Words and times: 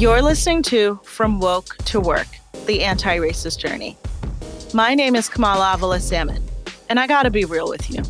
You're 0.00 0.22
listening 0.22 0.62
to 0.62 0.98
From 1.04 1.40
Woke 1.40 1.76
to 1.84 2.00
Work, 2.00 2.26
the 2.64 2.84
anti 2.84 3.18
racist 3.18 3.58
journey. 3.58 3.98
My 4.72 4.94
name 4.94 5.14
is 5.14 5.28
Kamala 5.28 5.74
Avila 5.74 6.00
Salmon, 6.00 6.42
and 6.88 6.98
I 6.98 7.06
gotta 7.06 7.28
be 7.28 7.44
real 7.44 7.68
with 7.68 7.90
you. 7.90 8.02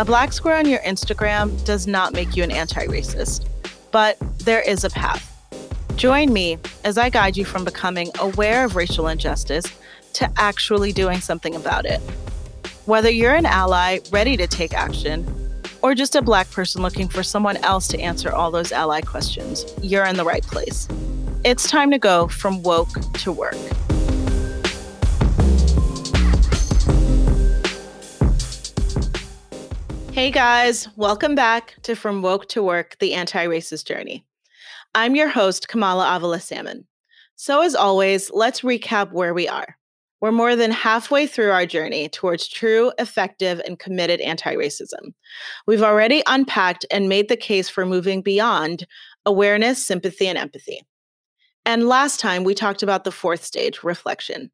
A 0.00 0.04
black 0.04 0.32
square 0.32 0.56
on 0.56 0.66
your 0.66 0.80
Instagram 0.80 1.64
does 1.64 1.86
not 1.86 2.14
make 2.14 2.34
you 2.36 2.42
an 2.42 2.50
anti 2.50 2.84
racist, 2.86 3.46
but 3.92 4.18
there 4.38 4.60
is 4.60 4.82
a 4.82 4.90
path. 4.90 5.24
Join 5.94 6.32
me 6.32 6.58
as 6.82 6.98
I 6.98 7.10
guide 7.10 7.36
you 7.36 7.44
from 7.44 7.64
becoming 7.64 8.10
aware 8.18 8.64
of 8.64 8.74
racial 8.74 9.06
injustice 9.06 9.66
to 10.14 10.28
actually 10.36 10.90
doing 10.90 11.20
something 11.20 11.54
about 11.54 11.86
it. 11.86 12.00
Whether 12.86 13.08
you're 13.08 13.36
an 13.36 13.46
ally 13.46 14.00
ready 14.10 14.36
to 14.36 14.48
take 14.48 14.74
action, 14.74 15.37
or 15.82 15.94
just 15.94 16.14
a 16.14 16.22
black 16.22 16.50
person 16.50 16.82
looking 16.82 17.08
for 17.08 17.22
someone 17.22 17.56
else 17.58 17.88
to 17.88 18.00
answer 18.00 18.32
all 18.32 18.50
those 18.50 18.72
ally 18.72 19.00
questions, 19.00 19.64
you're 19.82 20.04
in 20.04 20.16
the 20.16 20.24
right 20.24 20.42
place. 20.42 20.88
It's 21.44 21.68
time 21.68 21.90
to 21.92 21.98
go 21.98 22.28
from 22.28 22.62
woke 22.62 22.90
to 23.14 23.32
work. 23.32 23.56
Hey 30.12 30.32
guys, 30.32 30.88
welcome 30.96 31.36
back 31.36 31.76
to 31.82 31.94
From 31.94 32.22
Woke 32.22 32.48
to 32.48 32.60
Work, 32.60 32.96
the 32.98 33.14
anti 33.14 33.46
racist 33.46 33.86
journey. 33.86 34.26
I'm 34.92 35.14
your 35.14 35.28
host, 35.28 35.68
Kamala 35.68 36.16
Avila 36.16 36.40
Salmon. 36.40 36.88
So, 37.36 37.62
as 37.62 37.76
always, 37.76 38.28
let's 38.32 38.62
recap 38.62 39.12
where 39.12 39.32
we 39.32 39.46
are. 39.46 39.77
We're 40.20 40.32
more 40.32 40.56
than 40.56 40.72
halfway 40.72 41.26
through 41.26 41.50
our 41.50 41.66
journey 41.66 42.08
towards 42.08 42.48
true, 42.48 42.92
effective, 42.98 43.60
and 43.66 43.78
committed 43.78 44.20
anti 44.20 44.54
racism. 44.54 45.12
We've 45.66 45.82
already 45.82 46.22
unpacked 46.26 46.84
and 46.90 47.08
made 47.08 47.28
the 47.28 47.36
case 47.36 47.68
for 47.68 47.86
moving 47.86 48.22
beyond 48.22 48.86
awareness, 49.24 49.84
sympathy, 49.84 50.26
and 50.26 50.36
empathy. 50.36 50.82
And 51.64 51.86
last 51.86 52.18
time 52.18 52.44
we 52.44 52.54
talked 52.54 52.82
about 52.82 53.04
the 53.04 53.12
fourth 53.12 53.44
stage, 53.44 53.84
reflection. 53.84 54.50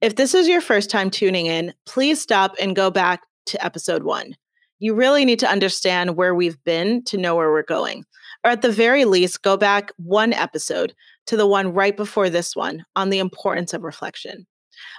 If 0.00 0.16
this 0.16 0.34
is 0.34 0.48
your 0.48 0.60
first 0.60 0.90
time 0.90 1.10
tuning 1.10 1.46
in, 1.46 1.72
please 1.86 2.20
stop 2.20 2.54
and 2.60 2.76
go 2.76 2.90
back 2.90 3.22
to 3.46 3.64
episode 3.64 4.02
one. 4.02 4.34
You 4.78 4.94
really 4.94 5.24
need 5.24 5.38
to 5.38 5.50
understand 5.50 6.16
where 6.16 6.34
we've 6.34 6.62
been 6.64 7.02
to 7.04 7.16
know 7.16 7.34
where 7.34 7.50
we're 7.50 7.62
going. 7.62 8.04
Or 8.44 8.50
at 8.50 8.62
the 8.62 8.70
very 8.70 9.04
least, 9.04 9.42
go 9.42 9.56
back 9.56 9.92
one 9.96 10.32
episode 10.32 10.94
to 11.26 11.36
the 11.36 11.46
one 11.46 11.72
right 11.72 11.96
before 11.96 12.28
this 12.28 12.54
one 12.54 12.84
on 12.94 13.10
the 13.10 13.18
importance 13.18 13.72
of 13.72 13.82
reflection. 13.82 14.46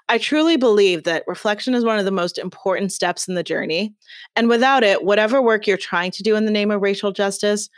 I 0.09 0.17
truly 0.17 0.57
believe 0.57 1.03
that 1.03 1.23
reflection 1.27 1.73
is 1.73 1.83
one 1.83 1.99
of 1.99 2.05
the 2.05 2.11
most 2.11 2.37
important 2.37 2.91
steps 2.91 3.27
in 3.27 3.35
the 3.35 3.43
journey. 3.43 3.93
And 4.35 4.49
without 4.49 4.83
it, 4.83 5.03
whatever 5.03 5.41
work 5.41 5.67
you're 5.67 5.77
trying 5.77 6.11
to 6.11 6.23
do 6.23 6.35
in 6.35 6.45
the 6.45 6.51
name 6.51 6.71
of 6.71 6.81
racial 6.81 7.11
justice 7.11 7.69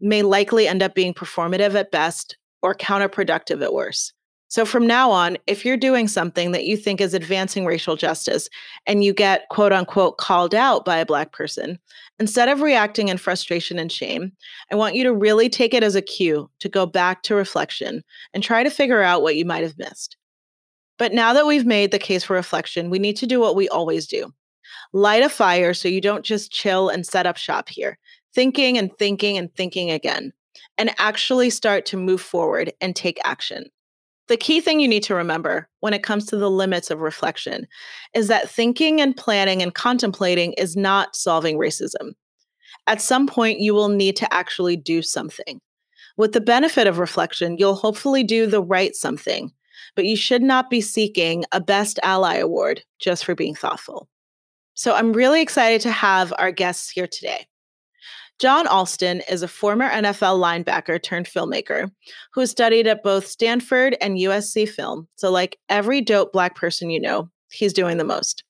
may 0.00 0.22
likely 0.22 0.68
end 0.68 0.82
up 0.82 0.94
being 0.94 1.14
performative 1.14 1.74
at 1.74 1.90
best 1.90 2.36
or 2.62 2.74
counterproductive 2.74 3.62
at 3.62 3.74
worst. 3.74 4.12
So 4.48 4.64
from 4.64 4.86
now 4.86 5.10
on, 5.10 5.36
if 5.48 5.64
you're 5.64 5.76
doing 5.76 6.06
something 6.06 6.52
that 6.52 6.64
you 6.64 6.76
think 6.76 7.00
is 7.00 7.12
advancing 7.12 7.66
racial 7.66 7.96
justice 7.96 8.48
and 8.86 9.02
you 9.02 9.12
get 9.12 9.48
quote 9.50 9.72
unquote 9.72 10.18
called 10.18 10.54
out 10.54 10.84
by 10.84 10.98
a 10.98 11.04
Black 11.06 11.32
person, 11.32 11.76
instead 12.20 12.48
of 12.48 12.60
reacting 12.60 13.08
in 13.08 13.18
frustration 13.18 13.80
and 13.80 13.90
shame, 13.90 14.30
I 14.70 14.76
want 14.76 14.94
you 14.94 15.02
to 15.02 15.12
really 15.12 15.48
take 15.48 15.74
it 15.74 15.82
as 15.82 15.96
a 15.96 16.02
cue 16.02 16.48
to 16.60 16.68
go 16.68 16.86
back 16.86 17.24
to 17.24 17.34
reflection 17.34 18.04
and 18.32 18.44
try 18.44 18.62
to 18.62 18.70
figure 18.70 19.02
out 19.02 19.22
what 19.22 19.34
you 19.34 19.44
might 19.44 19.64
have 19.64 19.76
missed. 19.76 20.16
But 20.98 21.12
now 21.12 21.32
that 21.32 21.46
we've 21.46 21.66
made 21.66 21.90
the 21.90 21.98
case 21.98 22.24
for 22.24 22.34
reflection, 22.34 22.90
we 22.90 22.98
need 22.98 23.16
to 23.16 23.26
do 23.26 23.40
what 23.40 23.56
we 23.56 23.68
always 23.68 24.06
do 24.06 24.32
light 24.92 25.22
a 25.22 25.28
fire 25.28 25.74
so 25.74 25.88
you 25.88 26.00
don't 26.00 26.24
just 26.24 26.52
chill 26.52 26.88
and 26.88 27.04
set 27.04 27.26
up 27.26 27.36
shop 27.36 27.68
here, 27.68 27.98
thinking 28.32 28.78
and 28.78 28.96
thinking 28.96 29.36
and 29.36 29.52
thinking 29.54 29.90
again, 29.90 30.32
and 30.78 30.94
actually 30.98 31.50
start 31.50 31.84
to 31.86 31.96
move 31.96 32.20
forward 32.20 32.72
and 32.80 32.94
take 32.94 33.18
action. 33.24 33.64
The 34.28 34.36
key 34.36 34.60
thing 34.60 34.80
you 34.80 34.88
need 34.88 35.02
to 35.02 35.14
remember 35.14 35.68
when 35.80 35.92
it 35.92 36.02
comes 36.02 36.26
to 36.26 36.36
the 36.36 36.50
limits 36.50 36.90
of 36.90 37.00
reflection 37.00 37.66
is 38.14 38.28
that 38.28 38.48
thinking 38.48 39.00
and 39.00 39.16
planning 39.16 39.62
and 39.62 39.74
contemplating 39.74 40.54
is 40.54 40.76
not 40.76 41.14
solving 41.14 41.58
racism. 41.58 42.12
At 42.86 43.02
some 43.02 43.26
point, 43.26 43.60
you 43.60 43.74
will 43.74 43.88
need 43.88 44.16
to 44.16 44.32
actually 44.32 44.76
do 44.76 45.02
something. 45.02 45.60
With 46.16 46.32
the 46.32 46.40
benefit 46.40 46.86
of 46.86 46.98
reflection, 46.98 47.58
you'll 47.58 47.74
hopefully 47.74 48.22
do 48.22 48.46
the 48.46 48.62
right 48.62 48.94
something 48.94 49.52
but 49.94 50.04
you 50.04 50.16
should 50.16 50.42
not 50.42 50.70
be 50.70 50.80
seeking 50.80 51.44
a 51.52 51.60
Best 51.60 51.98
Ally 52.02 52.36
Award 52.36 52.82
just 52.98 53.24
for 53.24 53.34
being 53.34 53.54
thoughtful. 53.54 54.08
So 54.74 54.94
I'm 54.94 55.12
really 55.12 55.40
excited 55.40 55.80
to 55.82 55.90
have 55.90 56.32
our 56.38 56.50
guests 56.50 56.90
here 56.90 57.06
today. 57.06 57.46
John 58.40 58.66
Alston 58.66 59.22
is 59.30 59.42
a 59.42 59.48
former 59.48 59.88
NFL 59.88 60.40
linebacker 60.40 61.00
turned 61.00 61.26
filmmaker 61.26 61.90
who 62.32 62.46
studied 62.46 62.88
at 62.88 63.04
both 63.04 63.26
Stanford 63.26 63.96
and 64.00 64.18
USC 64.18 64.68
Film. 64.68 65.06
So, 65.14 65.30
like 65.30 65.58
every 65.68 66.00
dope 66.00 66.32
Black 66.32 66.56
person 66.56 66.90
you 66.90 67.00
know, 67.00 67.30
he's 67.52 67.72
doing 67.72 67.96
the 67.96 68.04
most. 68.04 68.42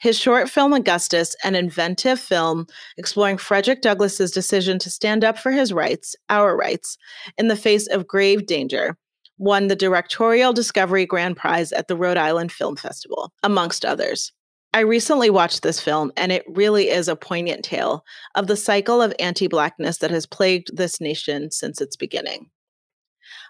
His 0.00 0.18
short 0.18 0.50
film 0.50 0.74
Augustus, 0.74 1.34
an 1.44 1.54
inventive 1.54 2.20
film 2.20 2.66
exploring 2.98 3.38
Frederick 3.38 3.80
Douglass's 3.80 4.30
decision 4.30 4.78
to 4.80 4.90
stand 4.90 5.24
up 5.24 5.38
for 5.38 5.50
his 5.50 5.72
rights, 5.72 6.14
our 6.28 6.54
rights, 6.54 6.98
in 7.38 7.48
the 7.48 7.56
face 7.56 7.86
of 7.86 8.06
grave 8.06 8.46
danger, 8.46 8.98
won 9.38 9.68
the 9.68 9.76
Directorial 9.76 10.52
Discovery 10.52 11.06
Grand 11.06 11.36
Prize 11.36 11.72
at 11.72 11.88
the 11.88 11.96
Rhode 11.96 12.16
Island 12.16 12.52
Film 12.52 12.76
Festival, 12.76 13.32
amongst 13.42 13.84
others. 13.84 14.32
I 14.74 14.80
recently 14.80 15.28
watched 15.28 15.62
this 15.62 15.80
film, 15.80 16.12
and 16.16 16.32
it 16.32 16.44
really 16.48 16.88
is 16.88 17.06
a 17.06 17.16
poignant 17.16 17.62
tale 17.62 18.04
of 18.34 18.46
the 18.46 18.56
cycle 18.56 19.02
of 19.02 19.14
anti 19.18 19.46
Blackness 19.46 19.98
that 19.98 20.10
has 20.10 20.24
plagued 20.24 20.74
this 20.76 21.00
nation 21.00 21.50
since 21.50 21.80
its 21.80 21.94
beginning. 21.94 22.50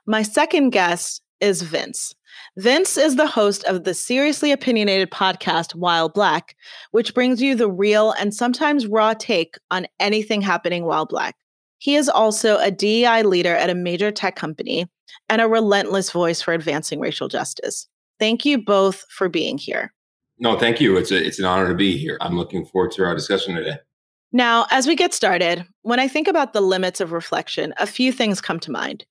My 0.04 0.22
second 0.22 0.70
guest 0.70 1.22
is 1.41 1.62
Vince. 1.62 2.14
Vince 2.56 2.97
is 2.97 3.16
the 3.16 3.26
host 3.26 3.62
of 3.64 3.84
the 3.84 3.94
seriously 3.94 4.50
opinionated 4.50 5.10
podcast 5.10 5.75
While 5.75 6.09
Black, 6.09 6.56
which 6.91 7.14
brings 7.14 7.41
you 7.41 7.54
the 7.54 7.70
real 7.70 8.12
and 8.12 8.34
sometimes 8.34 8.87
raw 8.87 9.14
take 9.14 9.56
on 9.70 9.87
anything 10.00 10.41
happening 10.41 10.84
while 10.84 11.06
Black. 11.06 11.37
He 11.78 11.97
is 11.97 12.09
also 12.09 12.59
a 12.59 12.70
DEI 12.70 13.22
leader 13.22 13.54
at 13.54 13.70
a 13.70 13.75
major 13.75 14.10
tech 14.10 14.37
company 14.37 14.87
and 15.28 15.41
a 15.41 15.49
relentless 15.49 16.11
voice 16.11 16.43
for 16.43 16.53
advancing 16.55 17.00
racial 17.00 17.28
justice. 17.28 17.89
Thank 18.19 18.45
you 18.45 18.62
both 18.62 19.05
for 19.11 19.28
being 19.28 19.59
here. 19.59 19.93
No, 20.39 20.59
thank 20.59 20.81
you. 20.81 20.97
It's 20.97 21.11
a, 21.11 21.25
it's 21.25 21.39
an 21.39 21.45
honor 21.45 21.69
to 21.69 21.75
be 21.75 21.97
here. 21.97 22.19
I'm 22.21 22.37
looking 22.37 22.65
forward 22.65 22.93
to 22.93 23.05
our 23.05 23.15
discussion 23.15 23.55
today. 23.55 23.77
Now, 24.33 24.67
as 24.71 24.87
we 24.87 24.97
get 24.97 25.12
started, 25.12 25.67
when 25.83 26.00
I 26.00 26.09
think 26.09 26.27
about 26.27 26.53
the 26.53 26.61
limits 26.61 27.00
of 27.00 27.12
reflection, 27.12 27.75
a 27.78 27.87
few 27.87 28.12
things 28.12 28.41
come 28.41 28.59
to 28.61 28.71
mind. 28.71 29.05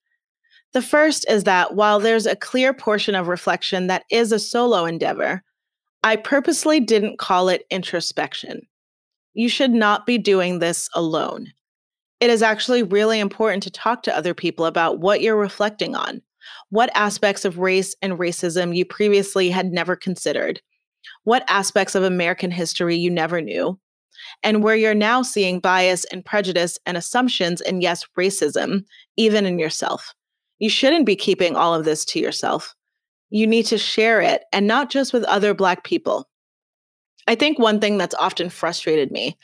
The 0.73 0.81
first 0.81 1.25
is 1.29 1.44
that 1.44 1.75
while 1.75 2.00
there's 2.00 2.25
a 2.25 2.35
clear 2.35 2.73
portion 2.73 3.13
of 3.13 3.28
reflection 3.28 3.88
that 3.88 4.06
is 4.09 4.31
a 4.31 4.39
solo 4.39 4.85
endeavor, 4.85 5.44
I 6.03 6.16
purposely 6.16 6.79
didn't 6.79 7.19
call 7.19 7.50
it 7.50 7.66
introspection. 7.69 8.62
You 9.33 9.47
should 9.47 9.72
not 9.72 10.06
be 10.06 10.18
doing 10.18 10.59
this 10.59 10.89
alone 10.95 11.51
it 12.21 12.29
is 12.29 12.43
actually 12.43 12.83
really 12.83 13.19
important 13.19 13.63
to 13.63 13.71
talk 13.71 14.03
to 14.03 14.15
other 14.15 14.33
people 14.33 14.65
about 14.65 14.99
what 14.99 15.21
you're 15.21 15.35
reflecting 15.35 15.95
on, 15.95 16.21
what 16.69 16.91
aspects 16.95 17.43
of 17.43 17.57
race 17.57 17.95
and 18.01 18.13
racism 18.13 18.75
you 18.75 18.85
previously 18.85 19.49
had 19.49 19.73
never 19.73 19.95
considered, 19.95 20.61
what 21.23 21.43
aspects 21.49 21.95
of 21.95 22.03
American 22.03 22.51
history 22.51 22.95
you 22.95 23.09
never 23.09 23.41
knew, 23.41 23.77
and 24.43 24.63
where 24.63 24.75
you're 24.75 24.93
now 24.93 25.23
seeing 25.23 25.59
bias 25.59 26.05
and 26.05 26.23
prejudice 26.23 26.77
and 26.85 26.95
assumptions 26.95 27.59
and, 27.59 27.81
yes, 27.81 28.05
racism, 28.17 28.83
even 29.17 29.45
in 29.47 29.57
yourself. 29.57 30.13
You 30.59 30.69
shouldn't 30.69 31.07
be 31.07 31.15
keeping 31.15 31.55
all 31.55 31.73
of 31.73 31.85
this 31.85 32.05
to 32.05 32.19
yourself. 32.19 32.75
You 33.31 33.47
need 33.47 33.65
to 33.65 33.79
share 33.79 34.21
it, 34.21 34.43
and 34.53 34.67
not 34.67 34.91
just 34.91 35.11
with 35.11 35.23
other 35.23 35.55
Black 35.55 35.83
people. 35.83 36.27
I 37.27 37.35
think 37.35 37.59
one 37.59 37.79
thing 37.79 37.97
that's 37.97 38.15
often 38.15 38.49
frustrated 38.49 39.11
me 39.11 39.37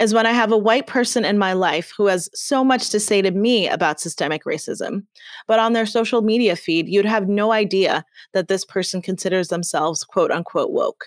is 0.00 0.14
when 0.14 0.26
I 0.26 0.32
have 0.32 0.52
a 0.52 0.58
white 0.58 0.86
person 0.86 1.24
in 1.24 1.38
my 1.38 1.52
life 1.52 1.92
who 1.96 2.06
has 2.06 2.30
so 2.34 2.64
much 2.64 2.90
to 2.90 3.00
say 3.00 3.20
to 3.20 3.30
me 3.30 3.68
about 3.68 4.00
systemic 4.00 4.44
racism, 4.44 5.04
but 5.46 5.58
on 5.58 5.72
their 5.72 5.86
social 5.86 6.22
media 6.22 6.56
feed, 6.56 6.88
you'd 6.88 7.04
have 7.04 7.28
no 7.28 7.52
idea 7.52 8.04
that 8.32 8.48
this 8.48 8.64
person 8.64 9.02
considers 9.02 9.48
themselves 9.48 10.04
quote 10.04 10.30
unquote 10.30 10.70
woke. 10.70 11.06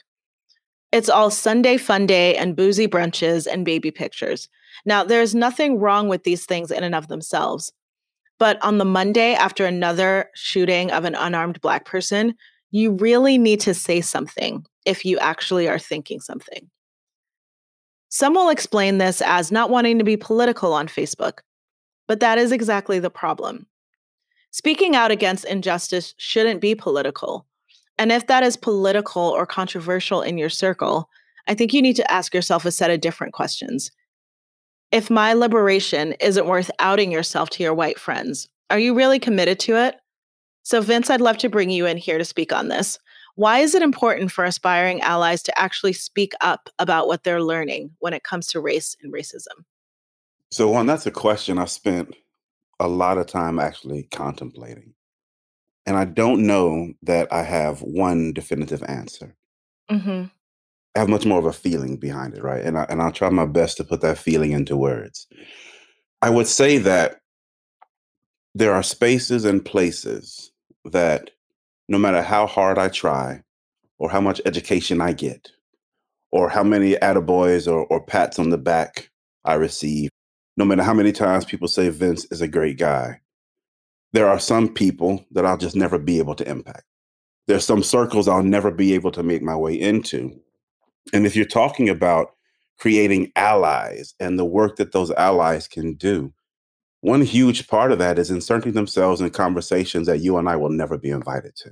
It's 0.91 1.09
all 1.09 1.29
Sunday 1.29 1.77
fun 1.77 2.07
day 2.07 2.35
and 2.35 2.55
boozy 2.55 2.87
brunches 2.87 3.47
and 3.47 3.63
baby 3.63 3.91
pictures. 3.91 4.49
Now, 4.85 5.03
there's 5.03 5.35
nothing 5.35 5.79
wrong 5.79 6.07
with 6.07 6.23
these 6.23 6.45
things 6.45 6.71
in 6.71 6.83
and 6.83 6.95
of 6.95 7.07
themselves. 7.07 7.71
But 8.39 8.63
on 8.63 8.77
the 8.77 8.85
Monday 8.85 9.33
after 9.35 9.65
another 9.65 10.29
shooting 10.33 10.91
of 10.91 11.05
an 11.05 11.13
unarmed 11.13 11.61
Black 11.61 11.85
person, 11.85 12.35
you 12.71 12.91
really 12.91 13.37
need 13.37 13.59
to 13.61 13.73
say 13.73 14.01
something 14.01 14.65
if 14.85 15.05
you 15.05 15.17
actually 15.19 15.67
are 15.67 15.79
thinking 15.79 16.19
something. 16.19 16.69
Some 18.09 18.33
will 18.33 18.49
explain 18.49 18.97
this 18.97 19.21
as 19.21 19.51
not 19.51 19.69
wanting 19.69 19.97
to 19.99 20.03
be 20.03 20.17
political 20.17 20.73
on 20.73 20.87
Facebook, 20.87 21.39
but 22.07 22.19
that 22.19 22.37
is 22.37 22.51
exactly 22.51 22.99
the 22.99 23.09
problem. 23.09 23.67
Speaking 24.51 24.95
out 24.95 25.11
against 25.11 25.45
injustice 25.45 26.15
shouldn't 26.17 26.59
be 26.59 26.73
political. 26.73 27.45
And 27.99 28.11
if 28.11 28.27
that 28.27 28.43
is 28.43 28.57
political 28.57 29.21
or 29.21 29.45
controversial 29.45 30.21
in 30.21 30.37
your 30.37 30.49
circle, 30.49 31.07
I 31.47 31.53
think 31.53 31.73
you 31.73 31.81
need 31.81 31.95
to 31.97 32.11
ask 32.11 32.33
yourself 32.33 32.65
a 32.65 32.71
set 32.71 32.89
of 32.89 33.01
different 33.01 33.33
questions. 33.33 33.91
If 34.91 35.11
my 35.11 35.33
liberation 35.33 36.13
isn't 36.19 36.47
worth 36.47 36.71
outing 36.79 37.11
yourself 37.11 37.51
to 37.51 37.63
your 37.63 37.75
white 37.75 37.99
friends, 37.99 38.49
are 38.71 38.79
you 38.79 38.95
really 38.95 39.19
committed 39.19 39.59
to 39.61 39.75
it? 39.75 39.98
So, 40.69 40.81
Vince, 40.81 41.09
I'd 41.09 41.19
love 41.19 41.39
to 41.39 41.49
bring 41.49 41.71
you 41.71 41.87
in 41.87 41.97
here 41.97 42.19
to 42.19 42.23
speak 42.23 42.53
on 42.53 42.67
this. 42.67 42.99
Why 43.33 43.57
is 43.57 43.73
it 43.73 43.81
important 43.81 44.31
for 44.31 44.43
aspiring 44.43 45.01
allies 45.01 45.41
to 45.43 45.59
actually 45.59 45.93
speak 45.93 46.33
up 46.41 46.69
about 46.77 47.07
what 47.07 47.23
they're 47.23 47.41
learning 47.41 47.89
when 47.97 48.13
it 48.13 48.21
comes 48.23 48.45
to 48.49 48.59
race 48.59 48.95
and 49.01 49.11
racism? 49.11 49.65
So, 50.51 50.69
one, 50.69 50.85
that's 50.85 51.07
a 51.07 51.11
question 51.11 51.57
I 51.57 51.65
spent 51.65 52.15
a 52.79 52.87
lot 52.87 53.17
of 53.17 53.25
time 53.25 53.57
actually 53.57 54.03
contemplating. 54.11 54.93
And 55.87 55.97
I 55.97 56.05
don't 56.05 56.45
know 56.45 56.93
that 57.01 57.33
I 57.33 57.41
have 57.41 57.81
one 57.81 58.31
definitive 58.31 58.83
answer. 58.83 59.35
Mm-hmm. 59.89 60.25
I 60.95 60.99
have 60.99 61.09
much 61.09 61.25
more 61.25 61.39
of 61.39 61.45
a 61.45 61.51
feeling 61.51 61.97
behind 61.97 62.35
it, 62.35 62.43
right? 62.43 62.63
And 62.63 62.77
I, 62.77 62.85
and 62.91 63.01
I'll 63.01 63.11
try 63.11 63.29
my 63.29 63.47
best 63.47 63.77
to 63.77 63.83
put 63.83 64.01
that 64.01 64.19
feeling 64.19 64.51
into 64.51 64.77
words. 64.77 65.25
I 66.21 66.29
would 66.29 66.45
say 66.45 66.77
that 66.77 67.21
there 68.53 68.75
are 68.75 68.83
spaces 68.83 69.45
and 69.45 69.65
places 69.65 70.48
that 70.85 71.31
no 71.87 71.97
matter 71.97 72.21
how 72.21 72.45
hard 72.45 72.77
I 72.77 72.89
try 72.89 73.43
or 73.97 74.09
how 74.09 74.21
much 74.21 74.41
education 74.45 75.01
I 75.01 75.13
get 75.13 75.49
or 76.31 76.49
how 76.49 76.63
many 76.63 76.95
attaboys 76.95 77.71
or, 77.71 77.85
or 77.85 78.03
pats 78.03 78.39
on 78.39 78.49
the 78.49 78.57
back 78.57 79.09
I 79.43 79.55
receive, 79.55 80.09
no 80.57 80.65
matter 80.65 80.83
how 80.83 80.93
many 80.93 81.11
times 81.11 81.45
people 81.45 81.67
say 81.67 81.89
Vince 81.89 82.25
is 82.31 82.41
a 82.41 82.47
great 82.47 82.77
guy, 82.77 83.21
there 84.13 84.29
are 84.29 84.39
some 84.39 84.73
people 84.73 85.25
that 85.31 85.45
I'll 85.45 85.57
just 85.57 85.75
never 85.75 85.97
be 85.97 86.19
able 86.19 86.35
to 86.35 86.49
impact. 86.49 86.83
There's 87.47 87.65
some 87.65 87.83
circles 87.83 88.27
I'll 88.27 88.43
never 88.43 88.71
be 88.71 88.93
able 88.93 89.11
to 89.11 89.23
make 89.23 89.41
my 89.41 89.55
way 89.55 89.73
into. 89.73 90.39
And 91.13 91.25
if 91.25 91.35
you're 91.35 91.45
talking 91.45 91.89
about 91.89 92.35
creating 92.77 93.31
allies 93.35 94.13
and 94.19 94.37
the 94.37 94.45
work 94.45 94.77
that 94.77 94.91
those 94.91 95.11
allies 95.11 95.67
can 95.67 95.95
do, 95.95 96.33
one 97.01 97.21
huge 97.21 97.67
part 97.67 97.91
of 97.91 97.99
that 97.99 98.19
is 98.19 98.29
inserting 98.29 98.73
themselves 98.73 99.21
in 99.21 99.29
conversations 99.29 100.07
that 100.07 100.19
you 100.19 100.37
and 100.37 100.49
I 100.49 100.55
will 100.55 100.69
never 100.69 100.97
be 100.97 101.09
invited 101.09 101.55
to. 101.57 101.71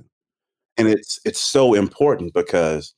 And 0.76 0.88
it's 0.88 1.18
it's 1.24 1.40
so 1.40 1.74
important 1.74 2.32
because 2.32 2.94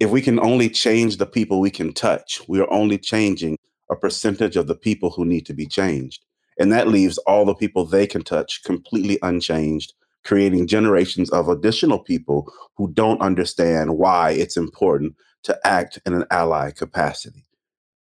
if 0.00 0.10
we 0.10 0.22
can 0.22 0.40
only 0.40 0.68
change 0.68 1.18
the 1.18 1.26
people 1.26 1.60
we 1.60 1.70
can 1.70 1.92
touch, 1.92 2.40
we 2.48 2.60
are 2.60 2.72
only 2.72 2.98
changing 2.98 3.58
a 3.90 3.96
percentage 3.96 4.56
of 4.56 4.66
the 4.66 4.74
people 4.74 5.10
who 5.10 5.24
need 5.24 5.46
to 5.46 5.54
be 5.54 5.66
changed. 5.66 6.24
And 6.58 6.72
that 6.72 6.88
leaves 6.88 7.18
all 7.18 7.44
the 7.44 7.54
people 7.54 7.84
they 7.84 8.06
can 8.06 8.22
touch 8.22 8.62
completely 8.64 9.18
unchanged, 9.22 9.92
creating 10.24 10.66
generations 10.66 11.30
of 11.30 11.48
additional 11.48 11.98
people 11.98 12.52
who 12.76 12.90
don't 12.92 13.20
understand 13.20 13.98
why 13.98 14.30
it's 14.30 14.56
important 14.56 15.14
to 15.44 15.58
act 15.64 15.98
in 16.06 16.14
an 16.14 16.24
ally 16.30 16.70
capacity. 16.70 17.44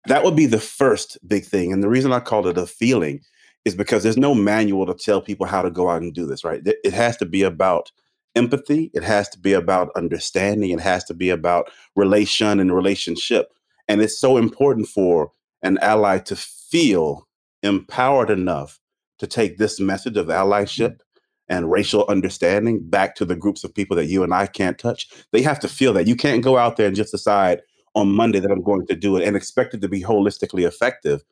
That 0.06 0.24
would 0.24 0.36
be 0.36 0.46
the 0.46 0.60
first 0.60 1.18
big 1.26 1.44
thing. 1.44 1.72
And 1.72 1.82
the 1.82 1.88
reason 1.88 2.12
I 2.12 2.20
called 2.20 2.46
it 2.46 2.56
a 2.56 2.66
feeling 2.66 3.20
is 3.64 3.74
because 3.74 4.02
there's 4.02 4.16
no 4.16 4.34
manual 4.34 4.86
to 4.86 4.94
tell 4.94 5.20
people 5.20 5.46
how 5.46 5.62
to 5.62 5.70
go 5.70 5.90
out 5.90 6.02
and 6.02 6.14
do 6.14 6.26
this, 6.26 6.44
right? 6.44 6.62
It 6.64 6.92
has 6.92 7.16
to 7.18 7.26
be 7.26 7.42
about 7.42 7.92
empathy, 8.36 8.90
it 8.94 9.02
has 9.02 9.28
to 9.30 9.38
be 9.38 9.52
about 9.52 9.90
understanding, 9.96 10.70
it 10.70 10.80
has 10.80 11.04
to 11.04 11.14
be 11.14 11.30
about 11.30 11.70
relation 11.96 12.60
and 12.60 12.74
relationship. 12.74 13.52
And 13.88 14.00
it's 14.00 14.18
so 14.18 14.36
important 14.36 14.88
for 14.88 15.32
an 15.62 15.78
ally 15.82 16.18
to 16.18 16.36
feel 16.36 17.26
empowered 17.62 18.30
enough 18.30 18.78
to 19.18 19.26
take 19.26 19.58
this 19.58 19.78
message 19.80 20.16
of 20.16 20.28
allyship 20.28 21.00
and 21.48 21.70
racial 21.70 22.06
understanding 22.08 22.80
back 22.88 23.16
to 23.16 23.24
the 23.24 23.36
groups 23.36 23.64
of 23.64 23.74
people 23.74 23.96
that 23.96 24.06
you 24.06 24.22
and 24.22 24.32
I 24.32 24.46
can't 24.46 24.78
touch. 24.78 25.08
They 25.32 25.42
have 25.42 25.58
to 25.60 25.68
feel 25.68 25.92
that. 25.94 26.06
You 26.06 26.14
can't 26.14 26.44
go 26.44 26.56
out 26.56 26.76
there 26.76 26.86
and 26.86 26.96
just 26.96 27.10
decide 27.10 27.60
on 27.94 28.12
Monday 28.12 28.38
that 28.38 28.50
I'm 28.50 28.62
going 28.62 28.86
to 28.86 28.94
do 28.94 29.16
it 29.16 29.26
and 29.26 29.36
expect 29.36 29.74
it 29.74 29.80
to 29.82 29.88
be 29.88 30.00
holistically 30.00 30.66
effective. 30.66 31.24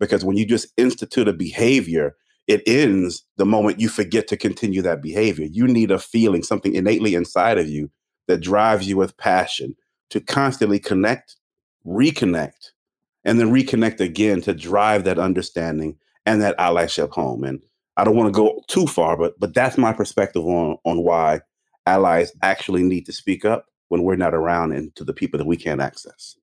Because 0.00 0.24
when 0.24 0.36
you 0.36 0.44
just 0.44 0.68
institute 0.76 1.28
a 1.28 1.32
behavior, 1.32 2.14
it 2.46 2.62
ends 2.66 3.24
the 3.36 3.46
moment 3.46 3.80
you 3.80 3.88
forget 3.88 4.28
to 4.28 4.36
continue 4.36 4.82
that 4.82 5.02
behavior. 5.02 5.46
You 5.50 5.66
need 5.66 5.90
a 5.90 5.98
feeling, 5.98 6.42
something 6.42 6.74
innately 6.74 7.14
inside 7.14 7.58
of 7.58 7.68
you 7.68 7.90
that 8.28 8.40
drives 8.40 8.88
you 8.88 8.96
with 8.96 9.16
passion 9.16 9.74
to 10.10 10.20
constantly 10.20 10.78
connect, 10.78 11.36
reconnect, 11.86 12.72
and 13.24 13.40
then 13.40 13.50
reconnect 13.50 14.00
again 14.00 14.40
to 14.42 14.54
drive 14.54 15.04
that 15.04 15.18
understanding 15.18 15.96
and 16.26 16.42
that 16.42 16.56
allyship 16.58 17.10
home. 17.10 17.44
And 17.44 17.62
I 17.96 18.04
don't 18.04 18.16
want 18.16 18.32
to 18.32 18.36
go 18.36 18.62
too 18.68 18.86
far, 18.86 19.16
but 19.16 19.38
but 19.38 19.54
that's 19.54 19.78
my 19.78 19.92
perspective 19.92 20.44
on 20.44 20.76
on 20.84 21.02
why 21.02 21.40
allies 21.86 22.32
actually 22.42 22.82
need 22.82 23.06
to 23.06 23.12
speak 23.12 23.44
up 23.44 23.66
when 23.88 24.02
we're 24.02 24.16
not 24.16 24.34
around 24.34 24.72
and 24.72 24.94
to 24.96 25.04
the 25.04 25.12
people 25.12 25.38
that 25.38 25.46
we 25.46 25.56
can't 25.56 25.80
access. 25.80 26.36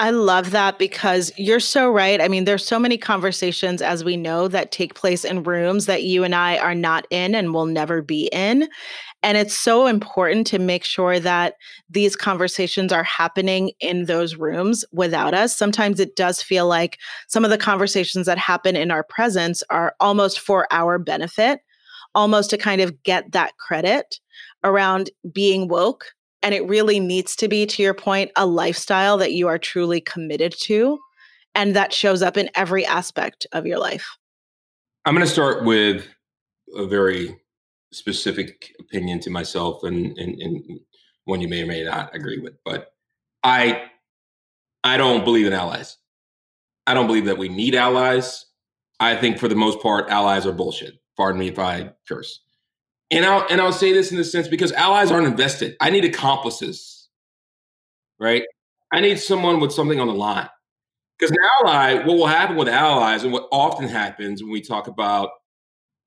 I 0.00 0.10
love 0.10 0.52
that 0.52 0.78
because 0.78 1.32
you're 1.36 1.58
so 1.58 1.90
right. 1.90 2.20
I 2.20 2.28
mean, 2.28 2.44
there's 2.44 2.64
so 2.64 2.78
many 2.78 2.96
conversations, 2.96 3.82
as 3.82 4.04
we 4.04 4.16
know, 4.16 4.46
that 4.46 4.70
take 4.70 4.94
place 4.94 5.24
in 5.24 5.42
rooms 5.42 5.86
that 5.86 6.04
you 6.04 6.22
and 6.22 6.36
I 6.36 6.56
are 6.56 6.74
not 6.74 7.04
in 7.10 7.34
and 7.34 7.52
will 7.52 7.66
never 7.66 8.00
be 8.00 8.28
in. 8.32 8.68
And 9.24 9.36
it's 9.36 9.58
so 9.58 9.88
important 9.88 10.46
to 10.48 10.60
make 10.60 10.84
sure 10.84 11.18
that 11.18 11.54
these 11.90 12.14
conversations 12.14 12.92
are 12.92 13.02
happening 13.02 13.72
in 13.80 14.04
those 14.04 14.36
rooms 14.36 14.84
without 14.92 15.34
us. 15.34 15.56
Sometimes 15.56 15.98
it 15.98 16.14
does 16.14 16.40
feel 16.40 16.68
like 16.68 16.98
some 17.26 17.44
of 17.44 17.50
the 17.50 17.58
conversations 17.58 18.26
that 18.26 18.38
happen 18.38 18.76
in 18.76 18.92
our 18.92 19.02
presence 19.02 19.64
are 19.68 19.96
almost 19.98 20.38
for 20.38 20.68
our 20.70 21.00
benefit, 21.00 21.58
almost 22.14 22.50
to 22.50 22.56
kind 22.56 22.80
of 22.80 23.02
get 23.02 23.32
that 23.32 23.56
credit 23.56 24.20
around 24.62 25.10
being 25.32 25.66
woke. 25.66 26.12
And 26.42 26.54
it 26.54 26.66
really 26.66 27.00
needs 27.00 27.34
to 27.36 27.48
be, 27.48 27.66
to 27.66 27.82
your 27.82 27.94
point, 27.94 28.30
a 28.36 28.46
lifestyle 28.46 29.16
that 29.18 29.32
you 29.32 29.48
are 29.48 29.58
truly 29.58 30.00
committed 30.00 30.54
to. 30.62 30.98
And 31.54 31.74
that 31.74 31.92
shows 31.92 32.22
up 32.22 32.36
in 32.36 32.50
every 32.54 32.86
aspect 32.86 33.46
of 33.52 33.66
your 33.66 33.78
life. 33.78 34.06
I'm 35.04 35.14
going 35.14 35.26
to 35.26 35.32
start 35.32 35.64
with 35.64 36.06
a 36.76 36.86
very 36.86 37.36
specific 37.92 38.72
opinion 38.78 39.18
to 39.20 39.30
myself 39.30 39.82
and, 39.82 40.16
and, 40.18 40.40
and 40.40 40.80
one 41.24 41.40
you 41.40 41.48
may 41.48 41.62
or 41.62 41.66
may 41.66 41.84
not 41.84 42.14
agree 42.14 42.38
with. 42.38 42.54
But 42.64 42.92
I 43.42 43.90
I 44.84 44.96
don't 44.96 45.24
believe 45.24 45.46
in 45.46 45.52
allies. 45.52 45.96
I 46.86 46.94
don't 46.94 47.06
believe 47.06 47.26
that 47.26 47.38
we 47.38 47.48
need 47.48 47.74
allies. 47.74 48.46
I 49.00 49.16
think 49.16 49.38
for 49.38 49.48
the 49.48 49.54
most 49.54 49.80
part, 49.80 50.08
allies 50.08 50.46
are 50.46 50.52
bullshit. 50.52 50.94
Pardon 51.16 51.38
me 51.38 51.48
if 51.48 51.58
I 51.58 51.92
curse. 52.08 52.40
And 53.10 53.24
I'll 53.24 53.46
and 53.50 53.60
I'll 53.60 53.72
say 53.72 53.92
this 53.92 54.10
in 54.10 54.18
the 54.18 54.24
sense 54.24 54.48
because 54.48 54.72
allies 54.72 55.10
aren't 55.10 55.26
invested. 55.26 55.76
I 55.80 55.90
need 55.90 56.04
accomplices, 56.04 57.08
right? 58.20 58.44
I 58.92 59.00
need 59.00 59.18
someone 59.18 59.60
with 59.60 59.72
something 59.72 60.00
on 60.00 60.08
the 60.08 60.14
line. 60.14 60.48
Because 61.18 61.32
an 61.32 61.38
ally, 61.60 61.94
what 62.04 62.16
will 62.16 62.26
happen 62.26 62.56
with 62.56 62.68
allies, 62.68 63.24
and 63.24 63.32
what 63.32 63.48
often 63.50 63.88
happens 63.88 64.42
when 64.42 64.52
we 64.52 64.60
talk 64.60 64.86
about 64.86 65.30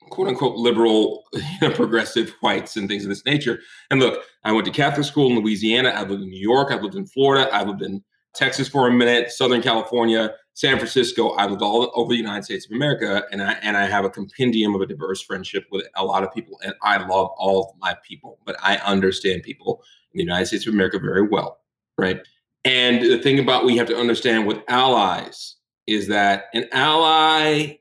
quote 0.09 0.27
unquote 0.27 0.55
liberal, 0.57 1.23
progressive 1.73 2.33
whites 2.41 2.77
and 2.77 2.87
things 2.87 3.03
of 3.03 3.09
this 3.09 3.25
nature. 3.25 3.59
And 3.89 3.99
look, 3.99 4.23
I 4.43 4.51
went 4.51 4.65
to 4.65 4.71
Catholic 4.71 5.05
school 5.05 5.29
in 5.31 5.39
Louisiana. 5.39 5.89
I 5.89 6.01
lived 6.01 6.23
in 6.23 6.29
New 6.29 6.39
York. 6.39 6.71
I 6.71 6.75
lived 6.75 6.95
in 6.95 7.05
Florida. 7.07 7.53
I 7.53 7.63
lived 7.63 7.81
in 7.81 8.03
Texas 8.33 8.67
for 8.67 8.87
a 8.87 8.91
minute, 8.91 9.31
Southern 9.31 9.61
California, 9.61 10.33
San 10.53 10.77
Francisco. 10.77 11.29
I 11.29 11.45
lived 11.45 11.61
all 11.61 11.91
over 11.95 12.09
the 12.11 12.17
United 12.17 12.43
States 12.43 12.65
of 12.65 12.71
America, 12.71 13.23
and 13.31 13.41
I 13.41 13.53
and 13.61 13.77
I 13.77 13.85
have 13.85 14.05
a 14.05 14.09
compendium 14.09 14.75
of 14.75 14.81
a 14.81 14.85
diverse 14.85 15.21
friendship 15.21 15.65
with 15.71 15.85
a 15.95 16.03
lot 16.03 16.23
of 16.23 16.33
people, 16.33 16.59
and 16.63 16.73
I 16.81 16.97
love 16.97 17.31
all 17.37 17.63
of 17.63 17.79
my 17.79 17.95
people. 18.07 18.39
But 18.45 18.57
I 18.61 18.77
understand 18.77 19.43
people 19.43 19.83
in 20.13 20.17
the 20.17 20.23
United 20.23 20.47
States 20.47 20.67
of 20.67 20.73
America 20.73 20.99
very 20.99 21.27
well, 21.27 21.59
right? 21.97 22.21
And 22.63 23.01
the 23.01 23.17
thing 23.17 23.39
about 23.39 23.65
we 23.65 23.77
have 23.77 23.87
to 23.87 23.97
understand 23.97 24.45
with 24.45 24.59
allies 24.67 25.55
is 25.87 26.07
that 26.07 26.45
an 26.53 26.67
ally 26.71 27.77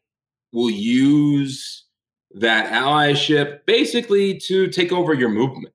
will 0.53 0.71
use 0.71 1.85
that 2.33 2.73
allyship 2.73 3.65
basically 3.67 4.39
to 4.39 4.69
take 4.69 4.93
over 4.93 5.12
your 5.15 5.29
movement, 5.29 5.75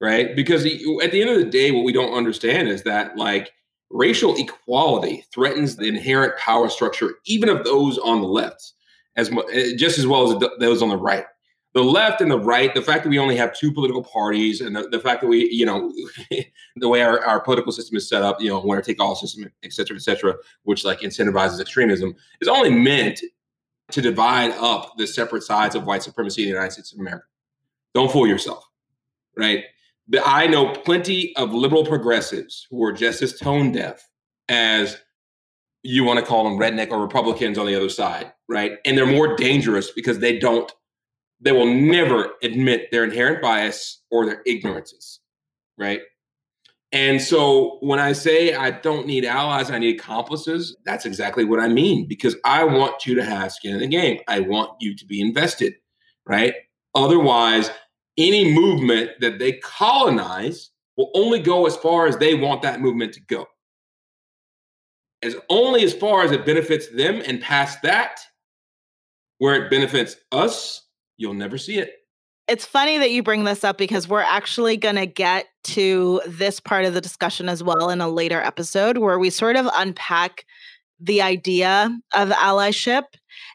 right? 0.00 0.34
Because 0.34 0.64
at 0.64 1.12
the 1.12 1.20
end 1.20 1.30
of 1.30 1.36
the 1.36 1.44
day, 1.44 1.70
what 1.70 1.84
we 1.84 1.92
don't 1.92 2.14
understand 2.14 2.68
is 2.68 2.82
that 2.82 3.16
like 3.16 3.52
racial 3.94 4.36
equality 4.36 5.24
threatens 5.32 5.76
the 5.76 5.86
inherent 5.86 6.36
power 6.36 6.68
structure, 6.68 7.14
even 7.24 7.48
of 7.48 7.64
those 7.64 7.96
on 7.98 8.20
the 8.20 8.26
left, 8.26 8.72
as 9.16 9.30
eh, 9.52 9.74
just 9.76 9.98
as 9.98 10.06
well 10.06 10.30
as 10.30 10.48
those 10.58 10.82
on 10.82 10.90
the 10.90 10.96
right. 10.96 11.24
The 11.72 11.82
left 11.82 12.20
and 12.20 12.30
the 12.30 12.38
right, 12.38 12.72
the 12.72 12.82
fact 12.82 13.02
that 13.02 13.08
we 13.08 13.18
only 13.18 13.36
have 13.36 13.56
two 13.56 13.72
political 13.72 14.04
parties, 14.04 14.60
and 14.60 14.76
the, 14.76 14.88
the 14.88 15.00
fact 15.00 15.22
that 15.22 15.26
we, 15.26 15.48
you 15.50 15.64
know, 15.64 15.92
the 16.76 16.88
way 16.88 17.02
our, 17.02 17.24
our 17.24 17.40
political 17.40 17.72
system 17.72 17.96
is 17.96 18.08
set 18.08 18.22
up, 18.22 18.40
you 18.40 18.48
know, 18.48 18.60
winner 18.60 18.82
take 18.82 19.00
all 19.00 19.16
system, 19.16 19.50
et 19.64 19.72
cetera, 19.72 19.96
et 19.96 20.02
cetera, 20.02 20.34
which 20.64 20.84
like 20.84 21.00
incentivizes 21.00 21.60
extremism, 21.60 22.14
is 22.40 22.48
only 22.48 22.70
meant 22.70 23.20
to 23.90 24.00
divide 24.00 24.52
up 24.52 24.92
the 24.98 25.06
separate 25.06 25.42
sides 25.42 25.74
of 25.74 25.84
white 25.84 26.02
supremacy 26.02 26.42
in 26.42 26.48
the 26.48 26.54
United 26.54 26.72
States 26.72 26.92
of 26.92 27.00
America. 27.00 27.26
Don't 27.92 28.10
fool 28.10 28.26
yourself, 28.26 28.64
right? 29.36 29.64
I 30.24 30.46
know 30.46 30.72
plenty 30.72 31.34
of 31.36 31.52
liberal 31.52 31.84
progressives 31.84 32.66
who 32.70 32.82
are 32.84 32.92
just 32.92 33.22
as 33.22 33.38
tone 33.38 33.72
deaf 33.72 34.06
as 34.48 34.98
you 35.82 36.04
want 36.04 36.18
to 36.18 36.24
call 36.24 36.44
them 36.44 36.58
redneck 36.58 36.90
or 36.90 37.00
Republicans 37.00 37.58
on 37.58 37.66
the 37.66 37.74
other 37.74 37.88
side, 37.88 38.32
right? 38.48 38.78
And 38.84 38.96
they're 38.96 39.06
more 39.06 39.36
dangerous 39.36 39.90
because 39.90 40.18
they 40.18 40.38
don't, 40.38 40.70
they 41.40 41.52
will 41.52 41.72
never 41.72 42.32
admit 42.42 42.90
their 42.90 43.04
inherent 43.04 43.42
bias 43.42 44.02
or 44.10 44.26
their 44.26 44.42
ignorances, 44.46 45.20
right? 45.78 46.00
And 46.92 47.20
so 47.20 47.78
when 47.80 47.98
I 47.98 48.12
say 48.12 48.54
I 48.54 48.70
don't 48.70 49.06
need 49.06 49.24
allies, 49.24 49.70
I 49.70 49.78
need 49.78 49.98
accomplices, 49.98 50.76
that's 50.84 51.04
exactly 51.04 51.44
what 51.44 51.60
I 51.60 51.68
mean 51.68 52.06
because 52.06 52.36
I 52.44 52.64
want 52.64 53.04
you 53.04 53.14
to 53.16 53.24
have 53.24 53.52
skin 53.52 53.74
in 53.74 53.80
the 53.80 53.88
game. 53.88 54.20
I 54.28 54.40
want 54.40 54.70
you 54.80 54.94
to 54.96 55.04
be 55.04 55.20
invested, 55.20 55.74
right? 56.26 56.54
Otherwise, 56.94 57.70
any 58.16 58.52
movement 58.52 59.10
that 59.20 59.38
they 59.38 59.52
colonize 59.52 60.70
will 60.96 61.10
only 61.14 61.40
go 61.40 61.66
as 61.66 61.76
far 61.76 62.06
as 62.06 62.16
they 62.18 62.34
want 62.34 62.62
that 62.62 62.80
movement 62.80 63.12
to 63.14 63.20
go. 63.20 63.46
As 65.22 65.36
only 65.48 65.82
as 65.84 65.94
far 65.94 66.22
as 66.22 66.30
it 66.30 66.44
benefits 66.46 66.88
them 66.88 67.22
and 67.26 67.40
past 67.40 67.82
that, 67.82 68.20
where 69.38 69.54
it 69.54 69.70
benefits 69.70 70.16
us, 70.32 70.86
you'll 71.16 71.34
never 71.34 71.58
see 71.58 71.78
it. 71.78 71.92
It's 72.46 72.66
funny 72.66 72.98
that 72.98 73.10
you 73.10 73.22
bring 73.22 73.44
this 73.44 73.64
up 73.64 73.78
because 73.78 74.06
we're 74.06 74.20
actually 74.20 74.76
going 74.76 74.96
to 74.96 75.06
get 75.06 75.46
to 75.64 76.20
this 76.26 76.60
part 76.60 76.84
of 76.84 76.92
the 76.92 77.00
discussion 77.00 77.48
as 77.48 77.62
well 77.62 77.88
in 77.88 78.02
a 78.02 78.08
later 78.08 78.40
episode 78.40 78.98
where 78.98 79.18
we 79.18 79.30
sort 79.30 79.56
of 79.56 79.66
unpack 79.74 80.44
the 81.00 81.22
idea 81.22 81.90
of 82.14 82.28
allyship 82.30 83.04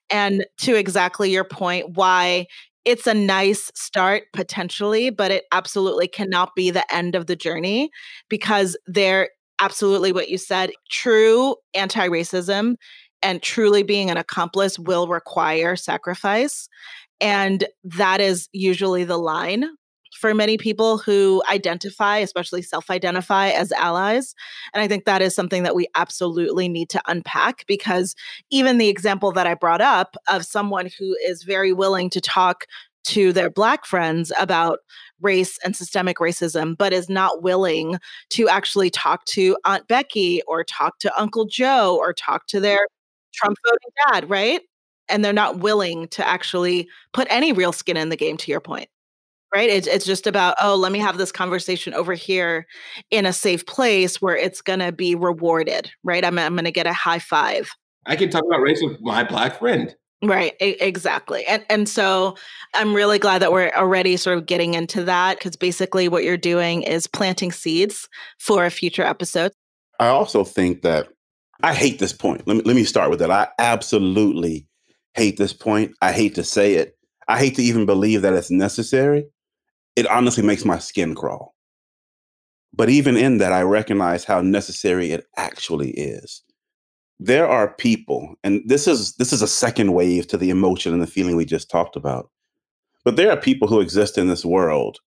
and 0.09 0.43
to 0.57 0.75
exactly 0.75 1.31
your 1.31 1.43
point, 1.43 1.91
why 1.91 2.47
it's 2.89 3.05
a 3.05 3.13
nice 3.13 3.71
start 3.75 4.23
potentially, 4.33 5.11
but 5.11 5.29
it 5.29 5.43
absolutely 5.51 6.07
cannot 6.07 6.55
be 6.55 6.71
the 6.71 6.91
end 6.91 7.13
of 7.13 7.27
the 7.27 7.35
journey 7.35 7.91
because 8.29 8.75
there 8.87 9.29
absolutely 9.59 10.11
what 10.11 10.29
you 10.29 10.39
said 10.39 10.71
true 10.89 11.55
anti-racism 11.75 12.73
and 13.21 13.43
truly 13.43 13.83
being 13.83 14.09
an 14.09 14.17
accomplice 14.17 14.79
will 14.79 15.07
require 15.07 15.75
sacrifice 15.75 16.67
and 17.21 17.67
that 17.83 18.21
is 18.21 18.47
usually 18.53 19.03
the 19.03 19.17
line 19.17 19.65
for 20.19 20.33
many 20.33 20.57
people 20.57 20.97
who 20.97 21.41
identify, 21.49 22.17
especially 22.17 22.61
self 22.61 22.89
identify 22.89 23.49
as 23.49 23.71
allies. 23.71 24.35
And 24.73 24.81
I 24.83 24.87
think 24.87 25.05
that 25.05 25.21
is 25.21 25.33
something 25.33 25.63
that 25.63 25.75
we 25.75 25.87
absolutely 25.95 26.67
need 26.67 26.89
to 26.89 27.01
unpack 27.07 27.65
because 27.67 28.15
even 28.51 28.77
the 28.77 28.89
example 28.89 29.31
that 29.31 29.47
I 29.47 29.53
brought 29.53 29.81
up 29.81 30.17
of 30.27 30.45
someone 30.45 30.89
who 30.99 31.15
is 31.25 31.43
very 31.43 31.73
willing 31.73 32.09
to 32.11 32.21
talk 32.21 32.65
to 33.05 33.31
their 33.33 33.49
Black 33.49 33.85
friends 33.85 34.31
about 34.39 34.79
race 35.21 35.57
and 35.63 35.75
systemic 35.75 36.17
racism, 36.17 36.77
but 36.77 36.93
is 36.93 37.09
not 37.09 37.41
willing 37.41 37.97
to 38.31 38.47
actually 38.49 38.89
talk 38.89 39.25
to 39.25 39.57
Aunt 39.65 39.87
Becky 39.87 40.41
or 40.47 40.63
talk 40.63 40.99
to 40.99 41.19
Uncle 41.19 41.45
Joe 41.45 41.97
or 41.97 42.13
talk 42.13 42.45
to 42.47 42.59
their 42.59 42.79
Trump 43.33 43.57
voting 43.65 43.91
dad, 44.21 44.29
right? 44.29 44.61
And 45.07 45.23
they're 45.25 45.33
not 45.33 45.59
willing 45.59 46.07
to 46.09 46.27
actually 46.27 46.87
put 47.13 47.27
any 47.31 47.53
real 47.53 47.71
skin 47.71 47.97
in 47.97 48.09
the 48.09 48.17
game, 48.17 48.37
to 48.37 48.51
your 48.51 48.61
point 48.61 48.89
right? 49.53 49.69
It's, 49.69 49.87
it's 49.87 50.05
just 50.05 50.27
about 50.27 50.55
oh 50.61 50.75
let 50.75 50.91
me 50.91 50.99
have 50.99 51.17
this 51.17 51.31
conversation 51.31 51.93
over 51.93 52.13
here 52.13 52.65
in 53.11 53.25
a 53.25 53.33
safe 53.33 53.65
place 53.65 54.21
where 54.21 54.37
it's 54.37 54.61
going 54.61 54.79
to 54.79 54.91
be 54.91 55.15
rewarded 55.15 55.91
right? 56.03 56.23
I'm, 56.23 56.37
I'm 56.37 56.55
going 56.55 56.65
to 56.65 56.71
get 56.71 56.87
a 56.87 56.93
high 56.93 57.19
five. 57.19 57.69
I 58.05 58.15
can 58.15 58.29
talk 58.29 58.43
about 58.45 58.61
race 58.61 58.81
with 58.81 58.99
my 59.01 59.23
black 59.23 59.59
friend. 59.59 59.95
Right 60.21 60.53
exactly 60.59 61.45
and 61.45 61.63
and 61.69 61.87
so 61.87 62.35
i'm 62.73 62.93
really 62.93 63.19
glad 63.19 63.41
that 63.41 63.53
we're 63.53 63.69
already 63.69 64.17
sort 64.17 64.37
of 64.37 64.45
getting 64.45 64.73
into 64.73 65.05
that 65.05 65.37
because 65.37 65.55
basically 65.55 66.09
what 66.09 66.25
you're 66.25 66.35
doing 66.35 66.81
is 66.81 67.07
planting 67.07 67.53
seeds 67.53 68.09
for 68.37 68.65
a 68.65 68.69
future 68.69 69.03
episode. 69.03 69.53
I 69.97 70.07
also 70.07 70.43
think 70.43 70.81
that 70.81 71.07
i 71.63 71.73
hate 71.73 71.99
this 71.99 72.11
point. 72.11 72.45
Let 72.45 72.57
me, 72.57 72.63
let 72.65 72.75
me 72.75 72.83
start 72.83 73.09
with 73.09 73.19
that. 73.19 73.31
I 73.31 73.47
absolutely 73.59 74.67
hate 75.13 75.37
this 75.37 75.53
point. 75.53 75.93
I 76.01 76.11
hate 76.11 76.35
to 76.35 76.43
say 76.43 76.73
it. 76.73 76.97
I 77.29 77.39
hate 77.39 77.55
to 77.55 77.63
even 77.63 77.85
believe 77.85 78.21
that 78.23 78.33
it's 78.33 78.51
necessary 78.51 79.25
it 79.99 80.07
honestly 80.07 80.43
makes 80.43 80.63
my 80.63 80.79
skin 80.79 81.13
crawl. 81.13 81.53
But 82.73 82.89
even 82.89 83.17
in 83.17 83.39
that, 83.39 83.51
I 83.51 83.63
recognize 83.63 84.23
how 84.23 84.39
necessary 84.39 85.11
it 85.11 85.25
actually 85.35 85.91
is. 85.91 86.41
There 87.19 87.47
are 87.47 87.73
people, 87.73 88.35
and 88.45 88.61
this 88.65 88.87
is 88.87 89.15
this 89.15 89.33
is 89.33 89.41
a 89.41 89.47
second 89.47 89.91
wave 89.91 90.27
to 90.27 90.37
the 90.37 90.49
emotion 90.49 90.93
and 90.93 91.01
the 91.01 91.07
feeling 91.07 91.35
we 91.35 91.43
just 91.43 91.69
talked 91.69 91.97
about. 91.97 92.29
But 93.03 93.17
there 93.17 93.29
are 93.29 93.37
people 93.37 93.67
who 93.67 93.81
exist 93.81 94.17
in 94.17 94.29
this 94.29 94.45
world 94.45 94.99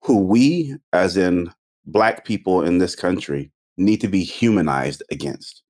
who 0.00 0.18
we, 0.18 0.74
as 0.94 1.18
in 1.18 1.50
black 1.84 2.24
people 2.24 2.62
in 2.62 2.78
this 2.78 2.96
country, 2.96 3.52
need 3.76 4.00
to 4.00 4.08
be 4.08 4.24
humanized 4.24 5.02
against. 5.10 5.62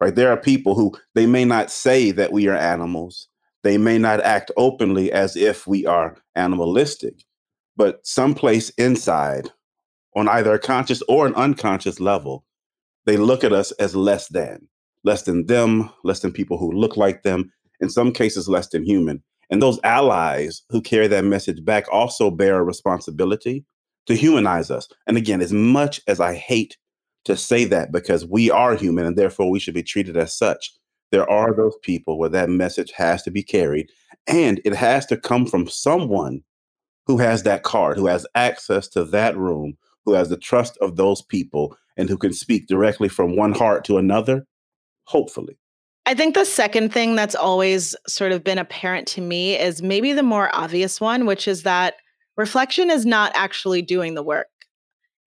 Right? 0.00 0.14
There 0.14 0.30
are 0.30 0.36
people 0.36 0.74
who 0.74 0.96
they 1.14 1.26
may 1.26 1.44
not 1.44 1.70
say 1.70 2.10
that 2.12 2.32
we 2.32 2.48
are 2.48 2.56
animals. 2.56 3.28
They 3.64 3.76
may 3.76 3.98
not 3.98 4.20
act 4.20 4.50
openly 4.56 5.12
as 5.12 5.36
if 5.36 5.66
we 5.66 5.84
are 5.84 6.16
animalistic, 6.36 7.24
but 7.78 8.04
someplace 8.04 8.70
inside, 8.70 9.50
on 10.16 10.28
either 10.28 10.52
a 10.52 10.58
conscious 10.58 11.00
or 11.08 11.26
an 11.26 11.34
unconscious 11.36 12.00
level, 12.00 12.44
they 13.06 13.16
look 13.16 13.44
at 13.44 13.52
us 13.52 13.70
as 13.72 13.94
less 13.94 14.26
than, 14.28 14.68
less 15.04 15.22
than 15.22 15.46
them, 15.46 15.88
less 16.02 16.20
than 16.20 16.32
people 16.32 16.58
who 16.58 16.72
look 16.72 16.96
like 16.96 17.22
them, 17.22 17.50
in 17.80 17.88
some 17.88 18.12
cases, 18.12 18.48
less 18.48 18.68
than 18.68 18.84
human. 18.84 19.22
And 19.48 19.62
those 19.62 19.78
allies 19.84 20.62
who 20.70 20.82
carry 20.82 21.06
that 21.06 21.24
message 21.24 21.64
back 21.64 21.86
also 21.90 22.32
bear 22.32 22.56
a 22.56 22.64
responsibility 22.64 23.64
to 24.06 24.14
humanize 24.16 24.72
us. 24.72 24.88
And 25.06 25.16
again, 25.16 25.40
as 25.40 25.52
much 25.52 26.00
as 26.08 26.18
I 26.20 26.34
hate 26.34 26.76
to 27.26 27.36
say 27.36 27.64
that 27.66 27.92
because 27.92 28.26
we 28.26 28.50
are 28.50 28.74
human 28.74 29.06
and 29.06 29.16
therefore 29.16 29.50
we 29.50 29.60
should 29.60 29.74
be 29.74 29.84
treated 29.84 30.16
as 30.16 30.36
such, 30.36 30.72
there 31.12 31.30
are 31.30 31.54
those 31.54 31.76
people 31.82 32.18
where 32.18 32.28
that 32.30 32.50
message 32.50 32.90
has 32.92 33.22
to 33.22 33.30
be 33.30 33.42
carried 33.42 33.88
and 34.26 34.60
it 34.64 34.74
has 34.74 35.06
to 35.06 35.16
come 35.16 35.46
from 35.46 35.68
someone 35.68 36.42
who 37.08 37.18
has 37.18 37.42
that 37.42 37.64
card, 37.64 37.96
who 37.96 38.06
has 38.06 38.26
access 38.36 38.86
to 38.88 39.02
that 39.02 39.36
room, 39.36 39.76
who 40.04 40.12
has 40.12 40.28
the 40.28 40.36
trust 40.36 40.76
of 40.80 40.96
those 40.96 41.22
people, 41.22 41.76
and 41.96 42.08
who 42.08 42.18
can 42.18 42.32
speak 42.32 42.68
directly 42.68 43.08
from 43.08 43.34
one 43.34 43.52
heart 43.52 43.84
to 43.86 43.98
another, 43.98 44.46
hopefully. 45.04 45.58
I 46.06 46.14
think 46.14 46.34
the 46.34 46.44
second 46.44 46.92
thing 46.92 47.16
that's 47.16 47.34
always 47.34 47.96
sort 48.06 48.32
of 48.32 48.44
been 48.44 48.58
apparent 48.58 49.08
to 49.08 49.20
me 49.20 49.58
is 49.58 49.82
maybe 49.82 50.12
the 50.12 50.22
more 50.22 50.54
obvious 50.54 51.00
one, 51.00 51.26
which 51.26 51.48
is 51.48 51.64
that 51.64 51.94
reflection 52.36 52.90
is 52.90 53.04
not 53.04 53.32
actually 53.34 53.82
doing 53.82 54.14
the 54.14 54.22
work. 54.22 54.46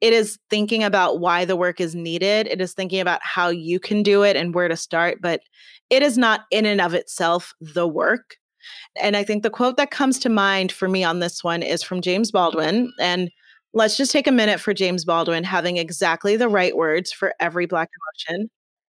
It 0.01 0.13
is 0.13 0.39
thinking 0.49 0.83
about 0.83 1.19
why 1.19 1.45
the 1.45 1.55
work 1.55 1.79
is 1.79 1.93
needed. 1.93 2.47
It 2.47 2.61
is 2.61 2.73
thinking 2.73 2.99
about 2.99 3.21
how 3.23 3.49
you 3.49 3.79
can 3.79 4.01
do 4.01 4.23
it 4.23 4.35
and 4.35 4.55
where 4.55 4.67
to 4.67 4.75
start, 4.75 5.19
but 5.21 5.41
it 5.91 6.01
is 6.01 6.17
not 6.17 6.41
in 6.49 6.65
and 6.65 6.81
of 6.81 6.93
itself 6.93 7.53
the 7.59 7.87
work. 7.87 8.37
And 9.01 9.15
I 9.15 9.23
think 9.23 9.43
the 9.43 9.49
quote 9.49 9.77
that 9.77 9.91
comes 9.91 10.19
to 10.19 10.29
mind 10.29 10.71
for 10.71 10.87
me 10.87 11.03
on 11.03 11.19
this 11.19 11.43
one 11.43 11.63
is 11.63 11.83
from 11.83 12.01
James 12.01 12.31
Baldwin. 12.31 12.91
And 12.99 13.29
let's 13.73 13.97
just 13.97 14.11
take 14.11 14.27
a 14.27 14.31
minute 14.31 14.59
for 14.59 14.73
James 14.73 15.05
Baldwin 15.05 15.43
having 15.43 15.77
exactly 15.77 16.35
the 16.35 16.49
right 16.49 16.75
words 16.75 17.11
for 17.11 17.33
every 17.39 17.65
Black 17.65 17.89
emotion. 18.29 18.49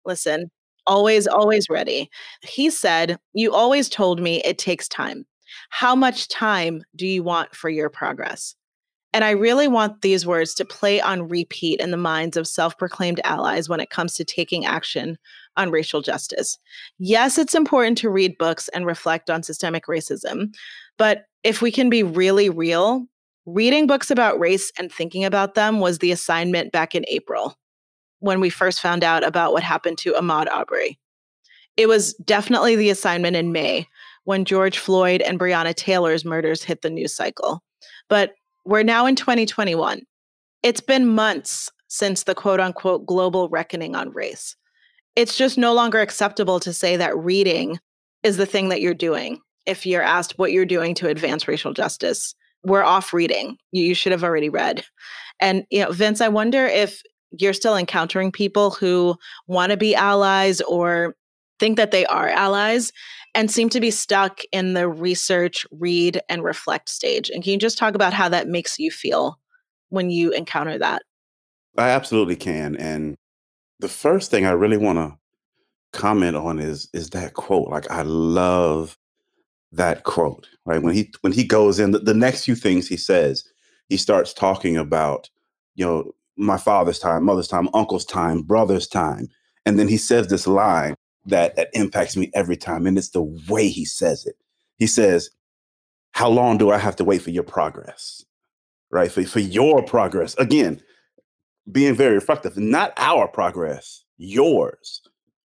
Listen, 0.05 0.51
always, 0.87 1.27
always 1.27 1.69
ready. 1.69 2.09
He 2.41 2.69
said, 2.69 3.17
You 3.33 3.53
always 3.53 3.89
told 3.89 4.21
me 4.21 4.41
it 4.43 4.57
takes 4.57 4.87
time. 4.87 5.25
How 5.69 5.95
much 5.95 6.27
time 6.29 6.83
do 6.95 7.05
you 7.05 7.23
want 7.23 7.55
for 7.55 7.69
your 7.69 7.89
progress? 7.89 8.55
And 9.13 9.23
I 9.23 9.31
really 9.31 9.67
want 9.67 10.01
these 10.01 10.25
words 10.25 10.55
to 10.55 10.65
play 10.65 10.99
on 10.99 11.27
repeat 11.27 11.79
in 11.79 11.91
the 11.91 11.97
minds 11.97 12.35
of 12.35 12.47
self 12.47 12.77
proclaimed 12.77 13.21
allies 13.23 13.69
when 13.69 13.79
it 13.79 13.91
comes 13.91 14.15
to 14.15 14.25
taking 14.25 14.65
action 14.65 15.17
on 15.57 15.71
racial 15.71 16.01
justice. 16.01 16.57
Yes, 16.99 17.37
it's 17.37 17.55
important 17.55 17.97
to 17.99 18.09
read 18.09 18.37
books 18.37 18.69
and 18.69 18.85
reflect 18.85 19.29
on 19.29 19.43
systemic 19.43 19.85
racism, 19.85 20.53
but 20.97 21.25
if 21.43 21.61
we 21.61 21.71
can 21.71 21.89
be 21.89 22.03
really 22.03 22.49
real, 22.49 23.05
reading 23.45 23.87
books 23.87 24.09
about 24.09 24.39
race 24.39 24.71
and 24.79 24.91
thinking 24.91 25.25
about 25.25 25.55
them 25.55 25.79
was 25.79 25.99
the 25.99 26.11
assignment 26.11 26.71
back 26.71 26.95
in 26.95 27.03
April 27.07 27.57
when 28.19 28.39
we 28.39 28.49
first 28.49 28.79
found 28.79 29.03
out 29.03 29.25
about 29.25 29.51
what 29.51 29.63
happened 29.63 29.97
to 29.97 30.13
Ahmaud 30.13 30.49
Arbery. 30.49 30.97
It 31.75 31.87
was 31.87 32.13
definitely 32.25 32.75
the 32.75 32.89
assignment 32.89 33.35
in 33.35 33.51
May 33.51 33.87
when 34.23 34.45
George 34.45 34.77
Floyd 34.77 35.21
and 35.21 35.39
Breonna 35.39 35.75
Taylor's 35.75 36.23
murders 36.23 36.63
hit 36.63 36.81
the 36.81 36.89
news 36.89 37.13
cycle. 37.13 37.61
But 38.07 38.35
we're 38.65 38.83
now 38.83 39.05
in 39.05 39.15
2021. 39.15 40.03
It's 40.61 40.81
been 40.81 41.07
months 41.07 41.69
since 41.89 42.23
the 42.23 42.35
quote 42.35 42.61
unquote 42.61 43.05
global 43.05 43.49
reckoning 43.49 43.95
on 43.95 44.11
race 44.11 44.55
it's 45.15 45.37
just 45.37 45.57
no 45.57 45.73
longer 45.73 45.99
acceptable 45.99 46.59
to 46.59 46.73
say 46.73 46.97
that 46.97 47.17
reading 47.17 47.79
is 48.23 48.37
the 48.37 48.45
thing 48.45 48.69
that 48.69 48.81
you're 48.81 48.93
doing. 48.93 49.39
If 49.65 49.85
you're 49.85 50.01
asked 50.01 50.37
what 50.37 50.51
you're 50.51 50.65
doing 50.65 50.95
to 50.95 51.07
advance 51.07 51.47
racial 51.47 51.73
justice 51.73 52.35
we're 52.63 52.83
off 52.83 53.13
reading. 53.13 53.57
You, 53.71 53.83
you 53.83 53.95
should 53.95 54.11
have 54.11 54.23
already 54.23 54.49
read. 54.49 54.83
And 55.39 55.65
you 55.69 55.83
know 55.83 55.91
vince 55.91 56.21
i 56.21 56.27
wonder 56.27 56.65
if 56.65 57.01
you're 57.31 57.53
still 57.53 57.75
encountering 57.75 58.31
people 58.31 58.69
who 58.71 59.15
want 59.47 59.71
to 59.71 59.77
be 59.77 59.95
allies 59.95 60.61
or 60.61 61.15
think 61.59 61.77
that 61.77 61.91
they 61.91 62.05
are 62.05 62.29
allies 62.29 62.91
and 63.33 63.49
seem 63.49 63.69
to 63.69 63.79
be 63.79 63.89
stuck 63.89 64.41
in 64.51 64.75
the 64.75 64.87
research 64.87 65.65
read 65.71 66.21
and 66.29 66.43
reflect 66.43 66.89
stage. 66.89 67.31
And 67.31 67.43
can 67.43 67.53
you 67.53 67.57
just 67.57 67.79
talk 67.79 67.95
about 67.95 68.13
how 68.13 68.29
that 68.29 68.47
makes 68.47 68.77
you 68.77 68.91
feel 68.91 69.39
when 69.89 70.11
you 70.11 70.31
encounter 70.31 70.77
that? 70.77 71.01
I 71.75 71.89
absolutely 71.89 72.35
can. 72.35 72.75
And 72.75 73.15
the 73.83 73.89
first 73.89 74.31
thing 74.31 74.45
I 74.45 74.51
really 74.51 74.77
want 74.77 74.97
to 74.97 75.17
comment 75.91 76.37
on 76.37 76.57
is 76.57 76.87
is 76.93 77.09
that 77.09 77.33
quote. 77.33 77.67
Like 77.67 77.91
I 77.91 78.03
love 78.03 78.97
that 79.73 80.03
quote. 80.03 80.47
Right 80.65 80.81
when 80.81 80.93
he 80.93 81.11
when 81.19 81.33
he 81.33 81.43
goes 81.43 81.79
in, 81.79 81.91
the, 81.91 81.99
the 81.99 82.13
next 82.13 82.45
few 82.45 82.55
things 82.55 82.87
he 82.87 82.95
says, 82.95 83.43
he 83.89 83.97
starts 83.97 84.33
talking 84.33 84.77
about 84.77 85.29
you 85.75 85.85
know 85.85 86.13
my 86.37 86.57
father's 86.57 86.97
time, 86.97 87.25
mother's 87.25 87.49
time, 87.49 87.67
uncle's 87.73 88.05
time, 88.05 88.41
brother's 88.41 88.87
time, 88.87 89.27
and 89.65 89.77
then 89.77 89.89
he 89.89 89.97
says 89.97 90.27
this 90.27 90.47
line 90.47 90.95
that 91.25 91.57
that 91.57 91.67
impacts 91.73 92.15
me 92.15 92.31
every 92.33 92.55
time, 92.55 92.87
and 92.87 92.97
it's 92.97 93.09
the 93.09 93.21
way 93.49 93.67
he 93.67 93.83
says 93.83 94.25
it. 94.25 94.37
He 94.77 94.87
says, 94.87 95.29
"How 96.13 96.29
long 96.29 96.57
do 96.57 96.71
I 96.71 96.77
have 96.77 96.95
to 96.95 97.03
wait 97.03 97.21
for 97.21 97.31
your 97.31 97.43
progress?" 97.43 98.23
right? 98.91 99.11
For, 99.11 99.23
for 99.25 99.39
your 99.39 99.83
progress. 99.83 100.35
Again, 100.35 100.79
being 101.71 101.95
very 101.95 102.15
reflective, 102.15 102.57
not 102.57 102.93
our 102.97 103.27
progress, 103.27 104.03
yours, 104.17 105.01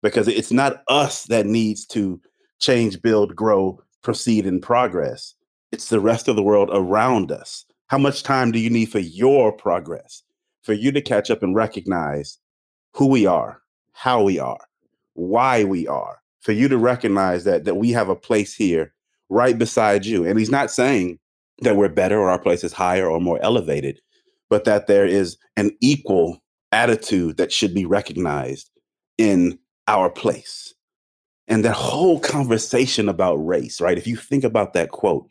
because 0.02 0.28
it's 0.28 0.52
not 0.52 0.84
us 0.88 1.24
that 1.26 1.46
needs 1.46 1.86
to 1.88 2.22
change, 2.60 3.02
build, 3.02 3.36
grow, 3.36 3.82
proceed 4.02 4.46
in 4.46 4.62
progress. 4.62 5.34
It's 5.72 5.90
the 5.90 6.00
rest 6.00 6.28
of 6.28 6.36
the 6.36 6.44
world 6.44 6.70
around 6.72 7.32
us. 7.32 7.66
How 7.88 7.98
much 7.98 8.24
time 8.24 8.52
do 8.52 8.60
you 8.60 8.70
need 8.70 8.92
for 8.92 9.00
your 9.00 9.52
progress? 9.52 10.24
For 10.62 10.74
you 10.74 10.92
to 10.94 11.02
catch 11.02 11.30
up 11.30 11.44
and 11.44 11.56
recognize 11.56 12.38
who 12.94 13.08
we 13.08 13.26
are, 13.26 13.62
how 13.92 14.24
we 14.24 14.40
are, 14.40 14.62
why 15.14 15.64
we 15.64 15.88
are, 15.88 16.22
for 16.40 16.52
you 16.52 16.68
to 16.70 16.78
recognize 16.78 17.44
that 17.44 17.66
that 17.66 17.76
we 17.76 17.92
have 17.92 18.10
a 18.10 18.16
place 18.16 18.54
here 18.54 18.94
right 19.30 19.58
beside 19.58 20.06
you. 20.06 20.26
And 20.26 20.40
he's 20.40 20.52
not 20.52 20.72
saying 20.72 21.20
that 21.60 21.76
we're 21.76 21.90
better 21.90 22.18
or 22.20 22.30
our 22.30 22.40
place 22.40 22.64
is 22.64 22.74
higher 22.74 23.10
or 23.10 23.20
more 23.20 23.40
elevated, 23.42 24.00
but 24.50 24.66
that 24.66 24.88
there 24.88 25.06
is 25.06 25.38
an 25.58 25.72
equal 25.82 26.42
attitude 26.72 27.38
that 27.38 27.52
should 27.52 27.74
be 27.74 27.86
recognized 27.86 28.70
in 29.18 29.58
our 29.88 30.10
place. 30.10 30.74
And 31.48 31.64
that 31.66 31.74
whole 31.74 32.20
conversation 32.20 33.10
about 33.10 33.36
race, 33.36 33.82
right? 33.82 33.98
If 33.98 34.08
you 34.08 34.16
think 34.16 34.44
about 34.44 34.74
that 34.74 34.92
quote, 34.92 35.30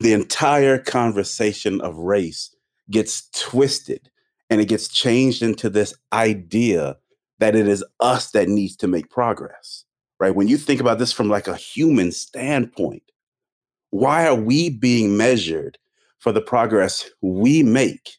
the 0.00 0.12
entire 0.12 0.78
conversation 0.78 1.80
of 1.80 1.96
race 1.96 2.54
gets 2.90 3.28
twisted 3.30 4.10
and 4.50 4.60
it 4.60 4.68
gets 4.68 4.88
changed 4.88 5.42
into 5.42 5.68
this 5.68 5.94
idea 6.12 6.96
that 7.38 7.54
it 7.54 7.68
is 7.68 7.84
us 8.00 8.30
that 8.30 8.48
needs 8.48 8.76
to 8.76 8.88
make 8.88 9.10
progress, 9.10 9.84
right? 10.20 10.34
When 10.34 10.48
you 10.48 10.56
think 10.56 10.80
about 10.80 10.98
this 10.98 11.12
from 11.12 11.28
like 11.28 11.48
a 11.48 11.56
human 11.56 12.12
standpoint, 12.12 13.02
why 13.90 14.26
are 14.26 14.34
we 14.34 14.70
being 14.70 15.16
measured 15.16 15.78
for 16.18 16.32
the 16.32 16.40
progress 16.40 17.08
we 17.20 17.62
make 17.62 18.17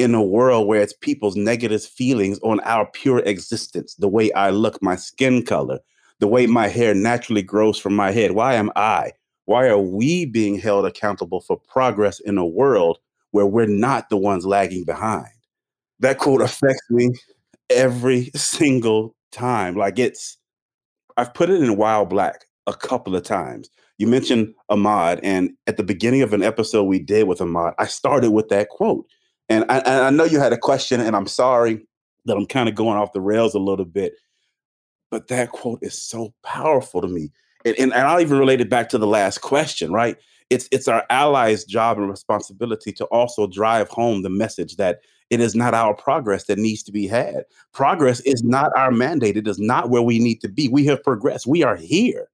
in 0.00 0.14
a 0.14 0.22
world 0.22 0.66
where 0.66 0.80
it's 0.80 0.94
people's 0.94 1.36
negative 1.36 1.84
feelings 1.84 2.38
on 2.42 2.58
our 2.60 2.86
pure 2.86 3.18
existence, 3.20 3.94
the 3.96 4.08
way 4.08 4.32
I 4.32 4.48
look, 4.48 4.82
my 4.82 4.96
skin 4.96 5.44
color, 5.44 5.78
the 6.20 6.26
way 6.26 6.46
my 6.46 6.68
hair 6.68 6.94
naturally 6.94 7.42
grows 7.42 7.78
from 7.78 7.94
my 7.94 8.10
head? 8.10 8.32
Why 8.32 8.54
am 8.54 8.70
I? 8.76 9.12
Why 9.44 9.68
are 9.68 9.78
we 9.78 10.24
being 10.24 10.58
held 10.58 10.86
accountable 10.86 11.42
for 11.42 11.58
progress 11.58 12.18
in 12.20 12.38
a 12.38 12.46
world 12.46 12.98
where 13.32 13.46
we're 13.46 13.66
not 13.66 14.08
the 14.08 14.16
ones 14.16 14.46
lagging 14.46 14.84
behind? 14.84 15.28
That 15.98 16.18
quote 16.18 16.40
affects 16.40 16.88
me 16.88 17.10
every 17.68 18.30
single 18.34 19.14
time. 19.32 19.76
Like 19.76 19.98
it's, 19.98 20.38
I've 21.18 21.34
put 21.34 21.50
it 21.50 21.62
in 21.62 21.76
While 21.76 22.06
Black 22.06 22.46
a 22.66 22.72
couple 22.72 23.14
of 23.14 23.22
times. 23.22 23.68
You 23.98 24.06
mentioned 24.06 24.54
Ahmaud, 24.70 25.20
and 25.22 25.50
at 25.66 25.76
the 25.76 25.82
beginning 25.82 26.22
of 26.22 26.32
an 26.32 26.42
episode 26.42 26.84
we 26.84 26.98
did 26.98 27.28
with 27.28 27.40
Ahmaud, 27.40 27.74
I 27.78 27.84
started 27.84 28.30
with 28.30 28.48
that 28.48 28.70
quote. 28.70 29.04
And 29.50 29.64
I, 29.68 29.78
and 29.78 30.04
I 30.04 30.10
know 30.10 30.24
you 30.24 30.38
had 30.38 30.52
a 30.52 30.58
question, 30.58 31.00
and 31.00 31.16
I'm 31.16 31.26
sorry 31.26 31.84
that 32.24 32.36
I'm 32.36 32.46
kind 32.46 32.68
of 32.68 32.76
going 32.76 32.96
off 32.96 33.12
the 33.12 33.20
rails 33.20 33.54
a 33.54 33.58
little 33.58 33.84
bit, 33.84 34.14
but 35.10 35.26
that 35.28 35.50
quote 35.50 35.80
is 35.82 36.00
so 36.00 36.32
powerful 36.44 37.02
to 37.02 37.08
me. 37.08 37.32
And, 37.64 37.76
and, 37.78 37.92
and 37.92 38.06
I'll 38.06 38.20
even 38.20 38.38
relate 38.38 38.60
it 38.60 38.70
back 38.70 38.88
to 38.90 38.98
the 38.98 39.08
last 39.08 39.38
question, 39.38 39.92
right? 39.92 40.16
It's 40.50 40.68
it's 40.72 40.88
our 40.88 41.04
allies' 41.10 41.64
job 41.64 41.98
and 41.98 42.08
responsibility 42.08 42.92
to 42.92 43.04
also 43.06 43.46
drive 43.46 43.88
home 43.88 44.22
the 44.22 44.30
message 44.30 44.76
that 44.76 45.00
it 45.30 45.40
is 45.40 45.54
not 45.54 45.74
our 45.74 45.94
progress 45.94 46.44
that 46.46 46.58
needs 46.58 46.82
to 46.84 46.92
be 46.92 47.06
had. 47.06 47.44
Progress 47.72 48.20
is 48.20 48.42
not 48.42 48.72
our 48.76 48.90
mandate. 48.90 49.36
It 49.36 49.46
is 49.46 49.58
not 49.58 49.90
where 49.90 50.02
we 50.02 50.18
need 50.18 50.40
to 50.40 50.48
be. 50.48 50.68
We 50.68 50.84
have 50.86 51.02
progressed. 51.04 51.46
We 51.46 51.62
are 51.62 51.76
here, 51.76 52.28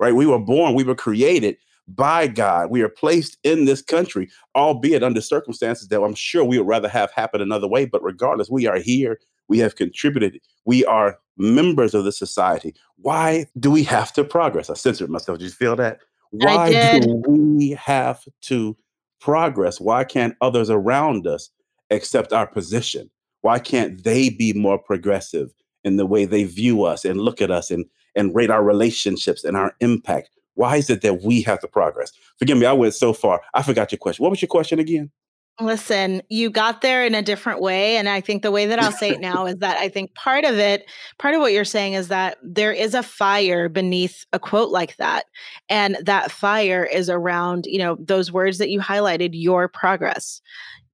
right? 0.00 0.14
We 0.14 0.26
were 0.26 0.38
born, 0.38 0.74
we 0.74 0.84
were 0.84 0.94
created 0.94 1.56
by 1.88 2.26
God. 2.26 2.70
We 2.70 2.82
are 2.82 2.88
placed 2.88 3.38
in 3.42 3.64
this 3.64 3.82
country, 3.82 4.28
albeit 4.54 5.02
under 5.02 5.20
circumstances 5.20 5.88
that 5.88 6.02
I'm 6.02 6.14
sure 6.14 6.44
we 6.44 6.58
would 6.58 6.66
rather 6.66 6.88
have 6.88 7.10
happen 7.12 7.40
another 7.40 7.68
way. 7.68 7.84
But 7.84 8.02
regardless, 8.02 8.50
we 8.50 8.66
are 8.66 8.78
here. 8.78 9.20
We 9.48 9.58
have 9.58 9.76
contributed. 9.76 10.40
We 10.64 10.84
are 10.84 11.18
members 11.36 11.94
of 11.94 12.04
the 12.04 12.12
society. 12.12 12.74
Why 12.96 13.46
do 13.58 13.70
we 13.70 13.84
have 13.84 14.12
to 14.14 14.24
progress? 14.24 14.70
I 14.70 14.74
censored 14.74 15.10
myself. 15.10 15.38
Did 15.38 15.44
you 15.44 15.50
feel 15.50 15.76
that? 15.76 16.00
Why 16.30 16.98
do 17.00 17.22
we 17.28 17.70
have 17.70 18.26
to 18.42 18.76
progress? 19.20 19.80
Why 19.80 20.04
can't 20.04 20.36
others 20.40 20.70
around 20.70 21.26
us 21.26 21.50
accept 21.90 22.32
our 22.32 22.46
position? 22.46 23.10
Why 23.42 23.58
can't 23.60 24.02
they 24.02 24.28
be 24.28 24.52
more 24.52 24.78
progressive 24.78 25.52
in 25.84 25.96
the 25.96 26.06
way 26.06 26.24
they 26.24 26.44
view 26.44 26.82
us 26.82 27.04
and 27.04 27.20
look 27.20 27.40
at 27.40 27.50
us 27.50 27.70
and, 27.70 27.86
and 28.16 28.34
rate 28.34 28.50
our 28.50 28.64
relationships 28.64 29.44
and 29.44 29.56
our 29.56 29.74
impact? 29.80 30.30
Why 30.56 30.76
is 30.76 30.90
it 30.90 31.02
that 31.02 31.22
we 31.22 31.42
have 31.42 31.60
to 31.60 31.68
progress? 31.68 32.12
Forgive 32.38 32.58
me, 32.58 32.66
I 32.66 32.72
went 32.72 32.94
so 32.94 33.12
far. 33.12 33.40
I 33.54 33.62
forgot 33.62 33.92
your 33.92 33.98
question. 33.98 34.24
What 34.24 34.30
was 34.30 34.42
your 34.42 34.48
question 34.48 34.78
again? 34.78 35.10
Listen, 35.58 36.20
you 36.28 36.50
got 36.50 36.82
there 36.82 37.06
in 37.06 37.14
a 37.14 37.22
different 37.22 37.62
way. 37.62 37.96
And 37.96 38.10
I 38.10 38.20
think 38.20 38.42
the 38.42 38.50
way 38.50 38.66
that 38.66 38.78
I'll 38.78 38.92
say 38.92 39.12
it 39.12 39.20
now 39.20 39.46
is 39.46 39.56
that 39.60 39.78
I 39.78 39.88
think 39.88 40.14
part 40.14 40.44
of 40.44 40.58
it, 40.58 40.84
part 41.18 41.34
of 41.34 41.40
what 41.40 41.52
you're 41.52 41.64
saying 41.64 41.94
is 41.94 42.08
that 42.08 42.36
there 42.42 42.72
is 42.72 42.92
a 42.92 43.02
fire 43.02 43.70
beneath 43.70 44.26
a 44.34 44.38
quote 44.38 44.70
like 44.70 44.96
that. 44.96 45.24
And 45.70 45.96
that 46.02 46.30
fire 46.30 46.84
is 46.84 47.08
around, 47.08 47.64
you 47.64 47.78
know, 47.78 47.96
those 47.98 48.30
words 48.30 48.58
that 48.58 48.68
you 48.68 48.80
highlighted, 48.80 49.30
your 49.32 49.66
progress. 49.66 50.42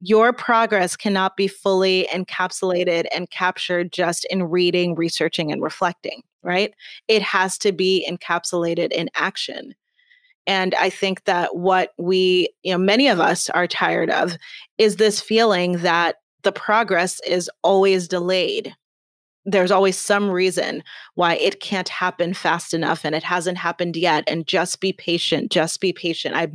Your 0.01 0.33
progress 0.33 0.95
cannot 0.97 1.37
be 1.37 1.49
fully 1.49 2.09
encapsulated 2.13 3.07
and 3.15 3.31
captured 3.31 3.93
just 3.93 4.25
in 4.31 4.45
reading, 4.45 4.95
researching, 4.95 5.51
and 5.51 5.61
reflecting, 5.61 6.23
right? 6.43 6.75
It 7.09 7.23
has 7.23 7.59
to 7.59 7.73
be 7.73 8.07
encapsulated 8.09 8.93
in 8.93 9.09
action. 9.15 9.75
And 10.47 10.75
I 10.75 10.91
think 10.91 11.25
that 11.25 11.57
what 11.57 11.93
we, 11.99 12.49
you 12.63 12.73
know, 12.73 12.79
many 12.79 13.09
of 13.09 13.21
us 13.21 13.49
are 13.51 13.67
tired 13.67 14.11
of 14.11 14.37
is 14.79 14.97
this 14.97 15.21
feeling 15.21 15.79
that 15.79 16.17
the 16.43 16.53
progress 16.53 17.21
is 17.27 17.51
always 17.63 18.09
delayed. 18.09 18.75
There's 19.45 19.71
always 19.71 19.99
some 19.99 20.31
reason 20.31 20.85
why 21.15 21.35
it 21.37 21.61
can't 21.61 21.89
happen 21.89 22.33
fast 22.33 22.75
enough 22.75 23.05
and 23.05 23.15
it 23.15 23.25
hasn't 23.25 23.59
happened 23.59 23.97
yet. 23.97 24.25
And 24.29 24.47
just 24.47 24.81
be 24.81 24.93
patient, 24.93 25.51
just 25.51 25.81
be 25.81 25.93
patient. 25.93 26.37
I, 26.37 26.49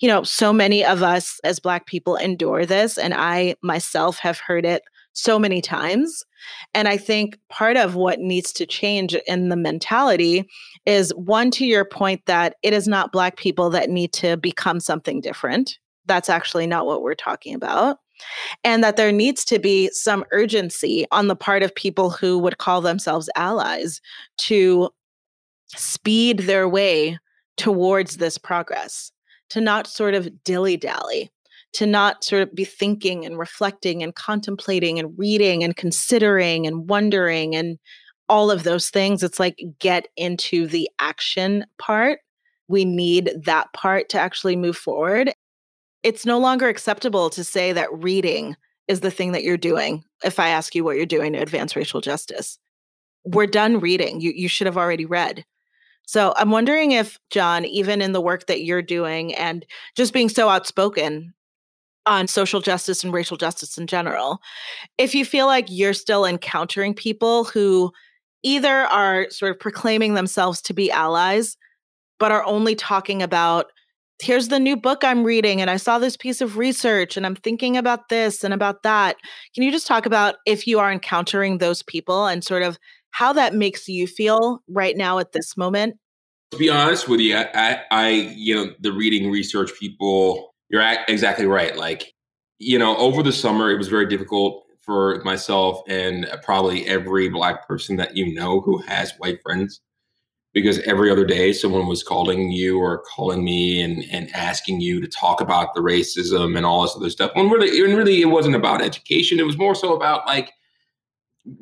you 0.00 0.08
know, 0.08 0.22
so 0.24 0.52
many 0.52 0.84
of 0.84 1.02
us 1.02 1.40
as 1.44 1.60
Black 1.60 1.86
people 1.86 2.16
endure 2.16 2.66
this. 2.66 2.98
And 2.98 3.14
I 3.14 3.54
myself 3.62 4.18
have 4.18 4.38
heard 4.38 4.64
it 4.64 4.82
so 5.14 5.38
many 5.38 5.62
times. 5.62 6.24
And 6.74 6.86
I 6.86 6.96
think 6.96 7.38
part 7.48 7.76
of 7.76 7.94
what 7.94 8.20
needs 8.20 8.52
to 8.52 8.66
change 8.66 9.14
in 9.26 9.48
the 9.48 9.56
mentality 9.56 10.46
is 10.84 11.14
one, 11.14 11.50
to 11.52 11.64
your 11.64 11.84
point, 11.84 12.20
that 12.26 12.56
it 12.62 12.74
is 12.74 12.86
not 12.86 13.12
Black 13.12 13.36
people 13.36 13.70
that 13.70 13.88
need 13.88 14.12
to 14.14 14.36
become 14.36 14.80
something 14.80 15.20
different. 15.20 15.78
That's 16.06 16.28
actually 16.28 16.66
not 16.66 16.84
what 16.84 17.02
we're 17.02 17.14
talking 17.14 17.54
about. 17.54 17.98
And 18.62 18.84
that 18.84 18.96
there 18.96 19.10
needs 19.10 19.44
to 19.46 19.58
be 19.58 19.88
some 19.92 20.24
urgency 20.30 21.06
on 21.10 21.28
the 21.28 21.36
part 21.36 21.62
of 21.62 21.74
people 21.74 22.10
who 22.10 22.38
would 22.38 22.58
call 22.58 22.80
themselves 22.80 23.30
allies 23.36 24.00
to 24.38 24.90
speed 25.68 26.40
their 26.40 26.68
way 26.68 27.18
towards 27.56 28.18
this 28.18 28.38
progress, 28.38 29.10
to 29.50 29.60
not 29.60 29.86
sort 29.86 30.14
of 30.14 30.44
dilly 30.44 30.76
dally, 30.76 31.30
to 31.74 31.86
not 31.86 32.24
sort 32.24 32.42
of 32.42 32.54
be 32.54 32.64
thinking 32.64 33.24
and 33.24 33.38
reflecting 33.38 34.02
and 34.02 34.14
contemplating 34.14 34.98
and 34.98 35.16
reading 35.18 35.62
and 35.62 35.76
considering 35.76 36.66
and 36.66 36.88
wondering 36.88 37.54
and 37.54 37.78
all 38.28 38.50
of 38.50 38.62
those 38.62 38.90
things. 38.90 39.22
It's 39.22 39.40
like 39.40 39.62
get 39.80 40.08
into 40.16 40.66
the 40.66 40.88
action 40.98 41.66
part. 41.78 42.20
We 42.68 42.84
need 42.84 43.30
that 43.44 43.72
part 43.72 44.08
to 44.10 44.18
actually 44.18 44.56
move 44.56 44.76
forward. 44.76 45.32
It's 46.02 46.24
no 46.24 46.38
longer 46.38 46.68
acceptable 46.68 47.28
to 47.30 47.44
say 47.44 47.72
that 47.72 47.92
reading 47.92 48.56
is 48.88 49.00
the 49.00 49.10
thing 49.10 49.32
that 49.32 49.42
you're 49.42 49.56
doing 49.56 50.04
if 50.22 50.38
I 50.38 50.48
ask 50.48 50.74
you 50.74 50.84
what 50.84 50.96
you're 50.96 51.06
doing 51.06 51.32
to 51.32 51.40
advance 51.40 51.76
racial 51.76 52.00
justice. 52.00 52.58
We're 53.24 53.46
done 53.46 53.80
reading. 53.80 54.20
You, 54.20 54.32
you 54.34 54.48
should 54.48 54.66
have 54.66 54.76
already 54.76 55.06
read. 55.06 55.44
So 56.06 56.34
I'm 56.36 56.50
wondering 56.50 56.92
if, 56.92 57.18
John, 57.30 57.64
even 57.64 58.02
in 58.02 58.12
the 58.12 58.20
work 58.20 58.46
that 58.46 58.62
you're 58.62 58.82
doing 58.82 59.34
and 59.34 59.64
just 59.96 60.12
being 60.12 60.28
so 60.28 60.50
outspoken 60.50 61.32
on 62.06 62.26
social 62.26 62.60
justice 62.60 63.02
and 63.02 63.12
racial 63.12 63.36
justice 63.36 63.78
in 63.78 63.86
general. 63.86 64.40
If 64.98 65.14
you 65.14 65.24
feel 65.24 65.46
like 65.46 65.66
you're 65.68 65.94
still 65.94 66.24
encountering 66.24 66.94
people 66.94 67.44
who 67.44 67.92
either 68.42 68.82
are 68.84 69.28
sort 69.30 69.50
of 69.50 69.58
proclaiming 69.58 70.14
themselves 70.14 70.60
to 70.62 70.74
be 70.74 70.90
allies, 70.90 71.56
but 72.18 72.30
are 72.30 72.44
only 72.44 72.74
talking 72.74 73.22
about, 73.22 73.72
here's 74.22 74.48
the 74.48 74.60
new 74.60 74.76
book 74.76 75.02
I'm 75.02 75.24
reading, 75.24 75.60
and 75.60 75.70
I 75.70 75.76
saw 75.76 75.98
this 75.98 76.16
piece 76.16 76.40
of 76.40 76.58
research, 76.58 77.16
and 77.16 77.26
I'm 77.26 77.36
thinking 77.36 77.76
about 77.76 78.10
this 78.10 78.44
and 78.44 78.54
about 78.54 78.82
that. 78.82 79.16
Can 79.54 79.62
you 79.62 79.72
just 79.72 79.86
talk 79.86 80.06
about 80.06 80.36
if 80.46 80.66
you 80.66 80.78
are 80.78 80.92
encountering 80.92 81.58
those 81.58 81.82
people 81.82 82.26
and 82.26 82.44
sort 82.44 82.62
of 82.62 82.78
how 83.10 83.32
that 83.32 83.54
makes 83.54 83.88
you 83.88 84.06
feel 84.06 84.62
right 84.68 84.96
now 84.96 85.18
at 85.18 85.32
this 85.32 85.56
moment? 85.56 85.96
To 86.50 86.58
be 86.58 86.68
honest 86.68 87.08
with 87.08 87.20
you, 87.20 87.36
I, 87.36 87.80
I 87.90 88.08
you 88.36 88.54
know, 88.54 88.72
the 88.78 88.92
reading 88.92 89.30
research 89.30 89.72
people 89.78 90.53
you're 90.74 91.04
exactly 91.06 91.46
right. 91.46 91.76
Like, 91.76 92.12
you 92.58 92.80
know, 92.80 92.96
over 92.96 93.22
the 93.22 93.32
summer, 93.32 93.70
it 93.70 93.78
was 93.78 93.86
very 93.86 94.06
difficult 94.06 94.64
for 94.80 95.22
myself 95.24 95.80
and 95.86 96.26
uh, 96.26 96.36
probably 96.38 96.84
every 96.88 97.28
black 97.28 97.68
person 97.68 97.94
that 97.96 98.16
you 98.16 98.34
know 98.34 98.60
who 98.60 98.78
has 98.78 99.12
white 99.18 99.40
friends 99.42 99.80
because 100.52 100.80
every 100.80 101.12
other 101.12 101.24
day 101.24 101.52
someone 101.52 101.86
was 101.86 102.02
calling 102.02 102.50
you 102.50 102.80
or 102.80 103.04
calling 103.04 103.44
me 103.44 103.80
and, 103.80 104.04
and 104.10 104.34
asking 104.34 104.80
you 104.80 105.00
to 105.00 105.06
talk 105.06 105.40
about 105.40 105.74
the 105.74 105.80
racism 105.80 106.56
and 106.56 106.66
all 106.66 106.82
this 106.82 106.96
other 106.96 107.08
stuff. 107.08 107.30
Really, 107.36 107.80
and 107.80 107.96
really, 107.96 108.20
it 108.20 108.26
wasn't 108.26 108.56
about 108.56 108.82
education. 108.82 109.38
It 109.38 109.46
was 109.46 109.56
more 109.56 109.76
so 109.76 109.94
about 109.94 110.26
like, 110.26 110.52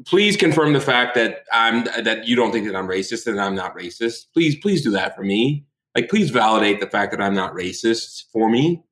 please 0.06 0.38
confirm 0.38 0.72
the 0.72 0.80
fact 0.80 1.14
that 1.16 1.44
I'm 1.52 1.84
that 2.02 2.26
you 2.26 2.34
don't 2.34 2.50
think 2.50 2.66
that 2.66 2.76
I'm 2.76 2.88
racist 2.88 3.26
and 3.26 3.38
I'm 3.38 3.54
not 3.54 3.76
racist. 3.76 4.28
Please, 4.32 4.56
please 4.56 4.82
do 4.82 4.90
that 4.92 5.14
for 5.14 5.22
me. 5.22 5.66
Like, 5.94 6.08
please 6.08 6.30
validate 6.30 6.80
the 6.80 6.86
fact 6.86 7.12
that 7.12 7.20
I'm 7.20 7.34
not 7.34 7.52
racist 7.52 8.24
for 8.32 8.48
me, 8.48 8.82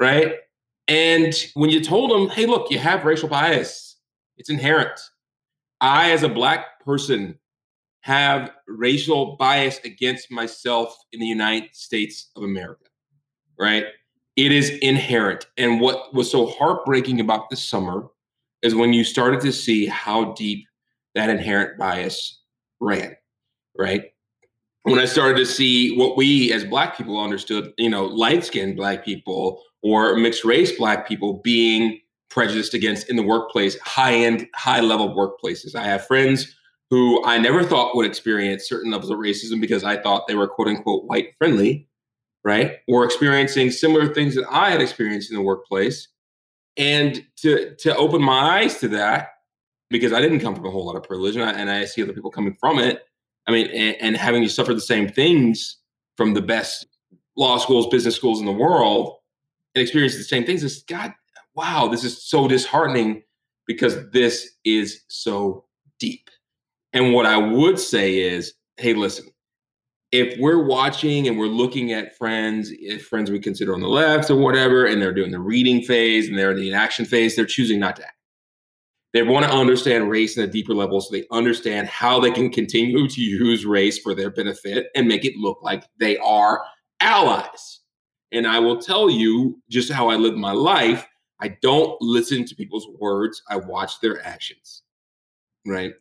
right? 0.00 0.36
And 0.88 1.34
when 1.54 1.70
you 1.70 1.84
told 1.84 2.10
them, 2.10 2.28
hey, 2.30 2.46
look, 2.46 2.70
you 2.70 2.78
have 2.78 3.04
racial 3.04 3.28
bias, 3.28 3.96
it's 4.38 4.50
inherent. 4.50 4.98
I, 5.80 6.10
as 6.10 6.22
a 6.22 6.28
black 6.28 6.80
person, 6.84 7.38
have 8.00 8.50
racial 8.66 9.36
bias 9.36 9.78
against 9.84 10.30
myself 10.30 10.96
in 11.12 11.20
the 11.20 11.26
United 11.26 11.74
States 11.74 12.30
of 12.34 12.42
America, 12.42 12.86
right? 13.58 13.84
It 14.36 14.52
is 14.52 14.70
inherent. 14.78 15.46
And 15.58 15.80
what 15.80 16.14
was 16.14 16.30
so 16.30 16.46
heartbreaking 16.46 17.20
about 17.20 17.50
this 17.50 17.62
summer 17.62 18.08
is 18.62 18.74
when 18.74 18.92
you 18.92 19.04
started 19.04 19.40
to 19.42 19.52
see 19.52 19.86
how 19.86 20.32
deep 20.32 20.66
that 21.14 21.28
inherent 21.28 21.78
bias 21.78 22.42
ran, 22.80 23.16
right? 23.76 24.04
When 24.84 24.98
I 24.98 25.04
started 25.04 25.36
to 25.36 25.46
see 25.46 25.96
what 25.96 26.16
we 26.16 26.52
as 26.52 26.64
Black 26.64 26.96
people 26.96 27.20
understood, 27.20 27.74
you 27.76 27.90
know, 27.90 28.06
light 28.06 28.44
skinned 28.44 28.76
Black 28.76 29.04
people 29.04 29.62
or 29.82 30.16
mixed 30.16 30.44
race 30.44 30.76
Black 30.76 31.06
people 31.08 31.40
being 31.42 32.00
prejudiced 32.30 32.74
against 32.74 33.10
in 33.10 33.16
the 33.16 33.22
workplace, 33.22 33.78
high 33.80 34.14
end, 34.14 34.46
high 34.54 34.80
level 34.80 35.14
workplaces. 35.14 35.74
I 35.74 35.84
have 35.84 36.06
friends 36.06 36.54
who 36.90 37.24
I 37.24 37.38
never 37.38 37.62
thought 37.62 37.94
would 37.96 38.06
experience 38.06 38.68
certain 38.68 38.90
levels 38.90 39.10
of 39.10 39.18
racism 39.18 39.60
because 39.60 39.84
I 39.84 39.96
thought 39.96 40.26
they 40.26 40.34
were 40.34 40.48
quote 40.48 40.68
unquote 40.68 41.04
white 41.04 41.34
friendly, 41.38 41.88
right? 42.44 42.78
Or 42.88 43.04
experiencing 43.04 43.70
similar 43.70 44.12
things 44.12 44.34
that 44.34 44.46
I 44.50 44.70
had 44.70 44.80
experienced 44.80 45.30
in 45.30 45.36
the 45.36 45.42
workplace. 45.42 46.08
And 46.76 47.24
to 47.38 47.74
to 47.76 47.96
open 47.96 48.22
my 48.22 48.60
eyes 48.60 48.78
to 48.78 48.88
that, 48.88 49.28
because 49.90 50.12
I 50.12 50.20
didn't 50.20 50.40
come 50.40 50.54
from 50.54 50.66
a 50.66 50.70
whole 50.70 50.86
lot 50.86 50.96
of 50.96 51.02
privilege 51.02 51.36
and 51.36 51.44
I, 51.44 51.52
and 51.52 51.70
I 51.70 51.84
see 51.84 52.02
other 52.02 52.12
people 52.12 52.30
coming 52.30 52.54
from 52.54 52.78
it. 52.78 53.02
I 53.46 53.52
mean, 53.52 53.66
and, 53.68 53.96
and 54.00 54.16
having 54.16 54.42
to 54.42 54.48
suffer 54.48 54.72
the 54.72 54.80
same 54.80 55.08
things 55.08 55.78
from 56.16 56.34
the 56.34 56.42
best 56.42 56.86
law 57.36 57.58
schools, 57.58 57.88
business 57.88 58.14
schools 58.14 58.38
in 58.38 58.46
the 58.46 58.52
world, 58.52 59.16
and 59.74 59.82
experience 59.82 60.16
the 60.16 60.24
same 60.24 60.44
things. 60.44 60.62
Is 60.62 60.82
God, 60.82 61.12
wow, 61.54 61.88
this 61.88 62.04
is 62.04 62.22
so 62.28 62.48
disheartening 62.48 63.22
because 63.66 64.10
this 64.10 64.50
is 64.64 65.02
so 65.08 65.64
deep. 65.98 66.28
And 66.92 67.12
what 67.12 67.26
I 67.26 67.36
would 67.36 67.78
say 67.78 68.18
is, 68.18 68.54
hey, 68.76 68.94
listen, 68.94 69.26
if 70.12 70.38
we're 70.40 70.64
watching 70.64 71.28
and 71.28 71.38
we're 71.38 71.46
looking 71.46 71.92
at 71.92 72.16
friends, 72.16 72.70
if 72.72 73.06
friends 73.06 73.30
we 73.30 73.38
consider 73.38 73.74
on 73.74 73.80
the 73.80 73.88
left 73.88 74.28
or 74.30 74.36
whatever, 74.36 74.86
and 74.86 75.00
they're 75.00 75.14
doing 75.14 75.30
the 75.30 75.38
reading 75.38 75.82
phase 75.82 76.28
and 76.28 76.36
they're 76.36 76.50
in 76.50 76.56
the 76.56 76.74
action 76.74 77.04
phase, 77.04 77.36
they're 77.36 77.44
choosing 77.44 77.78
not 77.78 77.96
to 77.96 78.02
act. 78.02 78.16
They 79.12 79.22
want 79.22 79.44
to 79.44 79.52
understand 79.52 80.08
race 80.08 80.36
in 80.36 80.44
a 80.44 80.46
deeper 80.46 80.74
level 80.74 81.00
so 81.00 81.08
they 81.12 81.26
understand 81.32 81.88
how 81.88 82.20
they 82.20 82.30
can 82.30 82.50
continue 82.50 83.08
to 83.08 83.20
use 83.20 83.64
race 83.64 83.98
for 83.98 84.14
their 84.14 84.30
benefit 84.30 84.86
and 84.94 85.08
make 85.08 85.24
it 85.24 85.36
look 85.36 85.58
like 85.62 85.84
they 85.98 86.16
are 86.18 86.62
allies. 87.00 87.79
And 88.32 88.46
I 88.46 88.58
will 88.58 88.80
tell 88.80 89.10
you 89.10 89.60
just 89.68 89.90
how 89.90 90.08
I 90.08 90.16
live 90.16 90.36
my 90.36 90.52
life. 90.52 91.06
I 91.40 91.56
don't 91.62 92.00
listen 92.00 92.44
to 92.44 92.54
people's 92.54 92.86
words, 92.98 93.42
I 93.48 93.56
watch 93.56 94.00
their 94.00 94.24
actions. 94.24 94.82
Right. 95.66 95.94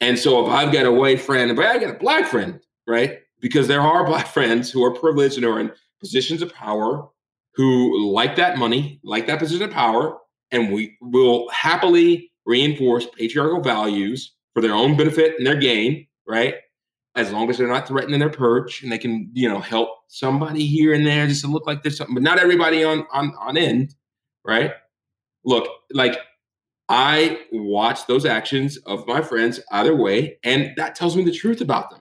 And 0.00 0.18
so 0.18 0.44
if 0.44 0.52
I've 0.52 0.72
got 0.72 0.86
a 0.86 0.92
white 0.92 1.20
friend, 1.20 1.54
but 1.56 1.66
I 1.66 1.78
got 1.78 1.96
a 1.96 1.98
black 1.98 2.26
friend, 2.26 2.60
right? 2.86 3.20
Because 3.40 3.68
there 3.68 3.80
are 3.80 4.06
black 4.06 4.26
friends 4.26 4.70
who 4.70 4.84
are 4.84 4.90
privileged 4.90 5.36
and 5.36 5.46
are 5.46 5.60
in 5.60 5.72
positions 6.00 6.42
of 6.42 6.52
power 6.52 7.08
who 7.54 8.12
like 8.12 8.36
that 8.36 8.58
money, 8.58 9.00
like 9.04 9.26
that 9.26 9.38
position 9.38 9.64
of 9.64 9.70
power, 9.70 10.18
and 10.50 10.72
we 10.72 10.96
will 11.00 11.48
happily 11.50 12.30
reinforce 12.46 13.06
patriarchal 13.16 13.62
values 13.62 14.34
for 14.52 14.60
their 14.60 14.74
own 14.74 14.96
benefit 14.96 15.34
and 15.38 15.46
their 15.46 15.56
gain, 15.56 16.06
right? 16.26 16.56
As 17.16 17.30
long 17.30 17.48
as 17.48 17.58
they're 17.58 17.68
not 17.68 17.86
threatening 17.86 18.18
their 18.18 18.30
perch 18.30 18.82
and 18.82 18.90
they 18.90 18.98
can, 18.98 19.30
you 19.34 19.48
know, 19.48 19.60
help 19.60 19.88
somebody 20.08 20.66
here 20.66 20.92
and 20.94 21.06
there 21.06 21.26
just 21.26 21.42
to 21.42 21.48
look 21.48 21.66
like 21.66 21.82
there's 21.82 21.96
something, 21.96 22.14
but 22.14 22.24
not 22.24 22.38
everybody 22.40 22.82
on 22.82 23.06
on 23.12 23.32
on 23.38 23.56
end, 23.56 23.94
right? 24.44 24.72
Look, 25.44 25.68
like 25.92 26.18
I 26.88 27.40
watch 27.52 28.06
those 28.06 28.26
actions 28.26 28.76
of 28.78 29.06
my 29.06 29.22
friends 29.22 29.60
either 29.70 29.94
way, 29.94 30.38
and 30.44 30.72
that 30.76 30.94
tells 30.94 31.16
me 31.16 31.24
the 31.24 31.32
truth 31.32 31.60
about 31.60 31.90
them. 31.90 32.00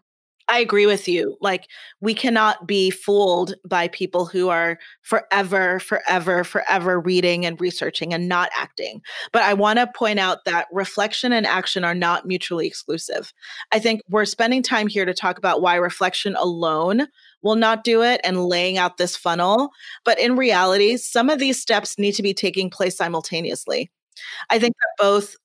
I 0.50 0.60
agree 0.60 0.86
with 0.86 1.08
you. 1.08 1.38
Like, 1.42 1.68
we 2.02 2.14
cannot 2.14 2.68
be 2.68 2.90
fooled 2.90 3.56
by 3.66 3.88
people 3.88 4.26
who 4.26 4.50
are 4.50 4.78
forever, 5.02 5.80
forever, 5.80 6.44
forever 6.44 7.00
reading 7.00 7.46
and 7.46 7.60
researching 7.62 8.14
and 8.14 8.28
not 8.28 8.50
acting. 8.58 9.02
But 9.32 9.44
I 9.44 9.54
want 9.54 9.80
to 9.80 9.88
point 9.96 10.20
out 10.20 10.46
that 10.46 10.68
reflection 10.72 11.32
and 11.32 11.46
action 11.46 11.84
are 11.84 11.96
not 11.96 12.28
mutually 12.28 12.68
exclusive. 12.68 13.34
I 13.72 13.80
think 13.80 14.02
we're 14.10 14.26
spending 14.26 14.62
time 14.62 14.88
here 14.88 15.06
to 15.06 15.14
talk 15.14 15.38
about 15.38 15.62
why 15.62 15.76
reflection 15.76 16.36
alone 16.36 17.08
will 17.42 17.56
not 17.56 17.84
do 17.84 18.02
it 18.04 18.20
and 18.24 18.46
laying 18.46 18.78
out 18.78 18.98
this 18.98 19.16
funnel. 19.16 19.70
But 20.04 20.20
in 20.20 20.36
reality, 20.36 20.98
some 20.98 21.30
of 21.30 21.40
these 21.40 21.62
steps 21.62 21.98
need 21.98 22.14
to 22.14 22.24
be 22.24 22.34
taking 22.34 22.70
place 22.70 22.98
simultaneously. 22.98 23.92
I 24.50 24.60
think 24.60 24.76
that 24.76 25.04
both 25.04 25.36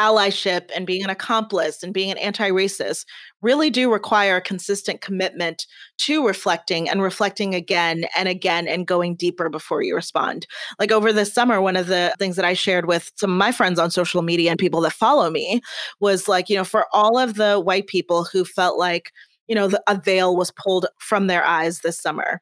allyship 0.00 0.70
and 0.74 0.86
being 0.86 1.04
an 1.04 1.10
accomplice 1.10 1.82
and 1.82 1.92
being 1.92 2.10
an 2.10 2.16
anti-racist 2.16 3.04
really 3.42 3.68
do 3.68 3.92
require 3.92 4.36
a 4.36 4.40
consistent 4.40 5.02
commitment 5.02 5.66
to 5.98 6.26
reflecting 6.26 6.88
and 6.88 7.02
reflecting 7.02 7.54
again 7.54 8.04
and 8.16 8.26
again 8.26 8.66
and 8.66 8.86
going 8.86 9.14
deeper 9.14 9.50
before 9.50 9.82
you 9.82 9.94
respond. 9.94 10.46
Like 10.78 10.90
over 10.90 11.12
the 11.12 11.26
summer 11.26 11.60
one 11.60 11.76
of 11.76 11.88
the 11.88 12.14
things 12.18 12.36
that 12.36 12.44
I 12.46 12.54
shared 12.54 12.86
with 12.86 13.12
some 13.16 13.30
of 13.30 13.36
my 13.36 13.52
friends 13.52 13.78
on 13.78 13.90
social 13.90 14.22
media 14.22 14.50
and 14.50 14.58
people 14.58 14.80
that 14.80 14.94
follow 14.94 15.30
me 15.30 15.60
was 16.00 16.26
like, 16.28 16.48
you 16.48 16.56
know, 16.56 16.64
for 16.64 16.86
all 16.92 17.18
of 17.18 17.34
the 17.34 17.60
white 17.60 17.86
people 17.86 18.24
who 18.24 18.44
felt 18.46 18.78
like, 18.78 19.12
you 19.48 19.54
know, 19.54 19.68
the, 19.68 19.82
a 19.86 20.00
veil 20.00 20.34
was 20.34 20.50
pulled 20.52 20.86
from 20.98 21.26
their 21.26 21.44
eyes 21.44 21.80
this 21.80 21.98
summer. 21.98 22.40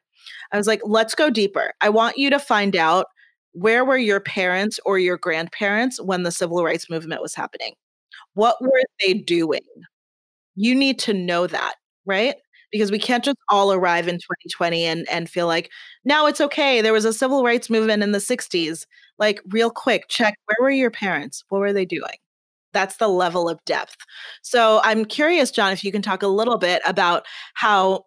I 0.51 0.57
was 0.57 0.67
like, 0.67 0.81
let's 0.85 1.15
go 1.15 1.29
deeper. 1.29 1.73
I 1.81 1.89
want 1.89 2.17
you 2.17 2.29
to 2.29 2.39
find 2.39 2.75
out 2.75 3.07
where 3.53 3.83
were 3.85 3.97
your 3.97 4.19
parents 4.19 4.79
or 4.85 4.99
your 4.99 5.17
grandparents 5.17 6.01
when 6.01 6.23
the 6.23 6.31
civil 6.31 6.63
rights 6.63 6.89
movement 6.89 7.21
was 7.21 7.35
happening? 7.35 7.73
What 8.33 8.57
were 8.61 8.83
they 9.01 9.13
doing? 9.13 9.61
You 10.55 10.75
need 10.75 10.99
to 10.99 11.13
know 11.13 11.47
that, 11.47 11.75
right? 12.05 12.35
Because 12.71 12.91
we 12.91 12.99
can't 12.99 13.23
just 13.23 13.37
all 13.49 13.73
arrive 13.73 14.07
in 14.07 14.15
2020 14.15 14.83
and, 14.85 15.07
and 15.09 15.29
feel 15.29 15.47
like, 15.47 15.71
now 16.05 16.27
it's 16.27 16.41
okay. 16.41 16.81
There 16.81 16.93
was 16.93 17.05
a 17.05 17.13
civil 17.13 17.43
rights 17.43 17.69
movement 17.69 18.03
in 18.03 18.11
the 18.11 18.19
60s. 18.19 18.85
Like, 19.17 19.41
real 19.49 19.71
quick, 19.71 20.05
check 20.09 20.35
where 20.45 20.65
were 20.65 20.71
your 20.71 20.91
parents? 20.91 21.43
What 21.49 21.59
were 21.59 21.73
they 21.73 21.85
doing? 21.85 22.17
That's 22.73 22.97
the 22.97 23.07
level 23.07 23.49
of 23.49 23.59
depth. 23.65 23.95
So 24.43 24.81
I'm 24.83 25.05
curious, 25.05 25.51
John, 25.51 25.71
if 25.73 25.83
you 25.83 25.91
can 25.91 26.01
talk 26.03 26.21
a 26.21 26.27
little 26.27 26.57
bit 26.57 26.81
about 26.85 27.25
how 27.55 28.03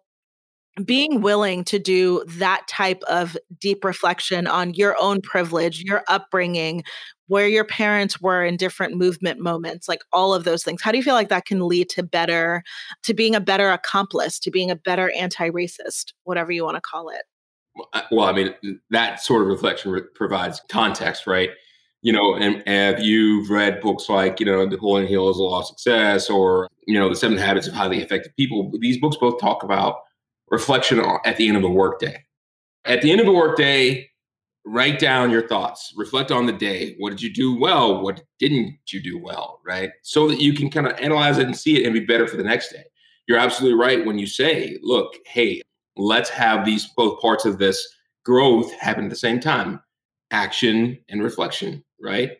being 0.85 1.21
willing 1.21 1.63
to 1.65 1.77
do 1.77 2.23
that 2.27 2.67
type 2.67 3.03
of 3.07 3.37
deep 3.59 3.83
reflection 3.83 4.47
on 4.47 4.73
your 4.73 4.95
own 4.99 5.21
privilege, 5.21 5.81
your 5.83 6.03
upbringing, 6.07 6.83
where 7.27 7.47
your 7.47 7.63
parents 7.63 8.19
were 8.19 8.43
in 8.43 8.57
different 8.57 8.95
movement 8.95 9.39
moments, 9.39 9.87
like 9.87 10.01
all 10.11 10.33
of 10.33 10.43
those 10.43 10.63
things. 10.63 10.81
How 10.81 10.91
do 10.91 10.97
you 10.97 11.03
feel 11.03 11.13
like 11.13 11.29
that 11.29 11.45
can 11.45 11.67
lead 11.67 11.89
to 11.89 12.03
better, 12.03 12.63
to 13.03 13.13
being 13.13 13.35
a 13.35 13.39
better 13.39 13.69
accomplice, 13.69 14.39
to 14.39 14.51
being 14.51 14.71
a 14.71 14.75
better 14.75 15.11
anti 15.11 15.49
racist, 15.49 16.13
whatever 16.23 16.51
you 16.51 16.63
want 16.63 16.75
to 16.75 16.81
call 16.81 17.09
it? 17.09 17.23
Well, 18.11 18.27
I 18.27 18.33
mean, 18.33 18.79
that 18.91 19.19
sort 19.19 19.41
of 19.41 19.47
reflection 19.47 19.91
re- 19.91 20.01
provides 20.13 20.61
context, 20.69 21.25
right? 21.25 21.49
You 22.01 22.13
know, 22.13 22.35
and, 22.35 22.61
if 22.67 23.03
you've 23.03 23.49
read 23.49 23.79
books 23.79 24.09
like, 24.09 24.39
you 24.39 24.45
know, 24.45 24.65
Napoleon 24.65 25.07
Hill's 25.07 25.37
Law 25.37 25.61
of 25.61 25.67
Success 25.67 26.29
or, 26.29 26.67
you 26.85 26.99
know, 26.99 27.09
The 27.09 27.15
Seven 27.15 27.37
Habits 27.37 27.67
of 27.67 27.73
Highly 27.73 28.01
Effective 28.01 28.35
People, 28.35 28.71
these 28.79 28.99
books 28.99 29.17
both 29.17 29.39
talk 29.39 29.63
about 29.63 29.95
reflection 30.49 30.99
at 31.25 31.37
the 31.37 31.47
end 31.47 31.57
of 31.57 31.63
the 31.63 31.69
workday. 31.69 32.23
At 32.85 33.01
the 33.01 33.11
end 33.11 33.19
of 33.19 33.25
the 33.25 33.33
workday, 33.33 34.09
write 34.65 34.99
down 34.99 35.31
your 35.31 35.47
thoughts, 35.47 35.93
reflect 35.95 36.31
on 36.31 36.45
the 36.45 36.53
day. 36.53 36.95
What 36.99 37.09
did 37.09 37.21
you 37.21 37.33
do 37.33 37.57
well? 37.59 38.01
What 38.01 38.21
didn't 38.39 38.77
you 38.91 39.01
do 39.01 39.17
well? 39.17 39.61
Right. 39.65 39.91
So 40.01 40.27
that 40.27 40.41
you 40.41 40.53
can 40.53 40.69
kind 40.69 40.87
of 40.87 40.97
analyze 40.99 41.37
it 41.37 41.45
and 41.45 41.57
see 41.57 41.81
it 41.81 41.85
and 41.85 41.93
be 41.93 42.05
better 42.05 42.27
for 42.27 42.37
the 42.37 42.43
next 42.43 42.71
day. 42.71 42.83
You're 43.27 43.39
absolutely 43.39 43.79
right 43.79 44.05
when 44.05 44.19
you 44.19 44.27
say, 44.27 44.77
look, 44.81 45.15
hey, 45.25 45.61
let's 45.95 46.29
have 46.29 46.65
these 46.65 46.87
both 46.97 47.21
parts 47.21 47.45
of 47.45 47.57
this 47.57 47.87
growth 48.25 48.71
happen 48.73 49.05
at 49.05 49.09
the 49.09 49.15
same 49.15 49.39
time 49.39 49.81
action 50.31 50.97
and 51.09 51.23
reflection, 51.23 51.83
right? 52.01 52.31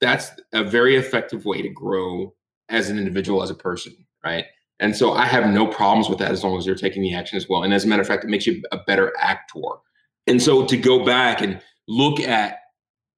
That's 0.00 0.30
a 0.52 0.64
very 0.64 0.96
effective 0.96 1.44
way 1.44 1.62
to 1.62 1.68
grow 1.68 2.34
as 2.68 2.90
an 2.90 2.98
individual, 2.98 3.42
as 3.42 3.50
a 3.50 3.54
person, 3.54 3.94
right? 4.24 4.46
And 4.82 4.94
so 4.96 5.12
I 5.12 5.24
have 5.24 5.48
no 5.48 5.66
problems 5.66 6.10
with 6.10 6.18
that 6.18 6.30
as 6.30 6.44
long 6.44 6.58
as 6.58 6.66
you're 6.66 6.74
taking 6.74 7.02
the 7.02 7.14
action 7.14 7.36
as 7.36 7.48
well. 7.48 7.62
And 7.62 7.72
as 7.72 7.84
a 7.84 7.88
matter 7.88 8.02
of 8.02 8.08
fact, 8.08 8.24
it 8.24 8.28
makes 8.28 8.46
you 8.46 8.62
a 8.72 8.78
better 8.86 9.12
actor. 9.18 9.60
And 10.26 10.42
so 10.42 10.66
to 10.66 10.76
go 10.76 11.04
back 11.04 11.40
and 11.40 11.60
look 11.88 12.20
at, 12.20 12.58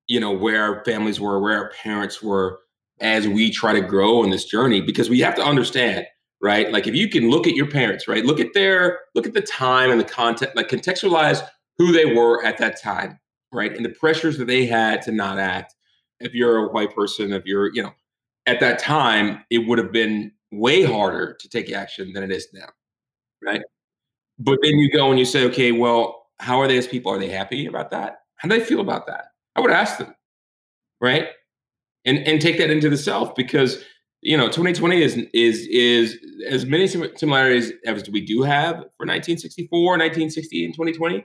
you 0.06 0.20
know, 0.20 0.30
where 0.30 0.62
our 0.62 0.84
families 0.84 1.18
were, 1.18 1.40
where 1.40 1.58
our 1.58 1.70
parents 1.70 2.22
were 2.22 2.60
as 3.00 3.26
we 3.26 3.50
try 3.50 3.72
to 3.72 3.80
grow 3.80 4.22
in 4.22 4.30
this 4.30 4.44
journey, 4.44 4.80
because 4.80 5.10
we 5.10 5.20
have 5.20 5.34
to 5.34 5.42
understand 5.42 6.06
right? 6.44 6.70
Like 6.70 6.86
if 6.86 6.94
you 6.94 7.08
can 7.08 7.30
look 7.30 7.46
at 7.46 7.54
your 7.54 7.68
parents, 7.68 8.06
right? 8.06 8.22
Look 8.22 8.38
at 8.38 8.52
their 8.52 9.00
look 9.14 9.26
at 9.26 9.32
the 9.32 9.40
time 9.40 9.90
and 9.90 9.98
the 9.98 10.04
content, 10.04 10.54
like 10.54 10.68
contextualize 10.68 11.40
who 11.78 11.90
they 11.90 12.14
were 12.14 12.44
at 12.44 12.58
that 12.58 12.80
time, 12.80 13.18
right? 13.50 13.74
And 13.74 13.82
the 13.82 13.90
pressures 13.90 14.36
that 14.36 14.44
they 14.44 14.66
had 14.66 15.00
to 15.02 15.12
not 15.12 15.38
act. 15.38 15.74
If 16.20 16.34
you're 16.34 16.68
a 16.68 16.68
white 16.70 16.94
person, 16.94 17.32
if 17.32 17.46
you're, 17.46 17.74
you 17.74 17.82
know, 17.82 17.94
at 18.46 18.60
that 18.60 18.78
time, 18.78 19.42
it 19.50 19.66
would 19.66 19.78
have 19.78 19.90
been 19.90 20.32
way 20.58 20.82
harder 20.82 21.36
to 21.40 21.48
take 21.48 21.72
action 21.72 22.12
than 22.12 22.22
it 22.22 22.30
is 22.30 22.48
now, 22.52 22.68
right? 23.42 23.62
But 24.38 24.58
then 24.62 24.78
you 24.78 24.90
go 24.90 25.10
and 25.10 25.18
you 25.18 25.24
say, 25.24 25.44
okay, 25.46 25.72
well, 25.72 26.26
how 26.40 26.60
are 26.60 26.68
they 26.68 26.78
as 26.78 26.86
people? 26.86 27.12
Are 27.12 27.18
they 27.18 27.28
happy 27.28 27.66
about 27.66 27.90
that? 27.90 28.18
How 28.36 28.48
do 28.48 28.58
they 28.58 28.64
feel 28.64 28.80
about 28.80 29.06
that? 29.06 29.26
I 29.56 29.60
would 29.60 29.70
ask 29.70 29.98
them, 29.98 30.14
right? 31.00 31.28
And 32.04 32.18
and 32.18 32.40
take 32.40 32.58
that 32.58 32.70
into 32.70 32.90
the 32.90 32.96
self 32.96 33.34
because 33.34 33.82
you 34.20 34.36
know 34.36 34.46
2020 34.46 35.02
is 35.02 35.16
is 35.32 35.66
is 35.70 36.18
as 36.48 36.66
many 36.66 36.86
similarities 36.86 37.72
as 37.86 38.10
we 38.10 38.20
do 38.20 38.42
have 38.42 38.74
for 38.96 39.06
1964, 39.06 39.80
1960, 39.92 40.64
and 40.64 40.74
2020. 40.74 41.24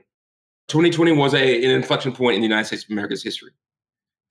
2020 0.68 1.14
was 1.14 1.34
a, 1.34 1.66
an 1.66 1.72
inflection 1.72 2.12
point 2.12 2.36
in 2.36 2.42
the 2.42 2.48
United 2.48 2.68
States 2.68 2.84
of 2.84 2.92
America's 2.92 3.24
history. 3.24 3.52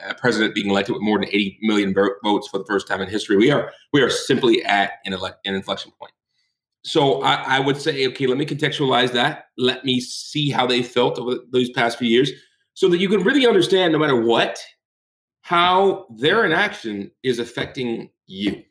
A 0.00 0.14
president 0.14 0.54
being 0.54 0.70
elected 0.70 0.94
with 0.94 1.02
more 1.02 1.18
than 1.18 1.28
80 1.28 1.58
million 1.62 1.94
votes 1.94 2.48
for 2.48 2.58
the 2.58 2.64
first 2.66 2.87
time 2.87 3.00
in 3.00 3.08
history. 3.08 3.37
We 3.37 3.50
are 3.50 3.72
we 3.92 4.00
are 4.00 4.11
simply 4.11 4.64
at 4.64 4.92
an, 5.04 5.12
elect, 5.12 5.44
an 5.44 5.54
inflection 5.54 5.92
point. 5.98 6.12
So 6.84 7.22
I, 7.22 7.56
I, 7.56 7.61
would 7.61 7.76
say, 7.76 8.06
okay, 8.08 8.26
let 8.26 8.38
me 8.38 8.46
contextualize 8.46 9.12
that. 9.12 9.46
Let 9.56 9.84
me 9.84 10.00
see 10.00 10.50
how 10.50 10.66
they 10.66 10.82
felt 10.82 11.18
over 11.18 11.37
those 11.52 11.70
past 11.70 11.98
few 11.98 12.08
years, 12.08 12.30
so 12.74 12.88
that 12.88 12.98
you 12.98 13.08
can 13.08 13.24
really 13.24 13.46
understand, 13.46 13.92
no 13.92 13.98
matter 13.98 14.20
what, 14.20 14.62
how 15.42 16.06
their 16.16 16.44
inaction 16.44 17.11
is 17.24 17.38
affecting 17.40 18.11
you. 18.26 18.62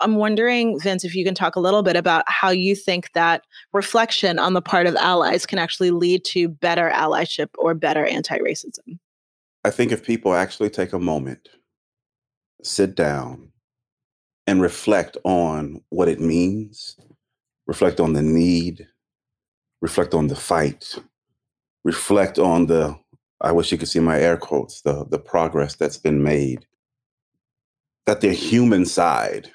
I'm 0.00 0.16
wondering, 0.16 0.78
Vince, 0.80 1.04
if 1.04 1.14
you 1.14 1.24
can 1.24 1.34
talk 1.34 1.56
a 1.56 1.60
little 1.60 1.82
bit 1.82 1.96
about 1.96 2.24
how 2.26 2.50
you 2.50 2.74
think 2.74 3.12
that 3.12 3.44
reflection 3.72 4.38
on 4.38 4.52
the 4.52 4.60
part 4.60 4.86
of 4.86 4.94
allies 4.96 5.46
can 5.46 5.58
actually 5.58 5.90
lead 5.90 6.24
to 6.26 6.48
better 6.48 6.90
allyship 6.94 7.48
or 7.58 7.74
better 7.74 8.04
anti 8.04 8.38
racism. 8.38 8.98
I 9.66 9.70
think 9.70 9.90
if 9.90 10.04
people 10.04 10.32
actually 10.32 10.70
take 10.70 10.92
a 10.92 10.98
moment, 11.00 11.48
sit 12.62 12.94
down, 12.94 13.48
and 14.46 14.62
reflect 14.62 15.16
on 15.24 15.80
what 15.88 16.08
it 16.08 16.20
means, 16.20 16.96
reflect 17.66 17.98
on 17.98 18.12
the 18.12 18.22
need, 18.22 18.86
reflect 19.82 20.14
on 20.14 20.28
the 20.28 20.36
fight, 20.36 20.94
reflect 21.82 22.38
on 22.38 22.66
the, 22.66 22.96
I 23.40 23.50
wish 23.50 23.72
you 23.72 23.78
could 23.78 23.88
see 23.88 23.98
my 23.98 24.20
air 24.20 24.36
quotes, 24.36 24.82
the, 24.82 25.04
the 25.10 25.18
progress 25.18 25.74
that's 25.74 25.98
been 25.98 26.22
made, 26.22 26.64
that 28.06 28.20
the 28.20 28.32
human 28.32 28.86
side 28.86 29.50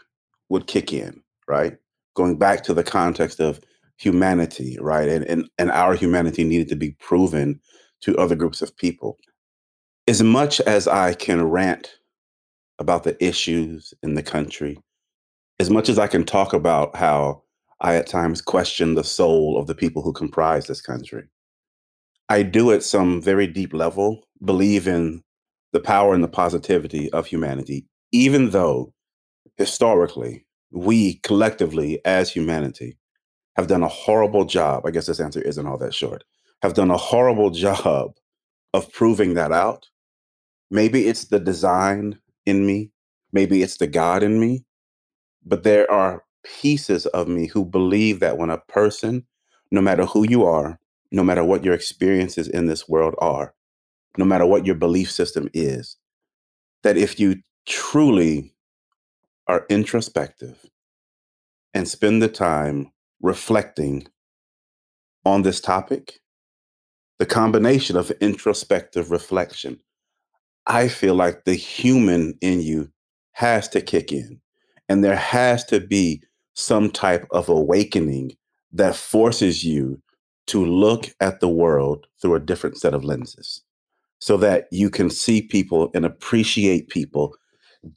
would 0.50 0.67
kick 0.67 0.91
in, 0.91 1.24
right? 1.47 1.78
Going 2.15 2.38
back 2.38 2.65
to 2.65 2.74
the 2.74 2.84
context 2.84 3.39
of 3.39 3.62
humanity, 3.95 4.78
right? 4.82 5.08
And, 5.08 5.24
and, 5.24 5.50
and 5.58 5.71
our 5.71 5.95
humanity 5.95 6.43
needed 6.43 6.67
to 6.67 6.76
be 6.76 6.97
proven 7.00 7.62
to 8.02 8.17
other 8.17 8.36
groups 8.36 8.62
of 8.62 8.76
people. 8.76 9.17
As 10.08 10.24
much 10.24 10.60
as 10.62 10.88
I 10.88 11.14
can 11.14 11.44
rant 11.44 11.98
about 12.80 13.04
the 13.04 13.24
issues 13.24 13.94
in 14.02 14.16
the 14.16 14.24
country, 14.24 14.80
as 15.60 15.70
much 15.70 15.90
as 15.90 16.00
I 16.00 16.08
can 16.08 16.24
talk 16.24 16.54
about 16.54 16.96
how 16.96 17.44
I 17.80 17.96
at 17.96 18.08
times 18.08 18.42
question 18.42 18.96
the 18.96 19.04
soul 19.04 19.58
of 19.60 19.68
the 19.68 19.76
people 19.76 20.02
who 20.02 20.14
comprise 20.14 20.66
this 20.66 20.82
country, 20.82 21.30
I 22.30 22.44
do 22.44 22.72
at 22.72 22.84
some 22.84 23.22
very 23.22 23.46
deep 23.46 23.74
level 23.74 24.24
believe 24.44 24.88
in 24.88 25.22
the 25.72 25.80
power 25.80 26.14
and 26.14 26.24
the 26.24 26.28
positivity 26.28 27.12
of 27.12 27.28
humanity, 27.28 27.86
even 28.12 28.50
though 28.50 28.94
historically, 29.58 30.46
we 30.72 31.16
collectively 31.24 32.00
as 32.06 32.32
humanity 32.32 32.98
have 33.56 33.68
done 33.68 33.84
a 33.84 33.88
horrible 33.88 34.46
job. 34.46 34.86
I 34.86 34.92
guess 34.92 35.06
this 35.06 35.20
answer 35.20 35.42
isn't 35.42 35.68
all 35.68 35.78
that 35.78 35.94
short. 35.94 36.24
Have 36.64 36.74
done 36.74 36.90
a 36.90 36.98
horrible 36.98 37.50
job 37.66 38.16
of 38.74 38.92
proving 38.94 39.34
that 39.36 39.52
out. 39.52 39.88
Maybe 40.70 41.08
it's 41.08 41.26
the 41.26 41.40
design 41.40 42.20
in 42.46 42.66
me, 42.66 42.92
maybe 43.34 43.62
it's 43.62 43.78
the 43.78 43.88
God 43.88 44.24
in 44.24 44.40
me, 44.40 44.66
but 45.46 45.64
there 45.64 45.90
are 45.92 46.24
pieces 46.44 47.06
of 47.08 47.28
me 47.28 47.48
who 47.48 47.66
believe 47.66 48.20
that 48.20 48.38
when 48.38 48.50
a 48.50 48.58
person, 48.58 49.26
no 49.72 49.82
matter 49.82 50.06
who 50.06 50.28
you 50.28 50.46
are, 50.46 50.80
no 51.12 51.24
matter 51.24 51.44
what 51.44 51.64
your 51.64 51.74
experiences 51.74 52.48
in 52.48 52.68
this 52.68 52.88
world 52.88 53.16
are, 53.20 53.54
no 54.18 54.26
matter 54.26 54.46
what 54.46 54.66
your 54.66 54.76
belief 54.76 55.12
system 55.12 55.50
is, 55.54 55.98
that 56.84 56.98
if 56.98 57.20
you 57.20 57.42
truly 57.68 58.54
are 59.48 59.66
introspective 59.70 60.66
and 61.74 61.88
spend 61.88 62.22
the 62.22 62.28
time 62.28 62.92
reflecting 63.22 64.08
on 65.26 65.42
this 65.44 65.62
topic, 65.62 66.20
the 67.22 67.26
combination 67.28 67.96
of 67.96 68.10
introspective 68.20 69.12
reflection, 69.12 69.80
I 70.66 70.88
feel 70.88 71.14
like 71.14 71.44
the 71.46 71.54
human 71.54 72.34
in 72.42 72.62
you 72.62 72.90
has 73.34 73.68
to 73.70 73.82
kick 73.82 74.12
in. 74.12 74.42
And 74.90 75.04
there 75.04 75.16
has 75.16 75.64
to 75.66 75.80
be 75.80 76.24
some 76.56 76.90
type 76.90 77.28
of 77.30 77.48
awakening 77.48 78.32
that 78.74 78.96
forces 78.96 79.64
you 79.64 80.02
to 80.48 80.66
look 80.66 81.10
at 81.20 81.42
the 81.42 81.48
world 81.48 82.08
through 82.20 82.34
a 82.34 82.40
different 82.40 82.80
set 82.80 82.96
of 82.96 83.04
lenses 83.04 83.62
so 84.18 84.36
that 84.38 84.66
you 84.72 84.90
can 84.90 85.12
see 85.12 85.44
people 85.44 85.92
and 85.94 86.06
appreciate 86.06 86.90
people 86.90 87.36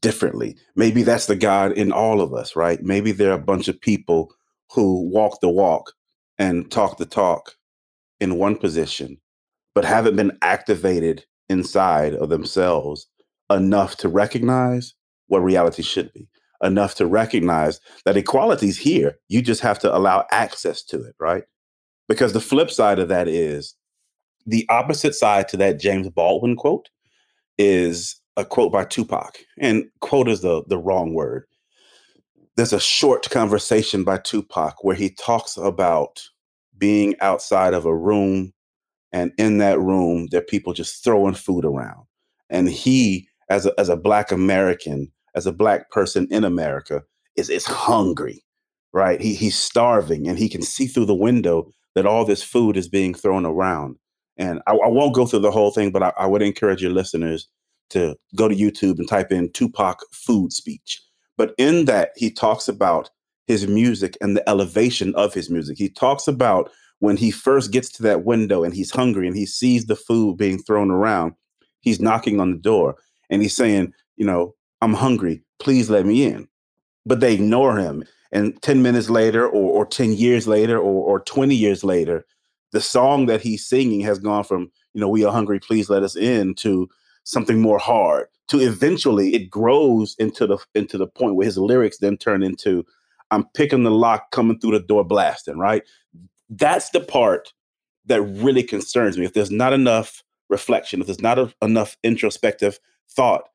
differently. 0.03 0.55
Maybe 0.77 1.03
that's 1.03 1.29
the 1.29 1.35
God 1.35 1.73
in 1.73 1.93
all 1.93 2.21
of 2.21 2.35
us, 2.35 2.57
right? 2.57 2.83
Maybe 2.83 3.11
there 3.11 3.31
are 3.31 3.39
a 3.39 3.51
bunch 3.53 3.69
of 3.69 3.81
people 3.81 4.35
who 4.75 5.09
walk 5.09 5.41
the 5.41 5.49
walk 5.49 5.93
and 6.39 6.71
talk 6.71 6.99
the 6.99 7.07
talk 7.07 7.55
in 8.21 8.37
one 8.37 8.57
position, 8.57 9.19
but 9.75 9.85
haven't 9.85 10.17
been 10.17 10.37
activated 10.43 11.25
inside 11.49 12.15
of 12.15 12.29
themselves 12.29 13.07
enough 13.51 13.97
to 13.99 14.09
recognize 14.09 14.95
what 15.29 15.41
reality 15.41 15.83
should 15.83 16.13
be, 16.13 16.29
enough 16.63 16.95
to 16.97 17.07
recognize 17.07 17.81
that 18.05 18.17
equality 18.17 18.69
is 18.69 18.79
here. 18.79 19.17
You 19.29 19.43
just 19.43 19.61
have 19.61 19.79
to 19.81 19.95
allow 19.95 20.27
access 20.31 20.83
to 20.85 21.03
it, 21.03 21.15
right? 21.19 21.45
Because 22.09 22.33
the 22.33 22.41
flip 22.41 22.71
side 22.71 22.99
of 22.99 23.09
that 23.09 23.29
is 23.29 23.75
the 24.47 24.67
opposite 24.69 25.15
side 25.15 25.49
to 25.49 25.57
that 25.59 25.81
James 25.81 26.09
Baldwin 26.11 26.57
quote 26.57 26.89
is 27.59 28.21
a 28.37 28.45
quote 28.45 28.73
by 28.73 28.85
Tupac, 28.85 29.39
and 29.59 29.85
quote 30.01 30.29
is 30.29 30.41
the 30.41 30.63
the 30.67 30.79
wrong 30.79 31.15
word. 31.15 31.47
There's 32.57 32.73
a 32.73 32.81
short 32.81 33.29
conversation 33.31 34.05
by 34.05 34.19
Tupac 34.19 34.85
where 34.85 34.97
he 34.97 35.11
talks 35.11 35.57
about 35.57 36.23
being 36.85 37.15
outside 37.23 37.73
of 37.73 37.87
a 37.87 37.97
room, 37.97 38.53
and 39.11 39.33
in 39.39 39.57
that 39.57 39.81
room, 39.81 40.29
there 40.31 40.41
are 40.43 40.45
people 40.45 40.75
just 40.75 41.03
throwing 41.03 41.33
food 41.33 41.65
around, 41.65 42.05
and 42.51 42.69
he, 42.69 43.27
as 43.49 43.65
a 43.65 43.73
as 43.81 43.89
a 43.89 43.97
Black 43.97 44.31
American, 44.31 45.11
as 45.35 45.47
a 45.47 45.53
Black 45.53 45.91
person 45.91 46.29
in 46.31 46.45
America, 46.45 47.03
is 47.37 47.49
is 47.49 47.65
hungry, 47.65 48.45
right? 48.93 49.19
He 49.19 49.33
he's 49.33 49.57
starving, 49.57 50.29
and 50.29 50.39
he 50.39 50.47
can 50.47 50.61
see 50.61 50.87
through 50.87 51.07
the 51.07 51.15
window 51.15 51.73
that 51.95 52.05
all 52.05 52.27
this 52.27 52.43
food 52.43 52.77
is 52.77 52.87
being 52.87 53.15
thrown 53.15 53.47
around. 53.47 53.97
And 54.37 54.61
I, 54.67 54.73
I 54.73 54.89
won't 54.89 55.15
go 55.15 55.25
through 55.25 55.39
the 55.39 55.51
whole 55.51 55.71
thing, 55.71 55.91
but 55.91 56.03
I, 56.03 56.13
I 56.19 56.27
would 56.27 56.43
encourage 56.43 56.83
your 56.83 56.93
listeners 56.93 57.49
to 57.91 58.15
go 58.37 58.47
to 58.47 58.55
YouTube 58.55 58.99
and 58.99 59.09
type 59.09 59.33
in 59.33 59.51
Tupac 59.53 60.01
food 60.13 60.53
speech. 60.53 61.01
But 61.39 61.55
in 61.57 61.87
that, 61.87 62.11
he 62.15 62.31
talks 62.31 62.69
about 62.69 63.09
his 63.47 63.67
music 63.67 64.17
and 64.21 64.37
the 64.37 64.49
elevation 64.49 65.15
of 65.15 65.35
his 65.35 65.51
music. 65.51 65.79
He 65.79 65.89
talks 65.89 66.27
about 66.27 66.71
when 67.01 67.17
he 67.17 67.31
first 67.31 67.71
gets 67.71 67.91
to 67.91 68.03
that 68.05 68.25
window 68.25 68.65
and 68.65 68.75
he's 68.75 68.91
hungry 68.91 69.27
and 69.27 69.37
he 69.37 69.47
sees 69.47 69.87
the 69.87 69.97
food 69.97 70.37
being 70.37 70.59
thrown 70.59 70.91
around, 70.91 71.35
he's 71.81 72.01
knocking 72.01 72.41
on 72.41 72.51
the 72.51 72.59
door 72.59 72.97
and 73.31 73.43
he's 73.43 73.57
saying, 73.57 73.93
You 74.17 74.27
know, 74.27 74.55
I'm 74.81 74.95
hungry, 74.95 75.43
please 75.59 75.91
let 75.91 76.07
me 76.07 76.25
in. 76.25 76.49
But 77.05 77.21
they 77.21 77.35
ignore 77.35 77.77
him. 77.77 78.05
And 78.33 78.61
10 78.63 78.83
minutes 78.83 79.11
later, 79.11 79.47
or, 79.47 79.83
or 79.83 79.87
10 79.87 80.15
years 80.15 80.49
later, 80.49 80.79
or, 80.79 81.05
or 81.05 81.21
20 81.21 81.55
years 81.55 81.85
later, 81.85 82.25
the 82.73 82.81
song 82.81 83.27
that 83.27 83.41
he's 83.41 83.65
singing 83.67 84.01
has 84.01 84.19
gone 84.19 84.43
from, 84.43 84.73
you 84.93 85.01
know, 85.01 85.09
we 85.09 85.25
are 85.25 85.33
hungry, 85.33 85.61
please 85.61 85.89
let 85.89 86.03
us 86.03 86.17
in 86.17 86.55
to 86.57 86.89
something 87.25 87.61
more 87.61 87.79
hard 87.79 88.27
to 88.49 88.61
eventually 88.61 89.35
it 89.35 89.51
grows 89.51 90.15
into 90.19 90.47
the 90.47 90.59
into 90.75 90.99
the 90.99 91.07
point 91.07 91.35
where 91.35 91.47
his 91.47 91.59
lyrics 91.59 91.99
then 91.99 92.17
turn 92.17 92.43
into 92.43 92.85
I'm 93.35 93.47
picking 93.55 93.83
the 93.83 93.91
lock 93.91 94.31
coming 94.31 94.59
through 94.59 94.73
the 94.73 94.81
door 94.81 95.05
blasting, 95.05 95.59
right? 95.59 95.83
That's 96.49 96.91
the 96.91 97.01
part 97.01 97.53
that 98.07 98.23
really 98.23 98.63
concerns 98.63 99.19
me. 99.19 99.25
If 99.25 99.33
there's 99.33 99.51
not 99.51 99.73
enough 99.73 100.23
reflection, 100.49 101.01
if 101.01 101.07
there's 101.07 101.21
not 101.21 101.39
a, 101.39 101.53
enough 101.63 101.97
introspective 102.03 102.79
thought, 103.11 103.49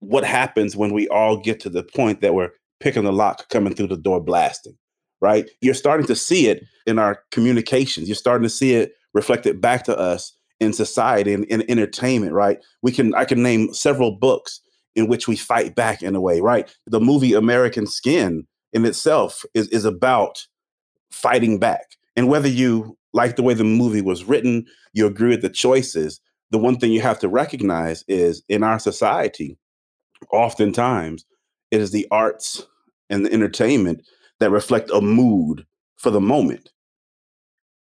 what 0.00 0.24
happens 0.24 0.76
when 0.76 0.92
we 0.92 1.08
all 1.08 1.36
get 1.36 1.60
to 1.60 1.70
the 1.70 1.82
point 1.82 2.20
that 2.22 2.34
we're 2.34 2.50
picking 2.80 3.04
the 3.04 3.12
lock 3.12 3.48
coming 3.50 3.74
through 3.74 3.88
the 3.88 3.96
door 3.96 4.20
blasting, 4.20 4.76
right? 5.20 5.48
You're 5.60 5.74
starting 5.74 6.06
to 6.06 6.16
see 6.16 6.48
it 6.48 6.64
in 6.86 6.98
our 6.98 7.22
communications. 7.30 8.08
You're 8.08 8.16
starting 8.16 8.44
to 8.44 8.50
see 8.50 8.74
it 8.74 8.92
reflected 9.12 9.60
back 9.60 9.84
to 9.84 9.96
us 9.96 10.32
in 10.58 10.72
society 10.72 11.32
and 11.34 11.44
in 11.46 11.70
entertainment, 11.70 12.32
right? 12.32 12.58
We 12.82 12.92
can 12.92 13.14
I 13.14 13.24
can 13.24 13.42
name 13.42 13.72
several 13.74 14.12
books 14.12 14.60
in 14.96 15.08
which 15.08 15.28
we 15.28 15.36
fight 15.36 15.74
back 15.74 16.02
in 16.02 16.16
a 16.16 16.20
way, 16.20 16.40
right? 16.40 16.74
The 16.86 17.00
movie 17.00 17.34
American 17.34 17.86
Skin 17.86 18.46
in 18.72 18.84
itself 18.84 19.44
is, 19.54 19.68
is 19.68 19.84
about 19.84 20.46
fighting 21.10 21.58
back. 21.58 21.96
And 22.16 22.28
whether 22.28 22.48
you 22.48 22.96
like 23.12 23.36
the 23.36 23.42
way 23.42 23.54
the 23.54 23.64
movie 23.64 24.02
was 24.02 24.24
written, 24.24 24.66
you 24.92 25.06
agree 25.06 25.30
with 25.30 25.42
the 25.42 25.50
choices, 25.50 26.20
the 26.50 26.58
one 26.58 26.76
thing 26.76 26.92
you 26.92 27.00
have 27.00 27.18
to 27.20 27.28
recognize 27.28 28.04
is 28.08 28.42
in 28.48 28.62
our 28.62 28.78
society, 28.78 29.58
oftentimes 30.32 31.24
it 31.70 31.80
is 31.80 31.90
the 31.90 32.06
arts 32.10 32.66
and 33.08 33.24
the 33.24 33.32
entertainment 33.32 34.02
that 34.38 34.50
reflect 34.50 34.90
a 34.90 35.00
mood 35.00 35.66
for 35.96 36.10
the 36.10 36.20
moment. 36.20 36.70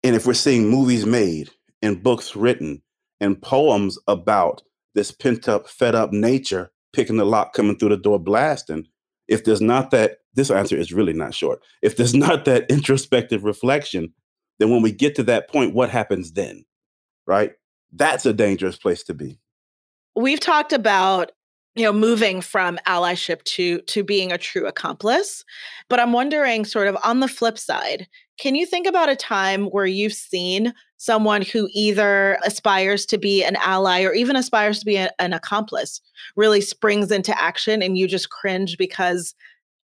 And 0.02 0.14
if 0.14 0.26
we're 0.26 0.34
seeing 0.34 0.68
movies 0.68 1.06
made 1.06 1.50
and 1.82 2.02
books 2.02 2.36
written 2.36 2.82
and 3.20 3.40
poems 3.40 3.98
about 4.06 4.62
this 4.94 5.10
pent 5.10 5.48
up, 5.48 5.68
fed 5.68 5.94
up 5.94 6.12
nature 6.12 6.70
picking 6.92 7.16
the 7.16 7.24
lock, 7.24 7.52
coming 7.52 7.78
through 7.78 7.90
the 7.90 7.96
door, 7.96 8.18
blasting, 8.18 8.86
if 9.28 9.44
there's 9.44 9.60
not 9.60 9.90
that, 9.90 10.17
this 10.34 10.50
answer 10.50 10.76
is 10.76 10.92
really 10.92 11.12
not 11.12 11.34
short. 11.34 11.60
If 11.82 11.96
there's 11.96 12.14
not 12.26 12.44
that 12.44 12.70
introspective 12.70 13.44
reflection, 13.44 14.12
then 14.58 14.70
when 14.70 14.82
we 14.82 14.92
get 14.92 15.14
to 15.16 15.22
that 15.24 15.48
point, 15.48 15.74
what 15.74 15.90
happens 15.90 16.32
then? 16.32 16.64
Right? 17.26 17.52
That's 17.92 18.26
a 18.26 18.32
dangerous 18.32 18.76
place 18.76 19.02
to 19.04 19.14
be. 19.14 19.38
We've 20.14 20.40
talked 20.40 20.72
about 20.72 21.32
you 21.78 21.84
know 21.84 21.92
moving 21.92 22.40
from 22.40 22.78
allyship 22.86 23.42
to 23.44 23.80
to 23.82 24.02
being 24.02 24.32
a 24.32 24.38
true 24.38 24.66
accomplice 24.66 25.44
but 25.88 26.00
i'm 26.00 26.12
wondering 26.12 26.64
sort 26.64 26.88
of 26.88 26.96
on 27.04 27.20
the 27.20 27.28
flip 27.28 27.56
side 27.56 28.08
can 28.38 28.54
you 28.54 28.66
think 28.66 28.86
about 28.86 29.08
a 29.08 29.16
time 29.16 29.66
where 29.66 29.86
you've 29.86 30.12
seen 30.12 30.74
someone 30.96 31.42
who 31.42 31.68
either 31.72 32.36
aspires 32.44 33.06
to 33.06 33.16
be 33.16 33.44
an 33.44 33.54
ally 33.56 34.02
or 34.02 34.12
even 34.12 34.34
aspires 34.34 34.80
to 34.80 34.84
be 34.84 34.96
a, 34.96 35.10
an 35.20 35.32
accomplice 35.32 36.00
really 36.34 36.60
springs 36.60 37.12
into 37.12 37.40
action 37.40 37.80
and 37.80 37.96
you 37.96 38.08
just 38.08 38.30
cringe 38.30 38.76
because 38.76 39.34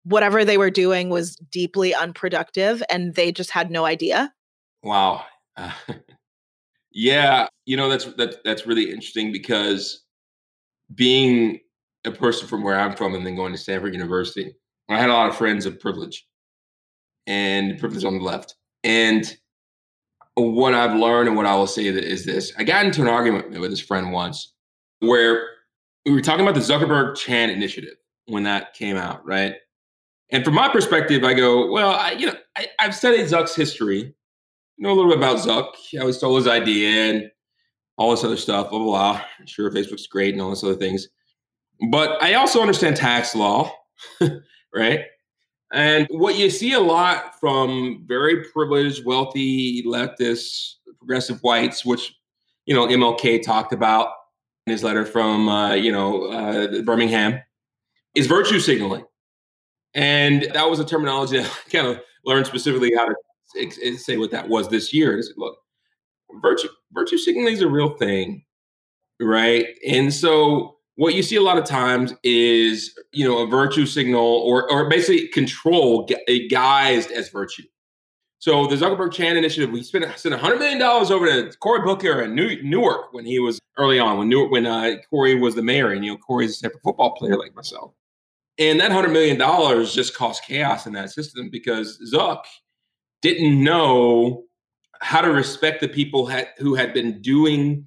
whatever 0.05 0.45
they 0.45 0.57
were 0.57 0.71
doing 0.71 1.09
was 1.09 1.35
deeply 1.51 1.93
unproductive 1.93 2.81
and 2.89 3.15
they 3.15 3.31
just 3.31 3.51
had 3.51 3.69
no 3.69 3.85
idea 3.85 4.33
wow 4.83 5.23
uh, 5.57 5.71
yeah 6.91 7.47
you 7.65 7.75
know 7.75 7.89
that's 7.89 8.05
that, 8.15 8.43
that's 8.43 8.65
really 8.65 8.89
interesting 8.91 9.31
because 9.31 10.05
being 10.93 11.59
a 12.05 12.11
person 12.11 12.47
from 12.47 12.63
where 12.63 12.79
I'm 12.79 12.95
from 12.95 13.15
and 13.15 13.25
then 13.25 13.35
going 13.35 13.51
to 13.51 13.57
Stanford 13.57 13.93
University, 13.93 14.55
I 14.89 14.99
had 14.99 15.09
a 15.09 15.13
lot 15.13 15.29
of 15.29 15.35
friends 15.35 15.65
of 15.65 15.79
privilege 15.79 16.27
and 17.27 17.79
privilege 17.79 18.05
on 18.05 18.17
the 18.17 18.23
left. 18.23 18.55
And 18.83 19.35
what 20.35 20.73
I've 20.73 20.95
learned 20.95 21.27
and 21.27 21.37
what 21.37 21.45
I 21.45 21.55
will 21.55 21.67
say 21.67 21.85
is 21.85 22.25
this 22.25 22.53
I 22.57 22.63
got 22.63 22.85
into 22.85 23.01
an 23.01 23.07
argument 23.07 23.59
with 23.59 23.71
this 23.71 23.79
friend 23.79 24.11
once 24.11 24.53
where 24.99 25.47
we 26.05 26.13
were 26.13 26.21
talking 26.21 26.47
about 26.47 26.55
the 26.55 26.61
Zuckerberg 26.61 27.15
Chan 27.17 27.49
initiative 27.49 27.95
when 28.27 28.43
that 28.43 28.73
came 28.73 28.97
out, 28.97 29.25
right? 29.25 29.55
And 30.31 30.43
from 30.43 30.55
my 30.55 30.69
perspective, 30.69 31.23
I 31.23 31.33
go, 31.33 31.71
well, 31.71 31.91
I, 31.91 32.11
you 32.11 32.27
know, 32.27 32.35
I, 32.57 32.67
have 32.79 32.95
studied 32.95 33.25
Zuck's 33.25 33.55
history, 33.55 34.15
know 34.77 34.91
a 34.91 34.95
little 34.95 35.11
bit 35.11 35.17
about 35.17 35.37
Zuck. 35.37 35.73
how 35.97 36.07
he 36.07 36.13
stole 36.13 36.35
his 36.35 36.47
idea 36.47 36.89
and 37.11 37.31
all 37.97 38.11
this 38.11 38.23
other 38.23 38.37
stuff, 38.37 38.69
blah, 38.69 38.79
blah, 38.79 38.87
blah. 38.87 39.21
Sure, 39.45 39.71
Facebook's 39.71 40.07
great 40.07 40.33
and 40.33 40.41
all 40.41 40.49
this 40.49 40.63
other 40.63 40.75
things. 40.75 41.07
But 41.89 42.21
I 42.21 42.33
also 42.33 42.61
understand 42.61 42.95
tax 42.95 43.35
law, 43.35 43.71
right? 44.73 45.01
And 45.73 46.07
what 46.09 46.37
you 46.37 46.49
see 46.49 46.73
a 46.73 46.79
lot 46.79 47.39
from 47.39 48.03
very 48.07 48.45
privileged, 48.45 49.05
wealthy, 49.05 49.83
leftist, 49.83 50.75
progressive 50.97 51.39
whites, 51.41 51.85
which, 51.85 52.15
you 52.65 52.73
know, 52.73 52.87
MLK 52.87 53.43
talked 53.43 53.73
about 53.73 54.09
in 54.67 54.71
his 54.71 54.83
letter 54.83 55.05
from, 55.05 55.49
uh, 55.49 55.73
you 55.73 55.91
know, 55.91 56.25
uh, 56.25 56.81
Birmingham, 56.81 57.41
is 58.15 58.27
virtue 58.27 58.59
signaling. 58.59 59.03
And 59.95 60.47
that 60.53 60.69
was 60.69 60.79
a 60.79 60.85
terminology 60.85 61.37
that 61.37 61.49
I 61.49 61.69
kind 61.69 61.87
of 61.87 62.01
learned 62.25 62.47
specifically 62.47 62.93
how 62.95 63.07
to 63.07 63.97
say 63.97 64.17
what 64.17 64.31
that 64.31 64.49
was 64.49 64.69
this 64.69 64.93
year. 64.93 65.11
And 65.11 65.19
I 65.19 65.21
said, 65.21 65.35
look, 65.37 65.57
virtue, 66.41 66.67
virtue 66.91 67.17
signaling 67.17 67.53
is 67.53 67.61
a 67.61 67.67
real 67.67 67.97
thing, 67.97 68.43
right? 69.21 69.67
And 69.87 70.13
so 70.13 70.75
what 70.95 71.13
you 71.13 71.23
see 71.23 71.35
a 71.35 71.41
lot 71.41 71.57
of 71.57 71.65
times 71.65 72.13
is 72.23 72.93
you 73.11 73.27
know 73.27 73.39
a 73.39 73.47
virtue 73.47 73.85
signal 73.85 74.21
or 74.21 74.69
or 74.71 74.89
basically 74.89 75.27
control 75.29 76.07
guised 76.07 77.11
as 77.11 77.29
virtue. 77.29 77.63
So 78.39 78.67
the 78.67 78.75
Zuckerberg 78.75 79.11
Chan 79.11 79.37
initiative, 79.37 79.71
we 79.71 79.83
spent 79.83 80.05
spent 80.17 80.35
hundred 80.35 80.59
million 80.59 80.79
dollars 80.79 81.11
over 81.11 81.25
to 81.25 81.55
Cory 81.57 81.81
Booker 81.81 82.21
in 82.21 82.35
New, 82.35 82.61
Newark 82.63 83.13
when 83.13 83.25
he 83.25 83.39
was 83.39 83.59
early 83.77 83.99
on 83.99 84.17
when 84.17 84.29
Newark 84.29 84.51
when 84.51 84.65
uh, 84.65 84.95
Cory 85.09 85.35
was 85.35 85.55
the 85.55 85.63
mayor, 85.63 85.91
and 85.91 86.05
you 86.05 86.11
know 86.11 86.17
Cory's 86.17 86.51
a 86.51 86.53
separate 86.53 86.83
football 86.83 87.15
player 87.15 87.37
like 87.37 87.55
myself. 87.55 87.93
And 88.57 88.79
that 88.79 88.91
hundred 88.91 89.11
million 89.11 89.37
dollars 89.37 89.93
just 89.93 90.15
caused 90.15 90.43
chaos 90.43 90.87
in 90.87 90.93
that 90.93 91.11
system 91.11 91.49
because 91.49 91.99
Zuck 92.13 92.43
didn't 93.21 93.61
know 93.61 94.45
how 95.01 95.21
to 95.21 95.29
respect 95.29 95.81
the 95.81 95.87
people 95.87 96.25
had, 96.25 96.49
who 96.57 96.73
had 96.73 96.93
been 96.93 97.21
doing 97.21 97.85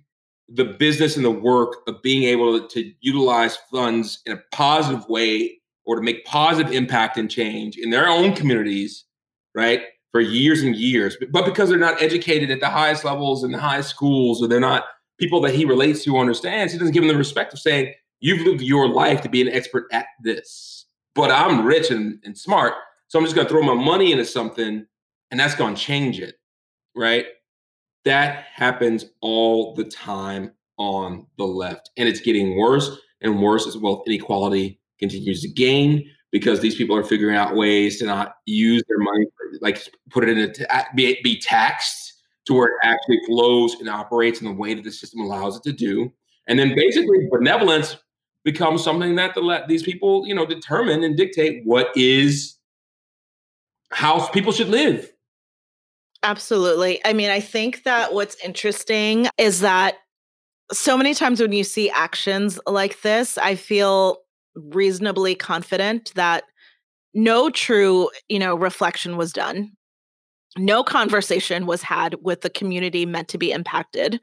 the 0.48 0.64
business 0.64 1.16
and 1.16 1.24
the 1.24 1.30
work 1.30 1.76
of 1.86 2.02
being 2.02 2.24
able 2.24 2.66
to 2.66 2.92
utilize 3.00 3.56
funds 3.70 4.20
in 4.26 4.32
a 4.32 4.42
positive 4.52 5.08
way 5.08 5.60
or 5.84 5.96
to 5.96 6.02
make 6.02 6.24
positive 6.24 6.72
impact 6.72 7.16
and 7.16 7.30
change 7.30 7.76
in 7.76 7.90
their 7.90 8.08
own 8.08 8.34
communities, 8.34 9.04
right? 9.54 9.82
For 10.12 10.20
years 10.20 10.62
and 10.62 10.74
years, 10.74 11.16
but 11.32 11.44
because 11.44 11.68
they're 11.68 11.78
not 11.78 12.00
educated 12.02 12.50
at 12.50 12.60
the 12.60 12.68
highest 12.68 13.04
levels 13.04 13.44
in 13.44 13.52
the 13.52 13.58
highest 13.58 13.90
schools, 13.90 14.42
or 14.42 14.48
they're 14.48 14.58
not 14.58 14.84
people 15.18 15.40
that 15.42 15.54
he 15.54 15.64
relates 15.64 16.02
to 16.04 16.14
or 16.14 16.20
understands, 16.20 16.72
he 16.72 16.78
doesn't 16.78 16.94
give 16.94 17.02
them 17.02 17.08
the 17.08 17.18
respect 17.18 17.52
of 17.52 17.58
saying, 17.58 17.92
You've 18.20 18.46
lived 18.46 18.62
your 18.62 18.88
life 18.88 19.20
to 19.22 19.28
be 19.28 19.40
an 19.40 19.48
expert 19.48 19.86
at 19.92 20.06
this, 20.22 20.86
but 21.14 21.30
I'm 21.30 21.64
rich 21.64 21.90
and, 21.90 22.18
and 22.24 22.36
smart. 22.36 22.74
So 23.08 23.18
I'm 23.18 23.24
just 23.24 23.34
going 23.34 23.46
to 23.46 23.50
throw 23.50 23.62
my 23.62 23.74
money 23.74 24.12
into 24.12 24.24
something 24.24 24.86
and 25.30 25.40
that's 25.40 25.54
going 25.54 25.74
to 25.74 25.80
change 25.80 26.20
it, 26.20 26.36
right? 26.94 27.26
That 28.04 28.46
happens 28.52 29.06
all 29.20 29.74
the 29.74 29.84
time 29.84 30.52
on 30.78 31.26
the 31.36 31.44
left. 31.44 31.90
And 31.96 32.08
it's 32.08 32.20
getting 32.20 32.56
worse 32.56 32.90
and 33.20 33.42
worse 33.42 33.66
as 33.66 33.76
wealth 33.76 34.04
inequality 34.06 34.80
continues 34.98 35.42
to 35.42 35.48
gain 35.48 36.08
because 36.30 36.60
these 36.60 36.74
people 36.74 36.96
are 36.96 37.04
figuring 37.04 37.36
out 37.36 37.56
ways 37.56 37.98
to 37.98 38.06
not 38.06 38.34
use 38.46 38.82
their 38.88 38.98
money, 38.98 39.26
like 39.60 39.82
put 40.10 40.28
it 40.28 40.36
in 40.36 40.54
a, 40.70 40.84
be, 40.94 41.18
be 41.22 41.40
taxed 41.40 42.14
to 42.46 42.54
where 42.54 42.66
it 42.66 42.74
actually 42.82 43.20
flows 43.26 43.74
and 43.74 43.88
operates 43.88 44.40
in 44.40 44.46
the 44.46 44.52
way 44.52 44.74
that 44.74 44.84
the 44.84 44.92
system 44.92 45.20
allows 45.20 45.56
it 45.56 45.62
to 45.62 45.72
do. 45.72 46.12
And 46.46 46.58
then 46.58 46.74
basically 46.74 47.28
benevolence 47.30 47.96
becomes 48.50 48.82
something 48.82 49.14
that 49.16 49.34
the 49.34 49.42
let 49.42 49.68
these 49.68 49.82
people, 49.82 50.26
you 50.26 50.34
know, 50.34 50.46
determine 50.46 51.04
and 51.04 51.18
dictate 51.18 51.60
what 51.66 51.94
is 51.94 52.56
how 53.90 54.26
people 54.28 54.52
should 54.52 54.70
live. 54.70 55.12
Absolutely. 56.22 56.98
I 57.04 57.12
mean, 57.12 57.28
I 57.28 57.40
think 57.40 57.82
that 57.84 58.14
what's 58.14 58.42
interesting 58.42 59.28
is 59.36 59.60
that 59.60 59.96
so 60.72 60.96
many 60.96 61.12
times 61.12 61.42
when 61.42 61.52
you 61.52 61.62
see 61.62 61.90
actions 61.90 62.58
like 62.66 63.02
this, 63.02 63.36
I 63.36 63.54
feel 63.54 64.18
reasonably 64.54 65.34
confident 65.34 66.12
that 66.14 66.44
no 67.12 67.50
true, 67.50 68.08
you 68.30 68.38
know, 68.38 68.54
reflection 68.54 69.18
was 69.18 69.30
done. 69.30 69.72
No 70.56 70.82
conversation 70.82 71.66
was 71.66 71.82
had 71.82 72.16
with 72.22 72.40
the 72.40 72.50
community 72.50 73.04
meant 73.04 73.28
to 73.28 73.38
be 73.38 73.52
impacted. 73.52 74.18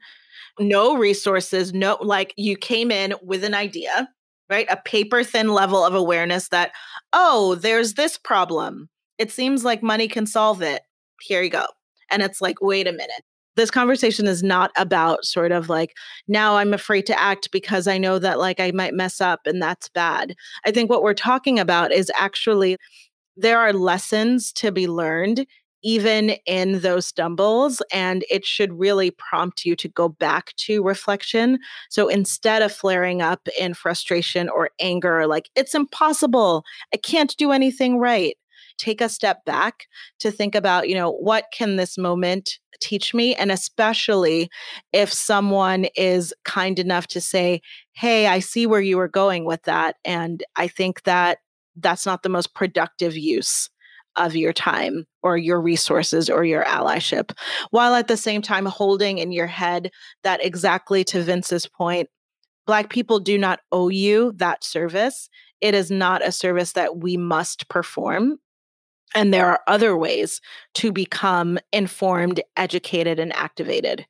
No 0.58 0.96
resources, 0.96 1.72
no 1.72 1.98
like 2.00 2.34
you 2.36 2.56
came 2.56 2.90
in 2.90 3.14
with 3.22 3.44
an 3.44 3.54
idea, 3.54 4.08
right? 4.48 4.66
A 4.70 4.76
paper 4.76 5.24
thin 5.24 5.48
level 5.52 5.84
of 5.84 5.94
awareness 5.94 6.48
that 6.48 6.72
oh, 7.12 7.54
there's 7.56 7.94
this 7.94 8.18
problem. 8.18 8.88
It 9.18 9.30
seems 9.30 9.64
like 9.64 9.82
money 9.82 10.08
can 10.08 10.26
solve 10.26 10.62
it. 10.62 10.82
Here 11.20 11.42
you 11.42 11.50
go. 11.50 11.66
And 12.10 12.22
it's 12.22 12.40
like, 12.40 12.60
wait 12.60 12.86
a 12.86 12.92
minute. 12.92 13.22
This 13.56 13.70
conversation 13.70 14.26
is 14.26 14.42
not 14.42 14.70
about 14.76 15.24
sort 15.24 15.50
of 15.50 15.70
like, 15.70 15.94
now 16.28 16.56
I'm 16.56 16.74
afraid 16.74 17.06
to 17.06 17.18
act 17.18 17.50
because 17.50 17.88
I 17.88 17.96
know 17.96 18.18
that 18.18 18.38
like 18.38 18.60
I 18.60 18.70
might 18.72 18.92
mess 18.92 19.20
up 19.20 19.40
and 19.46 19.62
that's 19.62 19.88
bad. 19.88 20.34
I 20.66 20.70
think 20.70 20.90
what 20.90 21.02
we're 21.02 21.14
talking 21.14 21.58
about 21.58 21.90
is 21.90 22.12
actually 22.16 22.76
there 23.36 23.58
are 23.58 23.72
lessons 23.72 24.52
to 24.54 24.70
be 24.70 24.86
learned 24.86 25.46
even 25.86 26.30
in 26.46 26.80
those 26.80 27.06
stumbles. 27.06 27.80
And 27.92 28.24
it 28.28 28.44
should 28.44 28.76
really 28.76 29.12
prompt 29.12 29.64
you 29.64 29.76
to 29.76 29.88
go 29.88 30.08
back 30.08 30.52
to 30.56 30.82
reflection. 30.82 31.60
So 31.90 32.08
instead 32.08 32.60
of 32.60 32.72
flaring 32.72 33.22
up 33.22 33.48
in 33.56 33.72
frustration 33.72 34.48
or 34.48 34.70
anger, 34.80 35.28
like, 35.28 35.48
it's 35.54 35.76
impossible, 35.76 36.64
I 36.92 36.96
can't 36.96 37.36
do 37.36 37.52
anything 37.52 37.98
right, 37.98 38.36
take 38.78 39.00
a 39.00 39.08
step 39.08 39.44
back 39.44 39.86
to 40.18 40.32
think 40.32 40.56
about, 40.56 40.88
you 40.88 40.96
know, 40.96 41.12
what 41.12 41.44
can 41.52 41.76
this 41.76 41.96
moment 41.96 42.58
teach 42.80 43.14
me? 43.14 43.36
And 43.36 43.52
especially 43.52 44.50
if 44.92 45.12
someone 45.12 45.86
is 45.94 46.34
kind 46.44 46.80
enough 46.80 47.06
to 47.08 47.20
say, 47.20 47.62
hey, 47.92 48.26
I 48.26 48.40
see 48.40 48.66
where 48.66 48.80
you 48.80 48.96
were 48.96 49.06
going 49.06 49.44
with 49.44 49.62
that. 49.62 49.98
And 50.04 50.42
I 50.56 50.66
think 50.66 51.04
that 51.04 51.38
that's 51.76 52.06
not 52.06 52.24
the 52.24 52.28
most 52.28 52.54
productive 52.54 53.16
use 53.16 53.70
of 54.16 54.36
your 54.36 54.52
time 54.52 55.06
or 55.22 55.36
your 55.36 55.60
resources 55.60 56.30
or 56.30 56.44
your 56.44 56.64
allyship, 56.64 57.32
while 57.70 57.94
at 57.94 58.08
the 58.08 58.16
same 58.16 58.42
time 58.42 58.66
holding 58.66 59.18
in 59.18 59.32
your 59.32 59.46
head 59.46 59.90
that 60.22 60.44
exactly 60.44 61.04
to 61.04 61.22
Vince's 61.22 61.66
point, 61.66 62.08
Black 62.66 62.90
people 62.90 63.20
do 63.20 63.38
not 63.38 63.60
owe 63.70 63.88
you 63.88 64.32
that 64.36 64.64
service. 64.64 65.28
It 65.60 65.74
is 65.74 65.90
not 65.90 66.24
a 66.26 66.32
service 66.32 66.72
that 66.72 66.98
we 66.98 67.16
must 67.16 67.68
perform 67.68 68.38
And 69.14 69.32
there 69.32 69.46
are 69.46 69.60
other 69.66 69.96
ways 69.96 70.40
to 70.74 70.92
become 70.92 71.58
informed, 71.72 72.40
educated, 72.56 73.18
and 73.18 73.32
activated. 73.34 74.04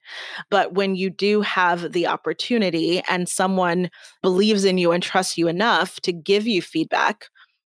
But 0.51 0.75
when 0.75 0.97
you 0.97 1.11
do 1.11 1.43
have 1.43 1.93
the 1.93 2.07
opportunity 2.07 3.03
and 3.09 3.29
someone 3.29 3.91
believes 4.23 4.65
in 4.65 4.79
you 4.79 4.93
and 4.93 5.03
trusts 5.03 5.39
you 5.39 5.49
enough 5.49 6.01
to 6.01 6.13
give 6.13 6.47
you 6.47 6.63
feedback 6.63 7.29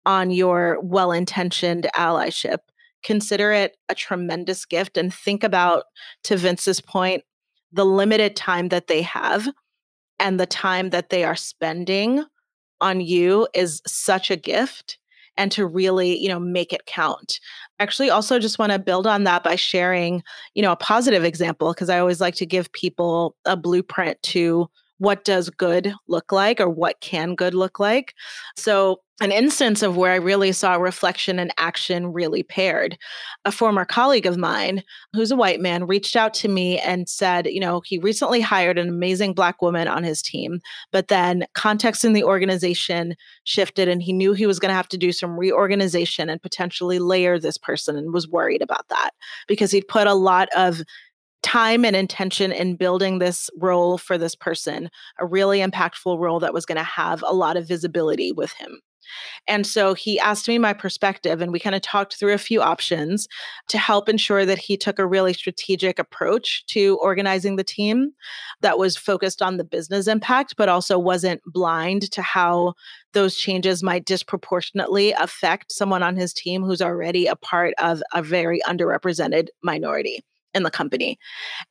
on 0.05 0.31
your 0.31 0.79
well 0.81 1.11
intentioned 1.11 1.87
allyship, 1.95 2.59
consider 3.03 3.51
it 3.51 3.77
a 3.89 3.95
tremendous 3.95 4.65
gift 4.65 4.97
and 4.97 5.13
think 5.13 5.43
about, 5.43 5.85
to 6.23 6.37
Vince's 6.37 6.81
point, 6.81 7.23
the 7.71 7.85
limited 7.85 8.35
time 8.35 8.69
that 8.69 8.87
they 8.87 9.01
have 9.01 9.47
and 10.19 10.39
the 10.39 10.45
time 10.45 10.89
that 10.91 11.09
they 11.09 11.23
are 11.23 11.35
spending 11.35 12.23
on 12.79 13.01
you 13.01 13.47
is 13.53 13.81
such 13.85 14.31
a 14.31 14.35
gift 14.35 14.97
and 15.37 15.51
to 15.51 15.65
really 15.65 16.17
you 16.19 16.27
know 16.27 16.39
make 16.39 16.73
it 16.73 16.85
count. 16.85 17.39
I 17.79 17.83
actually 17.83 18.09
also 18.09 18.39
just 18.39 18.59
want 18.59 18.71
to 18.71 18.79
build 18.79 19.07
on 19.07 19.23
that 19.23 19.43
by 19.43 19.55
sharing 19.55 20.23
you 20.55 20.61
know 20.61 20.71
a 20.71 20.77
positive 20.77 21.23
example 21.23 21.73
because 21.73 21.89
i 21.89 21.99
always 21.99 22.21
like 22.21 22.35
to 22.35 22.45
give 22.45 22.71
people 22.73 23.35
a 23.45 23.55
blueprint 23.55 24.21
to 24.23 24.69
what 25.01 25.25
does 25.25 25.49
good 25.49 25.95
look 26.07 26.31
like 26.31 26.61
or 26.61 26.69
what 26.69 27.01
can 27.01 27.33
good 27.33 27.55
look 27.55 27.79
like 27.79 28.13
so 28.55 28.99
an 29.21 29.31
instance 29.31 29.83
of 29.83 29.97
where 29.97 30.11
I 30.11 30.15
really 30.15 30.51
saw 30.51 30.75
reflection 30.75 31.37
and 31.37 31.53
action 31.57 32.11
really 32.11 32.41
paired. 32.41 32.97
A 33.45 33.51
former 33.51 33.85
colleague 33.85 34.25
of 34.25 34.35
mine, 34.35 34.81
who's 35.13 35.29
a 35.29 35.35
white 35.35 35.61
man, 35.61 35.85
reached 35.85 36.15
out 36.15 36.33
to 36.35 36.47
me 36.47 36.79
and 36.79 37.07
said, 37.07 37.45
you 37.45 37.59
know, 37.59 37.81
he 37.85 37.99
recently 37.99 38.41
hired 38.41 38.79
an 38.79 38.89
amazing 38.89 39.33
Black 39.33 39.61
woman 39.61 39.87
on 39.87 40.03
his 40.03 40.23
team, 40.23 40.59
but 40.91 41.07
then 41.07 41.45
context 41.53 42.03
in 42.03 42.13
the 42.13 42.23
organization 42.23 43.13
shifted 43.43 43.87
and 43.87 44.01
he 44.01 44.11
knew 44.11 44.33
he 44.33 44.47
was 44.47 44.57
going 44.57 44.71
to 44.71 44.75
have 44.75 44.89
to 44.89 44.97
do 44.97 45.11
some 45.11 45.37
reorganization 45.37 46.27
and 46.27 46.41
potentially 46.41 46.97
layer 46.97 47.37
this 47.37 47.59
person 47.59 47.95
and 47.95 48.13
was 48.13 48.27
worried 48.27 48.63
about 48.63 48.87
that 48.89 49.11
because 49.47 49.69
he'd 49.69 49.87
put 49.87 50.07
a 50.07 50.15
lot 50.15 50.49
of 50.57 50.81
time 51.43 51.83
and 51.83 51.95
intention 51.95 52.51
in 52.51 52.75
building 52.75 53.19
this 53.19 53.49
role 53.57 53.97
for 53.97 54.17
this 54.17 54.35
person, 54.35 54.89
a 55.19 55.25
really 55.25 55.59
impactful 55.59 56.19
role 56.19 56.39
that 56.39 56.53
was 56.53 56.65
going 56.65 56.77
to 56.77 56.83
have 56.83 57.23
a 57.27 57.33
lot 57.33 57.57
of 57.57 57.67
visibility 57.67 58.31
with 58.31 58.51
him. 58.53 58.79
And 59.47 59.65
so 59.65 59.93
he 59.93 60.19
asked 60.19 60.47
me 60.47 60.57
my 60.57 60.73
perspective, 60.73 61.41
and 61.41 61.51
we 61.51 61.59
kind 61.59 61.75
of 61.75 61.81
talked 61.81 62.15
through 62.15 62.33
a 62.33 62.37
few 62.37 62.61
options 62.61 63.27
to 63.67 63.77
help 63.77 64.07
ensure 64.07 64.45
that 64.45 64.57
he 64.57 64.77
took 64.77 64.99
a 64.99 65.07
really 65.07 65.33
strategic 65.33 65.99
approach 65.99 66.65
to 66.67 66.97
organizing 67.01 67.55
the 67.55 67.63
team 67.63 68.11
that 68.61 68.77
was 68.77 68.95
focused 68.97 69.41
on 69.41 69.57
the 69.57 69.63
business 69.63 70.07
impact, 70.07 70.55
but 70.57 70.69
also 70.69 70.97
wasn't 70.97 71.41
blind 71.45 72.11
to 72.11 72.21
how 72.21 72.73
those 73.13 73.35
changes 73.35 73.83
might 73.83 74.05
disproportionately 74.05 75.11
affect 75.13 75.71
someone 75.71 76.03
on 76.03 76.15
his 76.15 76.33
team 76.33 76.63
who's 76.63 76.81
already 76.81 77.27
a 77.27 77.35
part 77.35 77.73
of 77.79 78.01
a 78.13 78.21
very 78.21 78.61
underrepresented 78.67 79.47
minority 79.63 80.23
in 80.53 80.63
the 80.63 80.71
company. 80.71 81.17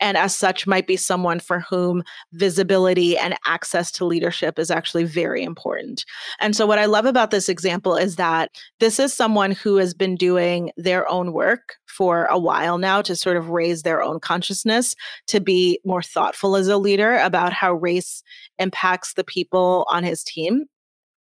And 0.00 0.16
as 0.16 0.34
such, 0.34 0.66
might 0.66 0.86
be 0.86 0.96
someone 0.96 1.40
for 1.40 1.60
whom 1.60 2.02
visibility 2.32 3.16
and 3.16 3.36
access 3.46 3.90
to 3.92 4.04
leadership 4.04 4.58
is 4.58 4.70
actually 4.70 5.04
very 5.04 5.42
important. 5.42 6.04
And 6.38 6.56
so, 6.56 6.66
what 6.66 6.78
I 6.78 6.86
love 6.86 7.06
about 7.06 7.30
this 7.30 7.48
example 7.48 7.96
is 7.96 8.16
that 8.16 8.50
this 8.78 8.98
is 8.98 9.12
someone 9.12 9.52
who 9.52 9.76
has 9.76 9.94
been 9.94 10.16
doing 10.16 10.70
their 10.76 11.08
own 11.08 11.32
work 11.32 11.76
for 11.86 12.26
a 12.26 12.38
while 12.38 12.78
now 12.78 13.02
to 13.02 13.16
sort 13.16 13.36
of 13.36 13.50
raise 13.50 13.82
their 13.82 14.02
own 14.02 14.20
consciousness, 14.20 14.94
to 15.26 15.40
be 15.40 15.80
more 15.84 16.02
thoughtful 16.02 16.56
as 16.56 16.68
a 16.68 16.78
leader 16.78 17.18
about 17.18 17.52
how 17.52 17.74
race 17.74 18.22
impacts 18.58 19.14
the 19.14 19.24
people 19.24 19.86
on 19.90 20.04
his 20.04 20.22
team 20.22 20.66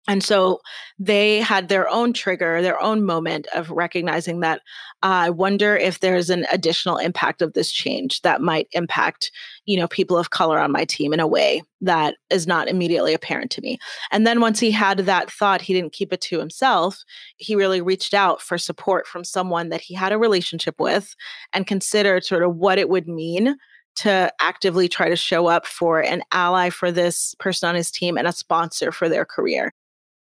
and 0.07 0.21
so 0.21 0.59
they 0.99 1.39
had 1.39 1.69
their 1.69 1.87
own 1.87 2.11
trigger, 2.11 2.61
their 2.61 2.81
own 2.81 3.05
moment 3.05 3.47
of 3.55 3.69
recognizing 3.71 4.41
that 4.41 4.59
uh, 5.01 5.27
I 5.27 5.29
wonder 5.29 5.77
if 5.77 5.99
there's 5.99 6.29
an 6.29 6.45
additional 6.51 6.97
impact 6.97 7.41
of 7.41 7.53
this 7.53 7.71
change 7.71 8.21
that 8.21 8.41
might 8.41 8.67
impact, 8.73 9.31
you 9.65 9.77
know, 9.77 9.87
people 9.87 10.17
of 10.17 10.29
color 10.29 10.59
on 10.59 10.73
my 10.73 10.83
team 10.83 11.13
in 11.13 11.21
a 11.21 11.27
way 11.27 11.61
that 11.79 12.15
is 12.29 12.45
not 12.45 12.67
immediately 12.67 13.13
apparent 13.13 13.49
to 13.51 13.61
me. 13.61 13.79
And 14.11 14.27
then 14.27 14.41
once 14.41 14.59
he 14.59 14.71
had 14.71 14.99
that 14.99 15.31
thought, 15.31 15.61
he 15.61 15.73
didn't 15.73 15.93
keep 15.93 16.11
it 16.11 16.21
to 16.21 16.39
himself. 16.39 17.03
He 17.37 17.55
really 17.55 17.81
reached 17.81 18.13
out 18.13 18.41
for 18.41 18.57
support 18.57 19.07
from 19.07 19.23
someone 19.23 19.69
that 19.69 19.81
he 19.81 19.93
had 19.93 20.11
a 20.11 20.17
relationship 20.17 20.75
with 20.79 21.15
and 21.53 21.65
considered 21.65 22.25
sort 22.25 22.43
of 22.43 22.55
what 22.57 22.77
it 22.77 22.89
would 22.89 23.07
mean 23.07 23.55
to 23.95 24.33
actively 24.41 24.89
try 24.89 25.07
to 25.07 25.15
show 25.15 25.47
up 25.47 25.65
for 25.65 26.01
an 26.01 26.23
ally 26.31 26.69
for 26.69 26.91
this 26.91 27.35
person 27.39 27.69
on 27.69 27.75
his 27.75 27.91
team 27.91 28.17
and 28.17 28.27
a 28.27 28.31
sponsor 28.31 28.91
for 28.91 29.07
their 29.07 29.25
career. 29.25 29.71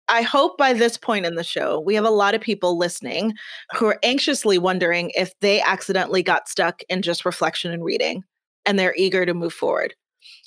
I 0.09 0.23
hope 0.23 0.57
by 0.57 0.73
this 0.73 0.97
point 0.97 1.27
in 1.27 1.35
the 1.35 1.43
show, 1.43 1.79
we 1.79 1.93
have 1.95 2.05
a 2.05 2.09
lot 2.09 2.33
of 2.33 2.41
people 2.41 2.77
listening 2.77 3.33
who 3.75 3.85
are 3.85 3.99
anxiously 4.01 4.57
wondering 4.57 5.11
if 5.13 5.39
they 5.39 5.61
accidentally 5.61 6.23
got 6.23 6.49
stuck 6.49 6.81
in 6.89 7.03
just 7.03 7.25
reflection 7.25 7.71
and 7.71 7.83
reading 7.83 8.23
and 8.65 8.77
they're 8.77 8.95
eager 8.97 9.25
to 9.25 9.33
move 9.33 9.53
forward. 9.53 9.93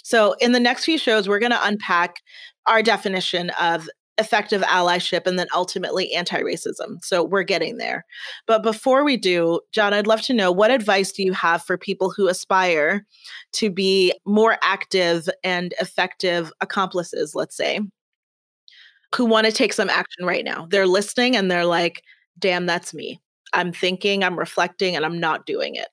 So, 0.03 0.35
in 0.41 0.53
the 0.53 0.61
next 0.61 0.85
few 0.85 0.99
shows, 0.99 1.29
we're 1.29 1.39
going 1.39 1.53
to 1.53 1.67
unpack 1.67 2.17
our 2.67 2.83
definition 2.83 3.51
of 3.51 3.89
effective 4.19 4.63
allyship 4.63 5.27
and 5.27 5.39
then 5.39 5.47
ultimately 5.55 6.13
anti 6.13 6.41
racism. 6.41 7.03
So, 7.03 7.23
we're 7.25 7.45
getting 7.45 7.79
there. 7.79 8.05
But 8.47 8.63
before 8.63 9.05
we 9.05 9.17
do, 9.17 9.61
John, 9.73 9.95
I'd 9.95 10.09
love 10.09 10.23
to 10.23 10.35
know 10.35 10.51
what 10.51 10.71
advice 10.71 11.13
do 11.13 11.23
you 11.23 11.33
have 11.33 11.63
for 11.63 11.79
people 11.79 12.11
who 12.11 12.29
aspire 12.29 13.07
to 13.53 13.71
be 13.71 14.13
more 14.27 14.59
active 14.63 15.29
and 15.45 15.73
effective 15.81 16.53
accomplices, 16.61 17.35
let's 17.35 17.57
say, 17.57 17.81
who 19.15 19.25
want 19.25 19.47
to 19.47 19.53
take 19.53 19.73
some 19.73 19.91
action 19.91 20.25
right 20.25 20.45
now. 20.45 20.67
They're 20.71 20.87
listening 20.87 21.37
and 21.37 21.51
they're 21.51 21.67
like, 21.67 22.03
damn, 22.39 22.67
that's 22.67 22.95
me. 22.95 23.21
I'm 23.53 23.73
thinking, 23.73 24.25
I'm 24.25 24.39
reflecting, 24.39 24.97
and 24.97 25.05
I'm 25.05 25.21
not 25.21 25.45
doing 25.45 25.77
it. 25.77 25.89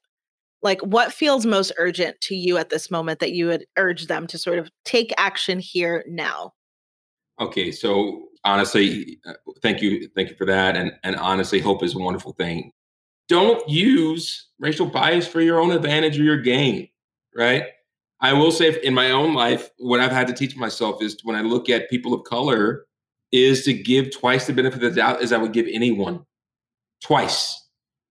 Like, 0.61 0.81
what 0.81 1.13
feels 1.13 1.45
most 1.45 1.71
urgent 1.77 2.19
to 2.21 2.35
you 2.35 2.57
at 2.57 2.69
this 2.69 2.89
moment 2.89 3.19
that 3.19 3.33
you 3.33 3.47
would 3.47 3.65
urge 3.77 4.07
them 4.07 4.27
to 4.27 4.37
sort 4.37 4.59
of 4.59 4.69
take 4.85 5.13
action 5.17 5.59
here 5.59 6.03
now? 6.07 6.53
Okay, 7.39 7.71
so 7.71 8.27
honestly, 8.43 9.19
uh, 9.25 9.33
thank 9.61 9.81
you, 9.81 10.09
thank 10.15 10.29
you 10.29 10.35
for 10.35 10.45
that. 10.45 10.75
And 10.75 10.91
and 11.03 11.15
honestly, 11.17 11.59
hope 11.59 11.83
is 11.83 11.95
a 11.95 11.99
wonderful 11.99 12.33
thing. 12.33 12.71
Don't 13.27 13.67
use 13.69 14.47
racial 14.59 14.85
bias 14.85 15.27
for 15.27 15.41
your 15.41 15.59
own 15.59 15.71
advantage 15.71 16.19
or 16.19 16.23
your 16.23 16.41
gain, 16.41 16.89
right? 17.35 17.65
I 18.21 18.33
will 18.33 18.51
say, 18.51 18.77
in 18.83 18.93
my 18.93 19.11
own 19.11 19.33
life, 19.33 19.69
what 19.77 20.01
I've 20.01 20.11
had 20.11 20.27
to 20.27 20.33
teach 20.33 20.57
myself 20.57 21.01
is 21.01 21.17
when 21.23 21.35
I 21.35 21.41
look 21.41 21.69
at 21.69 21.89
people 21.89 22.13
of 22.13 22.23
color 22.23 22.85
is 23.31 23.63
to 23.65 23.73
give 23.73 24.11
twice 24.11 24.47
the 24.47 24.53
benefit 24.53 24.83
of 24.83 24.93
the 24.93 25.01
doubt 25.01 25.21
as 25.21 25.31
I 25.31 25.37
would 25.37 25.53
give 25.53 25.67
anyone 25.71 26.25
twice. 27.03 27.55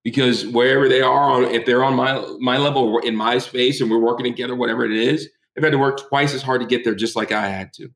Because 0.05 0.47
wherever 0.47 0.89
they 0.89 1.03
are 1.03 1.31
on, 1.31 1.45
if 1.45 1.67
they're 1.67 1.85
on 1.85 1.95
my 1.95 2.25
my 2.39 2.57
level 2.57 2.99
in 2.99 3.17
my 3.17 3.39
space 3.39 3.81
and 3.81 3.91
we're 3.91 3.99
working 3.99 4.25
together, 4.25 4.55
whatever 4.55 4.85
it 4.85 4.93
is, 4.93 5.29
they've 5.55 5.65
had 5.65 5.73
to 5.73 5.79
work 5.79 6.09
twice 6.09 6.35
as 6.35 6.43
hard 6.43 6.61
to 6.61 6.67
get 6.67 6.85
there, 6.85 6.95
just 6.95 7.17
like 7.17 7.33
I 7.33 7.49
had 7.49 7.73
to. 7.75 7.89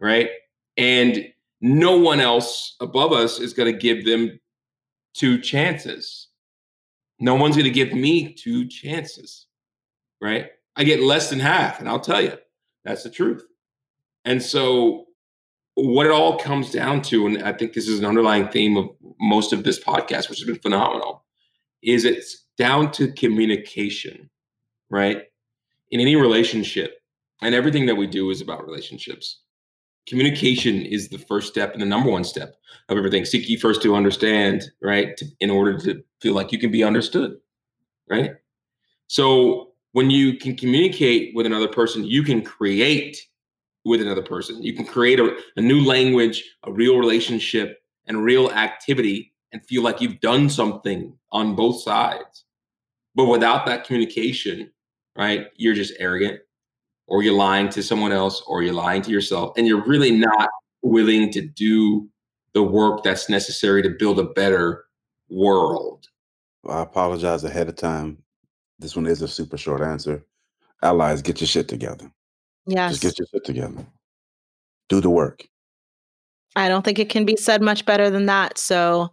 Right. 0.00 0.30
And 0.76 1.26
no 1.60 1.96
one 1.96 2.20
else 2.20 2.76
above 2.80 3.12
us 3.12 3.38
is 3.38 3.54
going 3.54 3.72
to 3.72 3.78
give 3.78 4.04
them 4.04 4.38
two 5.14 5.38
chances. 5.40 6.28
No 7.20 7.36
one's 7.36 7.56
going 7.56 7.64
to 7.64 7.70
give 7.70 7.92
me 7.92 8.34
two 8.34 8.66
chances. 8.66 9.46
Right. 10.20 10.50
I 10.76 10.84
get 10.84 11.00
less 11.00 11.30
than 11.30 11.38
half. 11.38 11.78
And 11.78 11.88
I'll 11.88 12.00
tell 12.00 12.20
you, 12.20 12.36
that's 12.84 13.04
the 13.04 13.10
truth. 13.10 13.44
And 14.24 14.42
so 14.42 15.06
what 15.74 16.06
it 16.06 16.12
all 16.12 16.38
comes 16.38 16.70
down 16.70 17.02
to, 17.02 17.26
and 17.26 17.42
I 17.42 17.52
think 17.52 17.72
this 17.72 17.88
is 17.88 17.98
an 17.98 18.04
underlying 18.04 18.48
theme 18.48 18.76
of 18.76 18.90
most 19.20 19.52
of 19.52 19.64
this 19.64 19.82
podcast, 19.82 20.28
which 20.28 20.38
has 20.38 20.46
been 20.46 20.58
phenomenal, 20.58 21.24
is 21.82 22.04
it's 22.04 22.44
down 22.56 22.92
to 22.92 23.12
communication, 23.12 24.30
right? 24.90 25.22
In 25.90 26.00
any 26.00 26.16
relationship, 26.16 27.00
and 27.42 27.54
everything 27.54 27.86
that 27.86 27.96
we 27.96 28.06
do 28.06 28.30
is 28.30 28.40
about 28.40 28.64
relationships. 28.64 29.40
Communication 30.06 30.82
is 30.82 31.08
the 31.08 31.18
first 31.18 31.48
step 31.48 31.72
and 31.72 31.82
the 31.82 31.86
number 31.86 32.10
one 32.10 32.24
step 32.24 32.56
of 32.88 32.96
everything. 32.96 33.24
Seek 33.24 33.48
ye 33.48 33.56
first 33.56 33.82
to 33.82 33.94
understand, 33.94 34.64
right? 34.82 35.16
To, 35.16 35.26
in 35.40 35.50
order 35.50 35.78
to 35.80 36.02
feel 36.20 36.34
like 36.34 36.52
you 36.52 36.58
can 36.58 36.70
be 36.70 36.84
understood, 36.84 37.36
right? 38.08 38.32
So 39.08 39.72
when 39.92 40.10
you 40.10 40.38
can 40.38 40.56
communicate 40.56 41.34
with 41.34 41.46
another 41.46 41.68
person, 41.68 42.04
you 42.04 42.22
can 42.22 42.42
create 42.42 43.26
with 43.84 44.00
another 44.00 44.22
person. 44.22 44.62
You 44.62 44.74
can 44.74 44.84
create 44.84 45.20
a, 45.20 45.36
a 45.56 45.60
new 45.60 45.84
language, 45.84 46.42
a 46.64 46.72
real 46.72 46.98
relationship, 46.98 47.78
and 48.06 48.24
real 48.24 48.50
activity 48.50 49.32
and 49.52 49.64
feel 49.64 49.82
like 49.82 50.00
you've 50.00 50.20
done 50.20 50.48
something 50.48 51.16
on 51.30 51.54
both 51.54 51.82
sides. 51.82 52.44
But 53.14 53.26
without 53.26 53.66
that 53.66 53.84
communication, 53.84 54.70
right, 55.16 55.46
you're 55.56 55.74
just 55.74 55.94
arrogant 55.98 56.40
or 57.06 57.22
you're 57.22 57.34
lying 57.34 57.68
to 57.70 57.82
someone 57.82 58.12
else 58.12 58.42
or 58.46 58.62
you're 58.62 58.74
lying 58.74 59.02
to 59.02 59.10
yourself 59.10 59.52
and 59.56 59.66
you're 59.66 59.86
really 59.86 60.10
not 60.10 60.48
willing 60.82 61.30
to 61.32 61.40
do 61.40 62.08
the 62.52 62.62
work 62.62 63.02
that's 63.02 63.28
necessary 63.28 63.82
to 63.82 63.90
build 63.90 64.18
a 64.18 64.24
better 64.24 64.84
world. 65.28 66.06
I 66.68 66.82
apologize 66.82 67.44
ahead 67.44 67.68
of 67.68 67.76
time. 67.76 68.18
This 68.78 68.96
one 68.96 69.06
is 69.06 69.22
a 69.22 69.28
super 69.28 69.56
short 69.56 69.80
answer. 69.80 70.24
Allies, 70.82 71.22
get 71.22 71.40
your 71.40 71.48
shit 71.48 71.68
together. 71.68 72.10
Just 72.68 73.02
get 73.02 73.18
your 73.18 73.26
shit 73.26 73.44
together. 73.44 73.86
Do 74.88 75.00
the 75.00 75.10
work. 75.10 75.46
I 76.56 76.68
don't 76.68 76.84
think 76.84 76.98
it 76.98 77.08
can 77.08 77.24
be 77.24 77.36
said 77.36 77.62
much 77.62 77.84
better 77.84 78.10
than 78.10 78.26
that. 78.26 78.58
So 78.58 79.10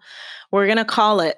We're 0.51 0.65
going 0.65 0.77
to 0.77 0.85
call 0.85 1.21
it 1.21 1.37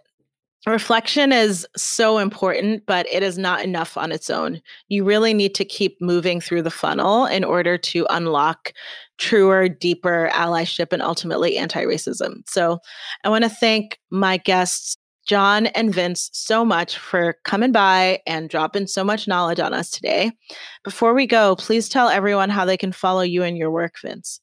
reflection 0.65 1.31
is 1.31 1.67
so 1.75 2.17
important, 2.17 2.85
but 2.85 3.05
it 3.11 3.21
is 3.21 3.37
not 3.37 3.63
enough 3.63 3.97
on 3.97 4.11
its 4.11 4.29
own. 4.29 4.61
You 4.87 5.03
really 5.03 5.33
need 5.33 5.55
to 5.55 5.65
keep 5.65 5.99
moving 5.99 6.39
through 6.39 6.61
the 6.61 6.71
funnel 6.71 7.25
in 7.25 7.43
order 7.43 7.77
to 7.77 8.07
unlock 8.09 8.73
truer, 9.17 9.67
deeper 9.67 10.29
allyship 10.31 10.93
and 10.93 11.01
ultimately 11.01 11.57
anti 11.57 11.83
racism. 11.83 12.47
So 12.47 12.79
I 13.23 13.29
want 13.29 13.43
to 13.43 13.49
thank 13.49 13.99
my 14.09 14.37
guests, 14.37 14.97
John 15.25 15.67
and 15.67 15.93
Vince, 15.93 16.29
so 16.33 16.65
much 16.65 16.97
for 16.97 17.37
coming 17.45 17.71
by 17.71 18.21
and 18.27 18.49
dropping 18.49 18.87
so 18.87 19.03
much 19.03 19.27
knowledge 19.27 19.59
on 19.59 19.73
us 19.73 19.89
today. 19.89 20.31
Before 20.83 21.13
we 21.13 21.25
go, 21.25 21.55
please 21.55 21.87
tell 21.87 22.09
everyone 22.09 22.49
how 22.49 22.65
they 22.65 22.77
can 22.77 22.91
follow 22.91 23.21
you 23.21 23.43
and 23.43 23.57
your 23.57 23.71
work, 23.71 23.95
Vince. 24.01 24.41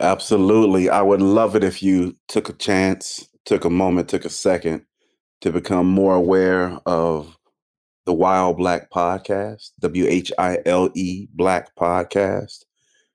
Absolutely. 0.00 0.88
I 0.88 1.02
would 1.02 1.20
love 1.20 1.56
it 1.56 1.64
if 1.64 1.82
you 1.82 2.16
took 2.28 2.48
a 2.48 2.52
chance, 2.54 3.28
took 3.44 3.64
a 3.64 3.70
moment, 3.70 4.08
took 4.08 4.24
a 4.24 4.30
second 4.30 4.82
to 5.40 5.52
become 5.52 5.86
more 5.86 6.14
aware 6.14 6.78
of 6.86 7.36
the 8.06 8.14
While 8.14 8.54
Black 8.54 8.90
Podcast, 8.90 9.72
W 9.80 10.06
H 10.08 10.32
I 10.38 10.58
L 10.64 10.90
E 10.94 11.28
Black 11.34 11.74
Podcast. 11.76 12.64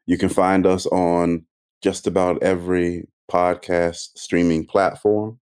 You 0.06 0.18
can 0.18 0.30
find 0.30 0.68
us 0.68 0.86
on 0.88 1.46
just 1.82 2.06
about 2.06 2.44
every 2.44 3.08
podcast 3.32 4.10
streaming 4.16 4.66
platform. 4.66 5.40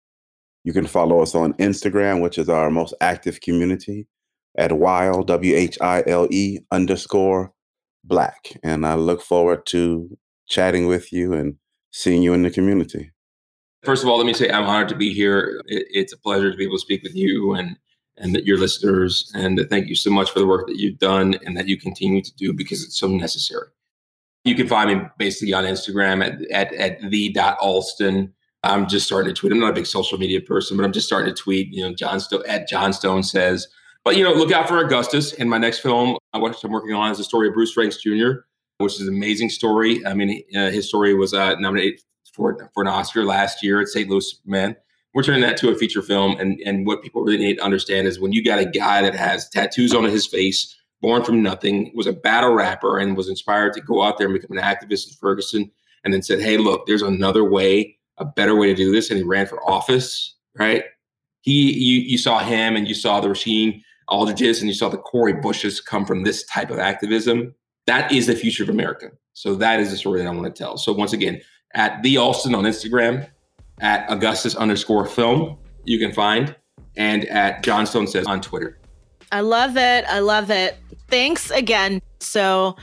You 0.66 0.72
can 0.72 0.88
follow 0.88 1.22
us 1.22 1.36
on 1.36 1.52
Instagram, 1.54 2.20
which 2.20 2.38
is 2.38 2.48
our 2.48 2.70
most 2.70 2.92
active 3.00 3.40
community, 3.40 4.08
at 4.58 4.72
While, 4.72 5.22
W 5.22 5.54
H 5.54 5.78
I 5.80 6.02
L 6.08 6.26
E 6.32 6.58
underscore 6.72 7.52
black. 8.02 8.58
And 8.64 8.84
I 8.84 8.96
look 8.96 9.22
forward 9.22 9.64
to 9.66 10.18
chatting 10.48 10.88
with 10.88 11.12
you 11.12 11.32
and 11.34 11.54
seeing 11.92 12.20
you 12.20 12.32
in 12.32 12.42
the 12.42 12.50
community. 12.50 13.12
First 13.84 14.02
of 14.02 14.08
all, 14.08 14.16
let 14.16 14.26
me 14.26 14.32
say 14.32 14.50
I'm 14.50 14.64
honored 14.64 14.88
to 14.88 14.96
be 14.96 15.12
here. 15.12 15.62
it's 15.66 16.12
a 16.12 16.18
pleasure 16.18 16.50
to 16.50 16.56
be 16.56 16.64
able 16.64 16.78
to 16.78 16.80
speak 16.80 17.04
with 17.04 17.14
you 17.14 17.54
and 17.54 17.76
and 18.16 18.34
your 18.38 18.58
listeners. 18.58 19.30
And 19.36 19.64
thank 19.70 19.86
you 19.86 19.94
so 19.94 20.10
much 20.10 20.32
for 20.32 20.40
the 20.40 20.46
work 20.48 20.66
that 20.66 20.80
you've 20.80 20.98
done 20.98 21.38
and 21.44 21.56
that 21.56 21.68
you 21.68 21.78
continue 21.78 22.22
to 22.22 22.34
do 22.34 22.52
because 22.52 22.82
it's 22.82 22.98
so 22.98 23.06
necessary. 23.06 23.68
You 24.42 24.56
can 24.56 24.66
find 24.66 24.90
me 24.90 25.06
basically 25.16 25.54
on 25.54 25.62
Instagram 25.62 26.24
at 26.24 26.50
at, 26.50 26.74
at 26.74 27.08
the.alston. 27.08 28.32
I'm 28.62 28.88
just 28.88 29.06
starting 29.06 29.32
to 29.32 29.38
tweet. 29.38 29.52
I'm 29.52 29.60
not 29.60 29.70
a 29.70 29.74
big 29.74 29.86
social 29.86 30.18
media 30.18 30.40
person, 30.40 30.76
but 30.76 30.84
I'm 30.84 30.92
just 30.92 31.06
starting 31.06 31.34
to 31.34 31.40
tweet. 31.40 31.72
You 31.72 31.88
know, 31.88 31.94
John 31.94 32.20
Stone 32.20 32.42
at 32.46 32.68
John 32.68 32.92
Stone 32.92 33.22
says. 33.22 33.68
But 34.04 34.16
you 34.16 34.22
know, 34.22 34.32
look 34.32 34.52
out 34.52 34.68
for 34.68 34.78
Augustus. 34.78 35.32
In 35.32 35.48
my 35.48 35.58
next 35.58 35.80
film, 35.80 36.16
I'm 36.32 36.40
working 36.40 36.94
on 36.94 37.10
is 37.10 37.18
the 37.18 37.24
story 37.24 37.48
of 37.48 37.54
Bruce 37.54 37.72
Franks 37.72 37.96
Jr., 37.96 38.30
which 38.78 38.94
is 38.94 39.00
an 39.02 39.08
amazing 39.08 39.48
story. 39.50 40.04
I 40.06 40.14
mean, 40.14 40.42
uh, 40.54 40.70
his 40.70 40.86
story 40.88 41.14
was 41.14 41.34
uh, 41.34 41.56
nominated 41.56 42.00
for 42.36 42.70
for 42.74 42.82
an 42.82 42.88
Oscar 42.88 43.24
last 43.24 43.62
year 43.64 43.80
at 43.80 43.88
St. 43.88 44.08
Louis 44.08 44.40
Man. 44.44 44.76
We're 45.14 45.22
turning 45.22 45.40
that 45.42 45.56
to 45.58 45.70
a 45.70 45.74
feature 45.74 46.02
film, 46.02 46.38
and 46.38 46.60
and 46.64 46.86
what 46.86 47.02
people 47.02 47.22
really 47.22 47.38
need 47.38 47.56
to 47.56 47.64
understand 47.64 48.06
is 48.06 48.20
when 48.20 48.32
you 48.32 48.44
got 48.44 48.58
a 48.58 48.66
guy 48.66 49.02
that 49.02 49.14
has 49.14 49.48
tattoos 49.48 49.94
on 49.94 50.04
his 50.04 50.26
face, 50.26 50.76
born 51.00 51.24
from 51.24 51.42
nothing, 51.42 51.90
was 51.94 52.06
a 52.06 52.12
battle 52.12 52.52
rapper, 52.52 52.98
and 52.98 53.16
was 53.16 53.28
inspired 53.28 53.72
to 53.72 53.80
go 53.80 54.02
out 54.02 54.18
there 54.18 54.28
and 54.28 54.38
become 54.38 54.56
an 54.56 54.62
activist 54.62 55.08
in 55.08 55.14
Ferguson, 55.18 55.70
and 56.04 56.12
then 56.12 56.22
said, 56.22 56.40
"Hey, 56.40 56.58
look, 56.58 56.86
there's 56.86 57.02
another 57.02 57.42
way, 57.42 57.96
a 58.18 58.24
better 58.24 58.56
way 58.56 58.66
to 58.66 58.74
do 58.74 58.92
this," 58.92 59.10
and 59.10 59.18
he 59.18 59.24
ran 59.24 59.46
for 59.46 59.62
office. 59.68 60.34
Right? 60.58 60.84
He, 61.42 61.72
you, 61.72 62.00
you 62.00 62.18
saw 62.18 62.40
him, 62.40 62.76
and 62.76 62.88
you 62.88 62.94
saw 62.94 63.20
the 63.20 63.28
Rasheen 63.28 63.82
Aldridges, 64.08 64.60
and 64.60 64.68
you 64.68 64.74
saw 64.74 64.88
the 64.88 64.98
Cori 64.98 65.34
Bushes 65.34 65.80
come 65.80 66.04
from 66.04 66.24
this 66.24 66.44
type 66.46 66.70
of 66.70 66.78
activism. 66.78 67.54
That 67.86 68.10
is 68.10 68.26
the 68.26 68.34
future 68.34 68.62
of 68.64 68.68
America. 68.68 69.10
So 69.34 69.54
that 69.56 69.78
is 69.78 69.90
the 69.90 69.96
story 69.96 70.22
that 70.22 70.28
I 70.28 70.30
want 70.30 70.46
to 70.46 70.62
tell. 70.62 70.76
So 70.76 70.92
once 70.92 71.12
again, 71.12 71.40
at 71.74 72.02
the 72.02 72.16
Alston 72.16 72.54
on 72.54 72.64
Instagram, 72.64 73.28
at 73.80 74.10
Augustus 74.10 74.56
underscore 74.56 75.04
film, 75.04 75.58
you 75.84 75.98
can 75.98 76.12
find, 76.12 76.56
and 76.96 77.26
at 77.26 77.62
Johnstone 77.62 78.06
says 78.06 78.26
on 78.26 78.40
Twitter. 78.40 78.78
I 79.30 79.40
love 79.40 79.76
it. 79.76 80.04
I 80.06 80.20
love 80.20 80.50
it. 80.50 80.78
Thanks 81.08 81.50
again. 81.50 82.00
So 82.20 82.76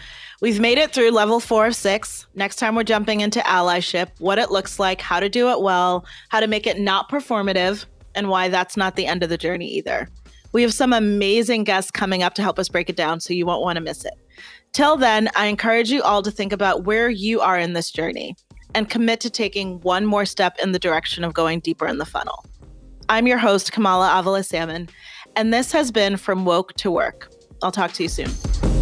we've 0.44 0.60
made 0.60 0.78
it 0.78 0.92
through 0.92 1.10
level 1.10 1.40
four 1.40 1.68
of 1.68 1.74
six. 1.74 2.28
Next 2.36 2.58
time 2.58 2.76
we're 2.76 2.84
jumping 2.84 3.22
into 3.22 3.40
allyship, 3.40 4.10
what 4.20 4.38
it 4.38 4.52
looks 4.52 4.78
like, 4.78 5.00
how 5.00 5.22
to 5.22 5.30
do 5.30 5.50
it 5.52 5.62
well, 5.62 6.06
how 6.28 6.42
to 6.42 6.48
make 6.48 6.68
it 6.68 6.78
not 6.78 7.10
performative, 7.10 7.86
and 8.14 8.28
why 8.28 8.50
that's 8.50 8.76
not 8.76 8.98
the 8.98 9.06
end 9.06 9.24
of 9.24 9.30
the 9.30 9.38
journey 9.38 9.70
either. 9.70 10.10
We 10.52 10.62
have 10.62 10.74
some 10.74 10.92
amazing 10.92 11.64
guests 11.64 11.92
coming 11.92 12.24
up 12.24 12.34
to 12.34 12.42
help 12.42 12.60
us 12.60 12.68
break 12.68 12.90
it 12.90 12.98
down, 12.98 13.22
so 13.22 13.34
you 13.34 13.46
won't 13.46 13.62
want 13.62 13.78
to 13.78 13.82
miss 13.82 14.04
it. 14.04 14.16
Till 14.74 14.98
then, 14.98 15.30
I 15.34 15.46
encourage 15.46 15.90
you 15.90 16.04
all 16.04 16.22
to 16.22 16.30
think 16.30 16.52
about 16.52 16.84
where 16.84 17.10
you 17.10 17.40
are 17.40 17.58
in 17.58 17.72
this 17.72 17.90
journey 17.90 18.36
and 18.76 18.90
commit 18.90 19.22
to 19.22 19.30
taking 19.30 19.80
one 19.80 20.06
more 20.06 20.26
step 20.26 20.58
in 20.62 20.74
the 20.74 20.80
direction 20.80 21.24
of 21.24 21.34
going 21.34 21.62
deeper 21.62 21.88
in 21.88 22.00
the 22.00 22.06
funnel. 22.06 22.46
I'm 23.08 23.28
your 23.28 23.38
host, 23.38 23.72
Kamala 23.72 24.20
Avila 24.20 24.44
Salmon, 24.44 24.90
and 25.38 25.54
this 25.54 25.72
has 25.72 25.90
been 25.90 26.18
From 26.18 26.44
Woke 26.44 26.74
to 26.74 26.92
Work. 26.92 27.32
I'll 27.62 27.72
talk 27.72 27.94
to 27.94 28.04
you 28.04 28.10
soon. 28.10 28.73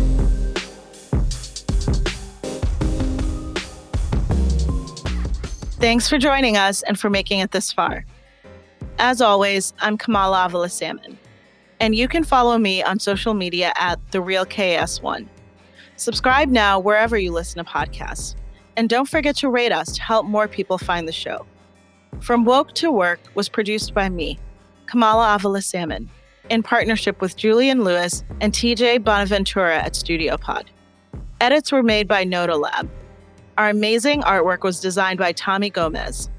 Thanks 5.82 6.07
for 6.07 6.19
joining 6.19 6.57
us 6.57 6.84
and 6.84 6.99
for 6.99 7.09
making 7.09 7.39
it 7.39 7.49
this 7.49 7.73
far. 7.73 8.05
As 8.99 9.19
always, 9.19 9.73
I'm 9.79 9.97
Kamala 9.97 10.45
Avila 10.45 10.69
Salmon, 10.69 11.17
and 11.79 11.95
you 11.95 12.07
can 12.07 12.23
follow 12.23 12.59
me 12.59 12.84
on 12.84 12.99
social 12.99 13.34
media 13.34 13.73
at 13.75 13.99
The 14.11 14.21
Real 14.21 14.45
KS1. 14.45 15.25
Subscribe 15.95 16.49
now 16.49 16.79
wherever 16.79 17.17
you 17.17 17.32
listen 17.32 17.65
to 17.65 17.71
podcasts. 17.71 18.36
And 18.77 18.89
don't 18.89 19.09
forget 19.09 19.36
to 19.38 19.49
rate 19.49 19.71
us 19.71 19.95
to 19.95 20.03
help 20.03 20.27
more 20.27 20.47
people 20.47 20.77
find 20.77 21.07
the 21.07 21.11
show. 21.11 21.47
From 22.19 22.45
Woke 22.45 22.73
to 22.75 22.91
Work 22.91 23.19
was 23.34 23.49
produced 23.49 23.95
by 23.95 24.07
me, 24.07 24.38
Kamala 24.86 25.34
Avila 25.34 25.63
Salmon, 25.63 26.11
in 26.51 26.61
partnership 26.61 27.19
with 27.21 27.36
Julian 27.38 27.84
Lewis 27.84 28.23
and 28.39 28.53
TJ 28.53 29.03
Bonaventura 29.03 29.79
at 29.79 29.95
Studio 29.95 30.38
Pod. 30.38 30.69
Edits 31.39 31.71
were 31.71 31.82
made 31.82 32.07
by 32.07 32.23
Noda 32.23 32.61
Lab. 32.61 32.88
Our 33.62 33.70
amazing 33.70 34.24
artwork 34.24 34.64
was 34.64 34.80
designed 34.80 35.20
by 35.20 35.34
Tommy 35.34 35.70
Gomez. 35.70 36.32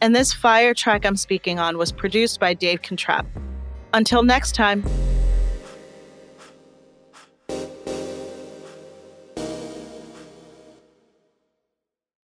And 0.00 0.16
this 0.16 0.32
fire 0.32 0.74
track 0.74 1.06
I'm 1.06 1.14
speaking 1.14 1.60
on 1.60 1.78
was 1.78 1.92
produced 1.92 2.40
by 2.40 2.54
Dave 2.54 2.82
Contrap. 2.82 3.24
Until 3.94 4.24
next 4.24 4.56
time. 4.56 4.82